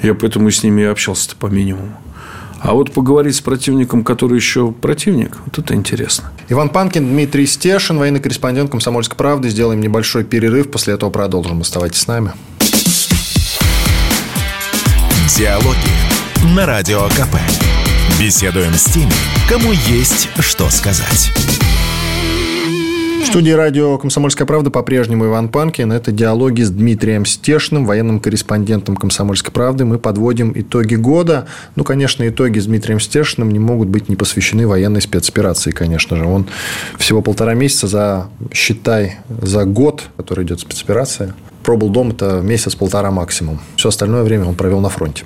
Я 0.00 0.14
поэтому 0.14 0.50
с 0.50 0.62
ними 0.62 0.80
и 0.80 0.84
общался-то 0.84 1.36
по 1.36 1.48
минимуму. 1.48 2.00
А 2.60 2.72
вот 2.72 2.90
поговорить 2.92 3.36
с 3.36 3.42
противником, 3.42 4.02
который 4.02 4.36
еще 4.36 4.72
противник, 4.72 5.36
вот 5.44 5.58
это 5.58 5.74
интересно. 5.74 6.32
Иван 6.48 6.70
Панкин, 6.70 7.06
Дмитрий 7.06 7.46
Стешин, 7.46 7.98
военный 7.98 8.20
корреспондент 8.20 8.70
«Комсомольской 8.70 9.18
правды». 9.18 9.50
Сделаем 9.50 9.82
небольшой 9.82 10.24
перерыв, 10.24 10.70
после 10.70 10.94
этого 10.94 11.10
продолжим. 11.10 11.60
Оставайтесь 11.60 12.00
с 12.00 12.06
нами. 12.06 12.32
Диалоги 15.36 16.54
на 16.56 16.64
Радио 16.64 17.02
КП. 17.08 17.36
Беседуем 18.18 18.72
с 18.72 18.84
теми, 18.84 19.12
кому 19.50 19.70
есть 19.70 20.30
что 20.40 20.70
сказать. 20.70 21.30
Студии 23.28 23.50
радио 23.50 23.98
«Комсомольская 23.98 24.46
правда» 24.46 24.70
по-прежнему 24.70 25.26
Иван 25.26 25.50
Панкин. 25.50 25.92
Это 25.92 26.12
диалоги 26.12 26.62
с 26.62 26.70
Дмитрием 26.70 27.26
Стешиным, 27.26 27.84
военным 27.84 28.20
корреспондентом 28.20 28.96
«Комсомольской 28.96 29.52
правды». 29.52 29.84
Мы 29.84 29.98
подводим 29.98 30.50
итоги 30.56 30.94
года. 30.94 31.46
Ну, 31.76 31.84
конечно, 31.84 32.26
итоги 32.26 32.58
с 32.58 32.64
Дмитрием 32.64 32.98
Стешиным 33.00 33.50
не 33.50 33.58
могут 33.58 33.88
быть 33.88 34.08
не 34.08 34.16
посвящены 34.16 34.66
военной 34.66 35.02
спецоперации, 35.02 35.72
конечно 35.72 36.16
же. 36.16 36.24
Он 36.24 36.46
всего 36.96 37.20
полтора 37.20 37.52
месяца 37.52 37.86
за, 37.86 38.28
считай, 38.50 39.18
за 39.28 39.66
год, 39.66 40.04
который 40.16 40.46
идет 40.46 40.60
спецоперация, 40.60 41.34
пробыл 41.62 41.90
дома 41.90 42.12
это 42.12 42.40
месяц-полтора 42.40 43.10
максимум. 43.10 43.60
Все 43.76 43.90
остальное 43.90 44.22
время 44.22 44.46
он 44.46 44.54
провел 44.54 44.80
на 44.80 44.88
фронте. 44.88 45.24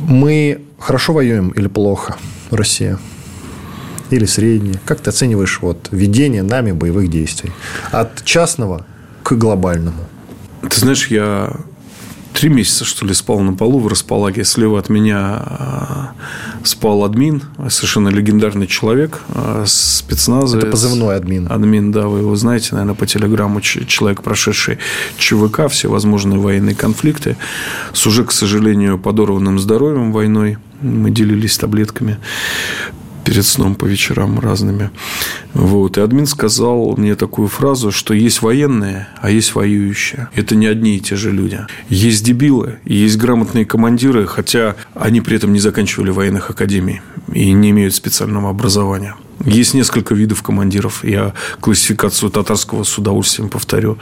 Мы 0.00 0.60
хорошо 0.78 1.14
воюем 1.14 1.48
или 1.48 1.66
плохо, 1.66 2.18
Россия? 2.50 2.98
Или 4.10 4.24
среднее? 4.24 4.80
Как 4.84 5.00
ты 5.00 5.10
оцениваешь 5.10 5.60
вот, 5.60 5.88
ведение 5.90 6.42
нами 6.42 6.72
боевых 6.72 7.08
действий? 7.10 7.52
От 7.90 8.24
частного 8.24 8.86
к 9.22 9.32
глобальному. 9.32 10.06
Ты 10.68 10.80
знаешь, 10.80 11.08
я 11.08 11.52
три 12.38 12.50
месяца, 12.50 12.84
что 12.84 13.04
ли, 13.04 13.14
спал 13.14 13.40
на 13.40 13.54
полу 13.54 13.80
в 13.80 13.88
располаге. 13.88 14.44
Слева 14.44 14.78
от 14.78 14.88
меня 14.88 15.42
э, 15.44 16.64
спал 16.64 17.04
админ, 17.04 17.42
совершенно 17.68 18.10
легендарный 18.10 18.68
человек, 18.68 19.22
э, 19.34 19.64
спецназа. 19.66 20.58
Это 20.58 20.66
позывной 20.68 21.16
админ. 21.16 21.50
Админ, 21.50 21.90
да, 21.90 22.06
вы 22.06 22.20
его 22.20 22.36
знаете, 22.36 22.70
наверное, 22.72 22.94
по 22.94 23.06
телеграмму. 23.06 23.60
Человек, 23.60 24.22
прошедший 24.22 24.78
ЧВК, 25.16 25.68
все 25.68 25.88
возможные 25.88 26.38
военные 26.38 26.76
конфликты, 26.76 27.36
с 27.92 28.06
уже, 28.06 28.24
к 28.24 28.30
сожалению, 28.30 28.98
подорванным 28.98 29.58
здоровьем 29.58 30.12
войной. 30.12 30.58
Мы 30.80 31.10
делились 31.10 31.58
таблетками 31.58 32.18
перед 33.28 33.44
сном 33.44 33.74
по 33.74 33.84
вечерам 33.84 34.40
разными. 34.40 34.90
Вот. 35.52 35.98
И 35.98 36.00
админ 36.00 36.24
сказал 36.24 36.94
мне 36.96 37.14
такую 37.14 37.48
фразу, 37.48 37.92
что 37.92 38.14
есть 38.14 38.40
военные, 38.40 39.06
а 39.20 39.28
есть 39.30 39.54
воюющие. 39.54 40.30
Это 40.34 40.56
не 40.56 40.66
одни 40.66 40.96
и 40.96 41.00
те 41.00 41.14
же 41.14 41.30
люди. 41.30 41.60
Есть 41.90 42.24
дебилы, 42.24 42.78
и 42.86 42.94
есть 42.94 43.18
грамотные 43.18 43.66
командиры, 43.66 44.26
хотя 44.26 44.76
они 44.94 45.20
при 45.20 45.36
этом 45.36 45.52
не 45.52 45.60
заканчивали 45.60 46.10
военных 46.10 46.48
академий 46.48 47.02
и 47.30 47.52
не 47.52 47.68
имеют 47.68 47.94
специального 47.94 48.48
образования. 48.48 49.14
Есть 49.44 49.74
несколько 49.74 50.14
видов 50.14 50.42
командиров. 50.42 51.04
Я 51.04 51.34
классификацию 51.60 52.30
татарского 52.30 52.82
с 52.82 52.96
удовольствием 52.96 53.50
повторю. 53.50 53.98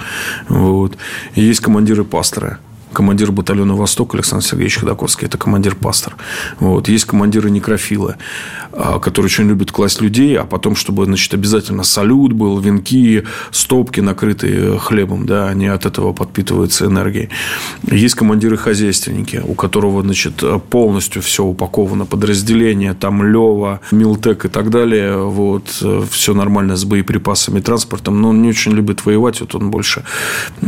Вот. 0.48 0.96
Есть 1.34 1.58
командиры-пасторы 1.60 2.58
командир 2.96 3.30
батальона 3.30 3.74
«Восток» 3.74 4.14
Александр 4.14 4.42
Сергеевич 4.42 4.78
Ходаковский. 4.78 5.26
Это 5.26 5.36
командир-пастор. 5.36 6.16
Вот. 6.60 6.88
Есть 6.88 7.04
командиры-некрофилы, 7.04 8.14
а, 8.14 8.65
которые 9.00 9.26
очень 9.26 9.48
любят 9.48 9.72
класть 9.72 10.00
людей, 10.00 10.36
а 10.38 10.44
потом, 10.44 10.76
чтобы 10.76 11.04
значит, 11.06 11.32
обязательно 11.32 11.82
салют 11.82 12.32
был, 12.32 12.58
венки, 12.58 13.24
стопки, 13.50 14.00
накрытые 14.00 14.78
хлебом. 14.78 15.26
Да, 15.26 15.48
они 15.48 15.66
от 15.66 15.86
этого 15.86 16.12
подпитываются 16.12 16.86
энергией. 16.86 17.30
Есть 17.90 18.14
командиры-хозяйственники, 18.14 19.42
у 19.44 19.54
которого 19.54 20.02
значит, 20.02 20.42
полностью 20.70 21.22
все 21.22 21.44
упаковано. 21.44 22.04
Подразделение, 22.04 22.94
там 22.94 23.22
Лева, 23.22 23.80
Милтек 23.90 24.44
и 24.44 24.48
так 24.48 24.70
далее. 24.70 25.16
Вот. 25.16 25.82
Все 26.10 26.34
нормально 26.34 26.76
с 26.76 26.84
боеприпасами, 26.84 27.60
транспортом. 27.60 28.20
Но 28.20 28.28
он 28.30 28.42
не 28.42 28.50
очень 28.50 28.72
любит 28.72 29.06
воевать. 29.06 29.40
Вот 29.40 29.54
он 29.54 29.70
больше 29.70 30.04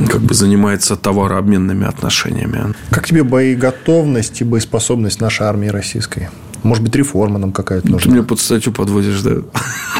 как 0.08 0.22
бы 0.22 0.34
занимается 0.34 0.96
товарообменными 0.96 1.86
отношениями. 1.86 2.74
Как 2.90 3.06
тебе 3.06 3.22
боеготовность 3.22 4.40
и 4.40 4.44
боеспособность 4.44 5.20
нашей 5.20 5.46
армии 5.46 5.68
российской? 5.68 6.30
Может 6.62 6.82
быть, 6.82 6.94
реформа 6.96 7.38
нам 7.38 7.52
какая-то 7.52 7.90
нужна? 7.90 8.10
Ты 8.10 8.16
меня 8.16 8.26
под 8.26 8.40
статью 8.40 8.72
подводишь, 8.72 9.20
да? 9.22 9.36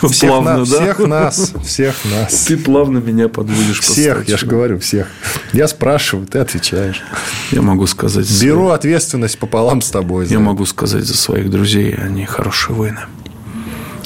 Всех, 0.09 0.31
плавно, 0.31 0.59
на, 0.59 0.59
да? 0.59 0.65
всех 0.65 0.99
нас, 1.01 1.55
всех 1.65 1.97
нас. 2.05 2.45
Ты 2.47 2.57
плавно 2.57 2.99
меня 2.99 3.29
подводишь 3.29 3.81
Всех, 3.81 4.19
под 4.19 4.29
я 4.29 4.37
же 4.37 4.47
говорю, 4.47 4.79
всех. 4.79 5.09
Я 5.53 5.67
спрашиваю, 5.67 6.27
ты 6.27 6.39
отвечаешь. 6.39 7.03
Я 7.51 7.63
могу 7.63 7.87
сказать... 7.87 8.27
Беру 8.41 8.67
своих... 8.67 8.75
ответственность 8.75 9.39
пополам 9.39 9.81
с 9.81 9.91
тобой. 9.91 10.27
Я 10.27 10.39
могу 10.39 10.67
сказать 10.67 11.05
за 11.05 11.17
своих 11.17 11.51
друзей, 11.51 11.95
они 11.95 12.27
хорошие 12.27 12.77
воины. 12.77 13.01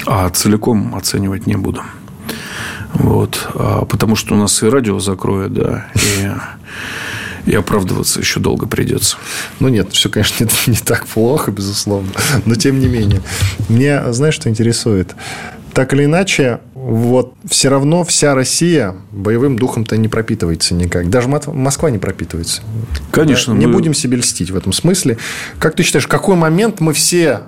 А 0.07 0.29
целиком 0.31 0.95
оценивать 0.95 1.47
не 1.47 1.57
буду. 1.57 1.83
Вот. 2.95 3.49
А 3.55 3.85
потому 3.85 4.17
что 4.17 4.35
у 4.35 4.39
нас 4.39 4.63
и 4.63 4.67
радио 4.67 4.99
закроют, 4.99 5.53
да, 5.55 5.87
и 5.95 6.31
и 7.47 7.55
оправдываться 7.55 8.21
еще 8.21 8.41
долго 8.41 8.67
придется. 8.67 9.17
Ну, 9.61 9.69
нет, 9.69 9.93
все, 9.93 10.09
конечно, 10.09 10.45
не, 10.45 10.73
не 10.73 10.79
так 10.79 11.07
плохо, 11.07 11.51
безусловно. 11.51 12.11
Но, 12.45 12.55
тем 12.55 12.81
не 12.81 12.87
менее. 12.87 13.23
Мне, 13.69 14.13
знаешь, 14.13 14.35
что 14.35 14.49
интересует? 14.49 15.15
Так 15.73 15.95
или 15.95 16.05
иначе, 16.05 16.61
вот 16.75 17.35
все 17.49 17.71
равно 17.71 18.05
вся 18.05 18.35
Россия 18.35 18.95
боевым 19.11 19.59
духом-то 19.59 19.97
не 19.97 20.09
пропитывается 20.09 20.75
никак. 20.75 21.09
Даже 21.09 21.29
Москва 21.29 21.91
не 21.91 21.99
пропитывается. 21.99 22.63
Конечно. 23.11 23.53
Не 23.53 23.67
мы... 23.67 23.73
будем 23.73 23.95
себе 23.95 24.19
льстить 24.19 24.51
в 24.51 24.57
этом 24.57 24.73
смысле. 24.73 25.17
Как 25.59 25.75
ты 25.75 25.83
считаешь, 25.83 26.05
в 26.05 26.09
какой 26.09 26.37
момент 26.37 26.81
мы 26.81 26.93
все 26.93 27.43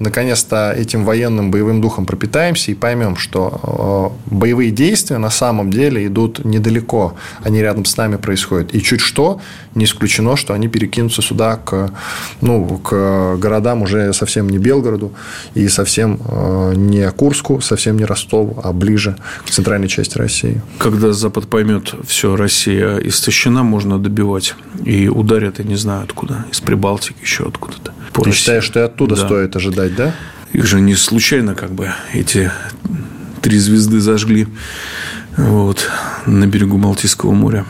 наконец-то 0.00 0.72
этим 0.72 1.04
военным 1.04 1.50
боевым 1.50 1.80
духом 1.80 2.06
пропитаемся 2.06 2.72
и 2.72 2.74
поймем, 2.74 3.16
что 3.16 4.16
э, 4.28 4.34
боевые 4.34 4.70
действия 4.70 5.18
на 5.18 5.30
самом 5.30 5.70
деле 5.70 6.06
идут 6.06 6.44
недалеко, 6.44 7.14
они 7.44 7.60
рядом 7.60 7.84
с 7.84 7.96
нами 7.96 8.16
происходят. 8.16 8.74
И 8.74 8.82
чуть 8.82 9.00
что, 9.00 9.40
не 9.74 9.84
исключено, 9.84 10.36
что 10.36 10.54
они 10.54 10.68
перекинутся 10.68 11.22
сюда 11.22 11.56
к, 11.56 11.92
ну, 12.40 12.78
к 12.78 13.36
городам 13.36 13.82
уже 13.82 14.12
совсем 14.12 14.48
не 14.48 14.58
Белгороду 14.58 15.12
и 15.54 15.68
совсем 15.68 16.18
э, 16.24 16.72
не 16.76 17.10
Курску, 17.10 17.60
совсем 17.60 17.98
не 17.98 18.04
Ростову, 18.04 18.58
а 18.64 18.72
ближе 18.72 19.16
к 19.46 19.50
центральной 19.50 19.88
части 19.88 20.16
России. 20.16 20.62
Когда 20.78 21.12
Запад 21.12 21.46
поймет, 21.46 21.94
все, 22.06 22.36
Россия 22.36 22.96
истощена, 22.98 23.62
можно 23.62 23.98
добивать. 23.98 24.54
И 24.84 25.08
ударят, 25.08 25.58
я 25.58 25.64
не 25.66 25.76
знаю 25.76 26.04
откуда, 26.04 26.46
из 26.50 26.60
Прибалтики, 26.60 27.16
еще 27.20 27.46
откуда-то. 27.46 27.92
Ты 28.24 28.30
России. 28.30 28.40
считаешь, 28.40 28.64
что 28.64 28.80
и 28.80 28.82
оттуда 28.82 29.16
да. 29.16 29.26
стоит 29.26 29.56
ожидать, 29.56 29.94
да? 29.94 30.14
Их 30.52 30.66
же 30.66 30.80
не 30.80 30.94
случайно 30.94 31.54
как 31.54 31.72
бы 31.72 31.92
эти 32.12 32.50
три 33.40 33.58
звезды 33.58 34.00
зажгли 34.00 34.48
вот, 35.36 35.88
на 36.26 36.46
берегу 36.46 36.78
Балтийского 36.78 37.32
моря. 37.32 37.64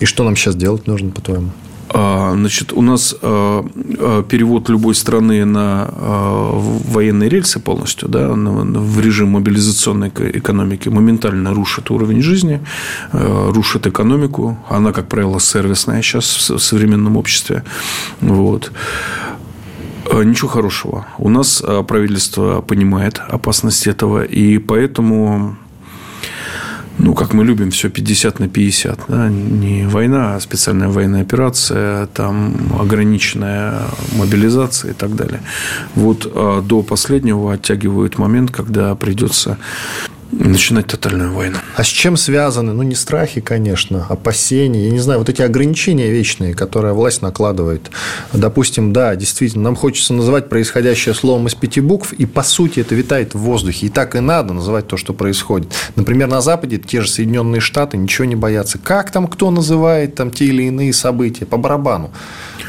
И 0.00 0.04
что 0.04 0.24
нам 0.24 0.36
сейчас 0.36 0.56
делать 0.56 0.86
нужно, 0.86 1.10
по-твоему? 1.10 1.50
А, 1.90 2.34
значит, 2.34 2.72
у 2.72 2.82
нас 2.82 3.14
а, 3.22 3.64
а, 3.98 4.22
перевод 4.22 4.68
любой 4.68 4.94
страны 4.94 5.44
на 5.44 5.88
военные 5.90 7.28
рельсы 7.28 7.60
полностью, 7.60 8.08
да, 8.08 8.28
в 8.28 9.00
режим 9.00 9.30
мобилизационной 9.30 10.12
экономики 10.34 10.88
моментально 10.88 11.54
рушит 11.54 11.90
уровень 11.90 12.22
жизни, 12.22 12.60
рушит 13.12 13.86
экономику. 13.86 14.58
Она, 14.68 14.92
как 14.92 15.08
правило, 15.08 15.40
сервисная 15.40 16.02
сейчас 16.02 16.50
в 16.50 16.58
современном 16.58 17.16
обществе. 17.16 17.64
Вот. 18.20 18.72
Ничего 20.12 20.48
хорошего. 20.48 21.06
У 21.18 21.28
нас 21.28 21.62
правительство 21.86 22.60
понимает 22.60 23.20
опасность 23.28 23.86
этого, 23.86 24.22
и 24.22 24.58
поэтому 24.58 25.56
ну, 26.98 27.14
как 27.14 27.32
мы 27.32 27.44
любим, 27.44 27.70
все 27.70 27.90
50 27.90 28.40
на 28.40 28.48
50. 28.48 29.00
Да? 29.08 29.28
Не 29.28 29.86
война, 29.86 30.34
а 30.34 30.40
специальная 30.40 30.88
военная 30.88 31.22
операция, 31.22 32.06
там 32.06 32.56
ограниченная 32.78 33.82
мобилизация 34.16 34.90
и 34.90 34.94
так 34.94 35.14
далее. 35.14 35.40
Вот 35.94 36.26
а 36.34 36.60
до 36.60 36.82
последнего 36.82 37.52
оттягивают 37.52 38.18
момент, 38.18 38.50
когда 38.50 38.94
придется 38.96 39.58
начинать 40.38 40.86
тотальную 40.86 41.32
войну. 41.32 41.56
А 41.76 41.82
с 41.82 41.86
чем 41.86 42.16
связаны? 42.16 42.72
Ну, 42.72 42.82
не 42.82 42.94
страхи, 42.94 43.40
конечно, 43.40 44.06
опасения. 44.08 44.84
Я 44.84 44.90
не 44.90 45.00
знаю, 45.00 45.18
вот 45.18 45.28
эти 45.28 45.42
ограничения 45.42 46.10
вечные, 46.10 46.54
которые 46.54 46.94
власть 46.94 47.22
накладывает. 47.22 47.90
Допустим, 48.32 48.92
да, 48.92 49.14
действительно, 49.16 49.64
нам 49.64 49.76
хочется 49.76 50.14
называть 50.14 50.48
происходящее 50.48 51.14
словом 51.14 51.46
из 51.46 51.54
пяти 51.54 51.80
букв, 51.80 52.12
и 52.12 52.26
по 52.26 52.42
сути 52.42 52.80
это 52.80 52.94
витает 52.94 53.34
в 53.34 53.38
воздухе. 53.38 53.86
И 53.86 53.88
так 53.88 54.14
и 54.14 54.20
надо 54.20 54.54
называть 54.54 54.86
то, 54.86 54.96
что 54.96 55.12
происходит. 55.12 55.72
Например, 55.96 56.28
на 56.28 56.40
Западе 56.40 56.78
те 56.78 57.00
же 57.00 57.08
Соединенные 57.08 57.60
Штаты 57.60 57.96
ничего 57.96 58.24
не 58.24 58.36
боятся. 58.36 58.78
Как 58.78 59.10
там 59.10 59.26
кто 59.26 59.50
называет 59.50 60.14
там 60.14 60.30
те 60.30 60.46
или 60.46 60.64
иные 60.64 60.92
события? 60.92 61.46
По 61.46 61.56
барабану. 61.56 62.10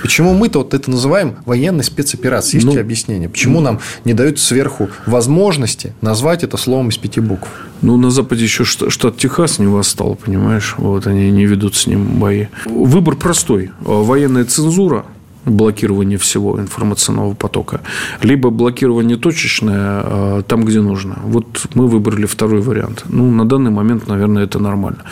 Почему 0.02 0.34
мы-то 0.34 0.60
вот 0.60 0.74
это 0.74 0.90
называем 0.90 1.36
военной 1.46 1.84
спецоперацией? 1.84 2.58
Есть 2.58 2.68
ну, 2.68 2.74
ли 2.74 2.80
объяснение? 2.80 3.30
Почему 3.30 3.60
нам 3.60 3.80
не 4.06 4.14
дают 4.14 4.40
сверху 4.40 4.90
возможности 5.06 5.94
назвать 6.02 6.44
это 6.44 6.58
словом 6.58 6.90
из 6.90 6.98
пяти 6.98 7.20
букв? 7.20 7.50
Ну, 7.82 7.98
на 7.98 8.10
Западе 8.12 8.44
еще 8.44 8.66
штат 8.66 9.18
Техас 9.18 9.60
не 9.60 9.68
восстал, 9.68 10.16
понимаешь? 10.16 10.76
Вот 10.78 11.08
они 11.08 11.32
не 11.32 11.46
ведут 11.46 11.76
с 11.76 11.88
ним 11.88 12.20
бои. 12.20 12.48
Выбор 12.66 13.16
простой. 13.16 13.72
Военная 13.80 14.46
цензура 14.46 15.06
блокирование 15.46 16.18
всего 16.18 16.60
информационного 16.60 17.34
потока, 17.34 17.82
либо 18.22 18.50
блокирование 18.50 19.18
точечное 19.18 19.78
а, 19.80 20.42
там, 20.44 20.66
где 20.66 20.82
нужно. 20.82 21.20
Вот 21.24 21.68
мы 21.74 21.88
выбрали 21.88 22.26
второй 22.26 22.62
вариант. 22.62 23.06
Ну, 23.10 23.32
на 23.32 23.46
данный 23.46 23.72
момент, 23.72 24.08
наверное, 24.08 24.44
это 24.44 24.60
нормально. 24.60 25.04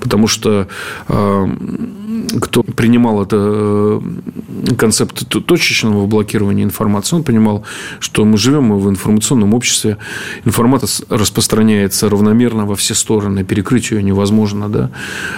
Потому 0.00 0.26
что 0.26 0.68
а, 1.08 1.48
кто 2.40 2.62
принимал 2.62 3.22
это 3.22 3.36
э, 3.38 4.00
концепт 4.76 5.26
точечного 5.46 6.06
блокирования 6.06 6.64
информации, 6.64 7.16
он 7.16 7.24
понимал, 7.24 7.64
что 8.00 8.24
мы 8.24 8.36
живем 8.36 8.78
в 8.78 8.88
информационном 8.88 9.54
обществе, 9.54 9.98
информация 10.44 11.06
распространяется 11.08 12.08
равномерно 12.08 12.66
во 12.66 12.76
все 12.76 12.94
стороны, 12.94 13.44
перекрыть 13.44 13.90
ее 13.90 14.02
невозможно, 14.02 14.68
да, 14.68 14.90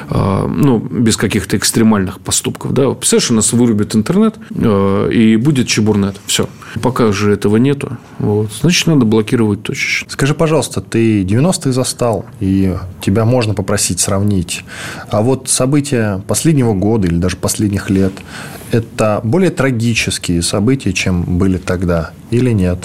а, 0.09 0.47
ну, 0.47 0.78
без 0.78 1.16
каких-то 1.16 1.57
экстремальных 1.57 2.20
поступков, 2.20 2.72
да. 2.72 2.90
Представляешь, 2.90 3.30
у 3.30 3.34
нас 3.34 3.53
вырубит 3.53 3.97
интернет, 3.97 4.36
и 4.51 5.37
будет 5.37 5.68
чебурнет, 5.68 6.20
все. 6.26 6.49
Пока 6.82 7.11
же 7.12 7.32
этого 7.32 7.57
нету, 7.57 7.97
вот, 8.18 8.51
значит, 8.61 8.87
надо 8.87 9.07
блокировать 9.07 9.62
точечно. 9.62 10.11
Скажи, 10.11 10.34
пожалуйста, 10.34 10.80
ты 10.80 11.22
90-е 11.22 11.72
застал, 11.72 12.26
и 12.41 12.76
тебя 13.01 13.24
можно 13.24 13.55
попросить 13.55 14.01
сравнить, 14.01 14.64
а 15.11 15.22
вот 15.22 15.49
события 15.49 16.22
последнего 16.28 16.74
года 16.74 17.09
или 17.09 17.16
даже 17.16 17.37
последних 17.37 17.89
лет, 17.91 18.12
это 18.72 19.20
более 19.24 19.51
трагические 19.51 20.43
события, 20.43 20.93
чем 20.93 21.22
были 21.39 21.57
тогда, 21.57 22.11
или 22.30 22.51
нет? 22.51 22.78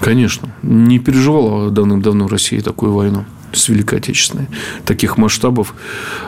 Конечно. 0.00 0.54
Не 0.62 0.98
переживала 0.98 1.70
давным-давно 1.70 2.28
Россия 2.28 2.60
такую 2.60 2.92
войну. 2.92 3.24
с 3.56 3.68
Великой 3.68 3.98
Отечественной. 3.98 4.48
Таких 4.84 5.16
масштабов. 5.16 5.74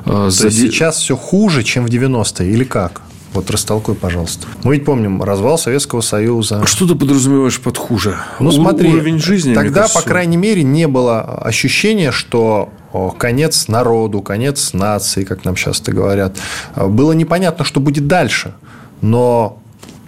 То 0.05 0.27
есть 0.27 0.59
сейчас 0.59 0.97
все 0.99 1.17
хуже, 1.17 1.63
чем 1.63 1.87
в 1.87 1.89
90-е 1.89 2.51
или 2.51 2.65
как? 2.65 3.03
Вот 3.37 3.51
растолкуй, 3.51 3.95
пожалуйста. 3.95 4.47
Мы 4.65 4.77
ведь 4.77 4.87
помним 4.87 5.23
развал 5.23 5.59
Советского 5.59 6.01
Союза. 6.01 6.61
А 6.63 6.67
что 6.67 6.89
ты 6.89 6.95
подразумеваешь 6.95 7.61
под 7.61 7.77
хуже? 7.77 8.17
Ну, 8.41 8.51
смотри, 8.51 8.89
уровень 8.89 9.19
жизни. 9.19 9.53
Тогда, 9.53 9.83
кажется, 9.83 10.01
по 10.01 10.09
крайней 10.09 10.39
мере, 10.39 10.63
не 10.63 10.89
было 10.89 11.21
ощущения, 11.21 12.13
что 12.13 12.71
конец 13.19 13.69
народу, 13.69 14.23
конец 14.23 14.73
нации, 14.73 15.25
как 15.25 15.45
нам 15.45 15.55
часто 15.55 15.93
говорят. 15.93 16.39
Было 16.75 17.13
непонятно, 17.13 17.67
что 17.67 17.79
будет 17.79 18.07
дальше. 18.07 18.55
Но 19.03 19.59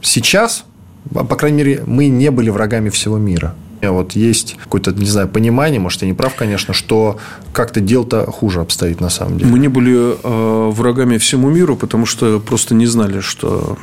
сейчас, 0.01 0.65
по 1.13 1.37
крайней 1.37 1.59
мере, 1.59 1.83
мы 1.87 2.09
не 2.09 2.31
были 2.31 2.49
врагами 2.49 2.89
всего 2.89 3.19
мира. 3.19 3.55
Вот 3.83 4.13
есть 4.13 4.57
какое-то, 4.63 4.93
не 4.93 5.07
знаю, 5.07 5.29
понимание, 5.29 5.81
может, 5.81 6.03
я 6.03 6.09
не 6.09 6.15
прав, 6.15 6.35
конечно, 6.35 6.75
что 6.75 7.19
как-то 7.53 7.81
дело-то 7.81 8.31
хуже 8.31 8.61
обстоит 8.61 9.01
на 9.01 9.11
самом 9.11 9.39
деле. 9.39 9.51
Мы 9.51 9.59
не 9.59 9.69
были 9.69 10.17
э, 10.23 10.71
врагами 10.71 11.19
всему 11.19 11.51
миру, 11.51 11.77
потому 11.77 12.07
что 12.07 12.41
просто 12.41 12.75
не 12.75 12.87
знали, 12.87 13.21
что 13.21 13.79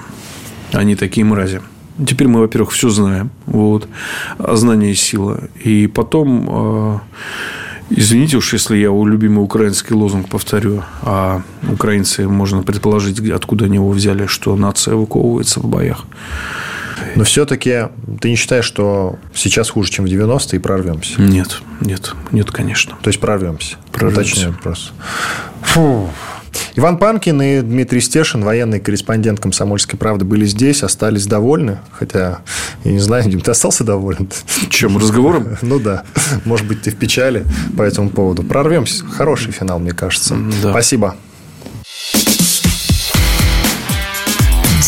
они 0.73 0.95
такие 0.95 1.25
мрази. 1.25 1.61
Теперь 2.05 2.27
мы, 2.27 2.41
во-первых, 2.41 2.71
все 2.71 2.89
знаем. 2.89 3.29
Вот. 3.45 3.87
А 4.37 4.55
знание 4.55 4.91
и 4.91 4.95
сила. 4.95 5.39
И 5.63 5.87
потом, 5.87 6.47
э, 6.49 6.99
извините 7.89 8.37
уж, 8.37 8.53
если 8.53 8.77
я 8.77 8.89
любимый 8.89 9.43
украинский 9.43 9.95
лозунг 9.95 10.27
повторю, 10.27 10.83
а 11.01 11.41
украинцы, 11.71 12.27
можно 12.27 12.63
предположить, 12.63 13.19
откуда 13.29 13.65
они 13.65 13.75
его 13.75 13.89
взяли, 13.91 14.25
что 14.25 14.55
нация 14.57 14.95
эвакуовывается 14.95 15.61
в 15.61 15.67
боях. 15.67 16.05
Но 17.15 17.23
все-таки 17.23 17.87
ты 18.21 18.29
не 18.29 18.35
считаешь, 18.35 18.65
что 18.65 19.17
сейчас 19.33 19.69
хуже, 19.69 19.91
чем 19.91 20.05
в 20.05 20.07
90-е, 20.07 20.57
и 20.57 20.61
прорвемся? 20.61 21.21
Нет, 21.21 21.61
нет, 21.81 22.13
нет, 22.31 22.51
конечно. 22.51 22.95
То 23.01 23.09
есть 23.09 23.19
прорвемся? 23.19 23.77
Прорвемся. 23.91 24.21
Уточняю 24.21 24.51
вопрос. 24.53 24.93
Фу. 25.61 26.09
Иван 26.75 26.97
Панкин 26.97 27.41
и 27.41 27.61
Дмитрий 27.61 28.01
Стешин, 28.01 28.43
военный 28.43 28.79
корреспондент 28.79 29.39
«Комсомольской 29.39 29.97
правды», 29.97 30.25
были 30.25 30.45
здесь, 30.45 30.83
остались 30.83 31.25
довольны. 31.25 31.79
Хотя, 31.91 32.39
я 32.83 32.91
не 32.91 32.99
знаю, 32.99 33.29
Дим, 33.29 33.41
ты 33.41 33.51
остался 33.51 33.83
доволен? 33.83 34.29
Чем, 34.69 34.97
разговором? 34.97 35.57
Ну 35.61 35.79
да. 35.79 36.03
Может 36.43 36.67
быть, 36.67 36.83
ты 36.83 36.91
в 36.91 36.95
печали 36.95 37.45
по 37.77 37.81
этому 37.81 38.09
поводу. 38.09 38.43
Прорвемся. 38.43 39.03
Хороший 39.05 39.51
финал, 39.51 39.79
мне 39.79 39.91
кажется. 39.91 40.35
Да. 40.61 40.71
Спасибо. 40.71 41.15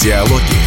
Диалоги 0.04 0.67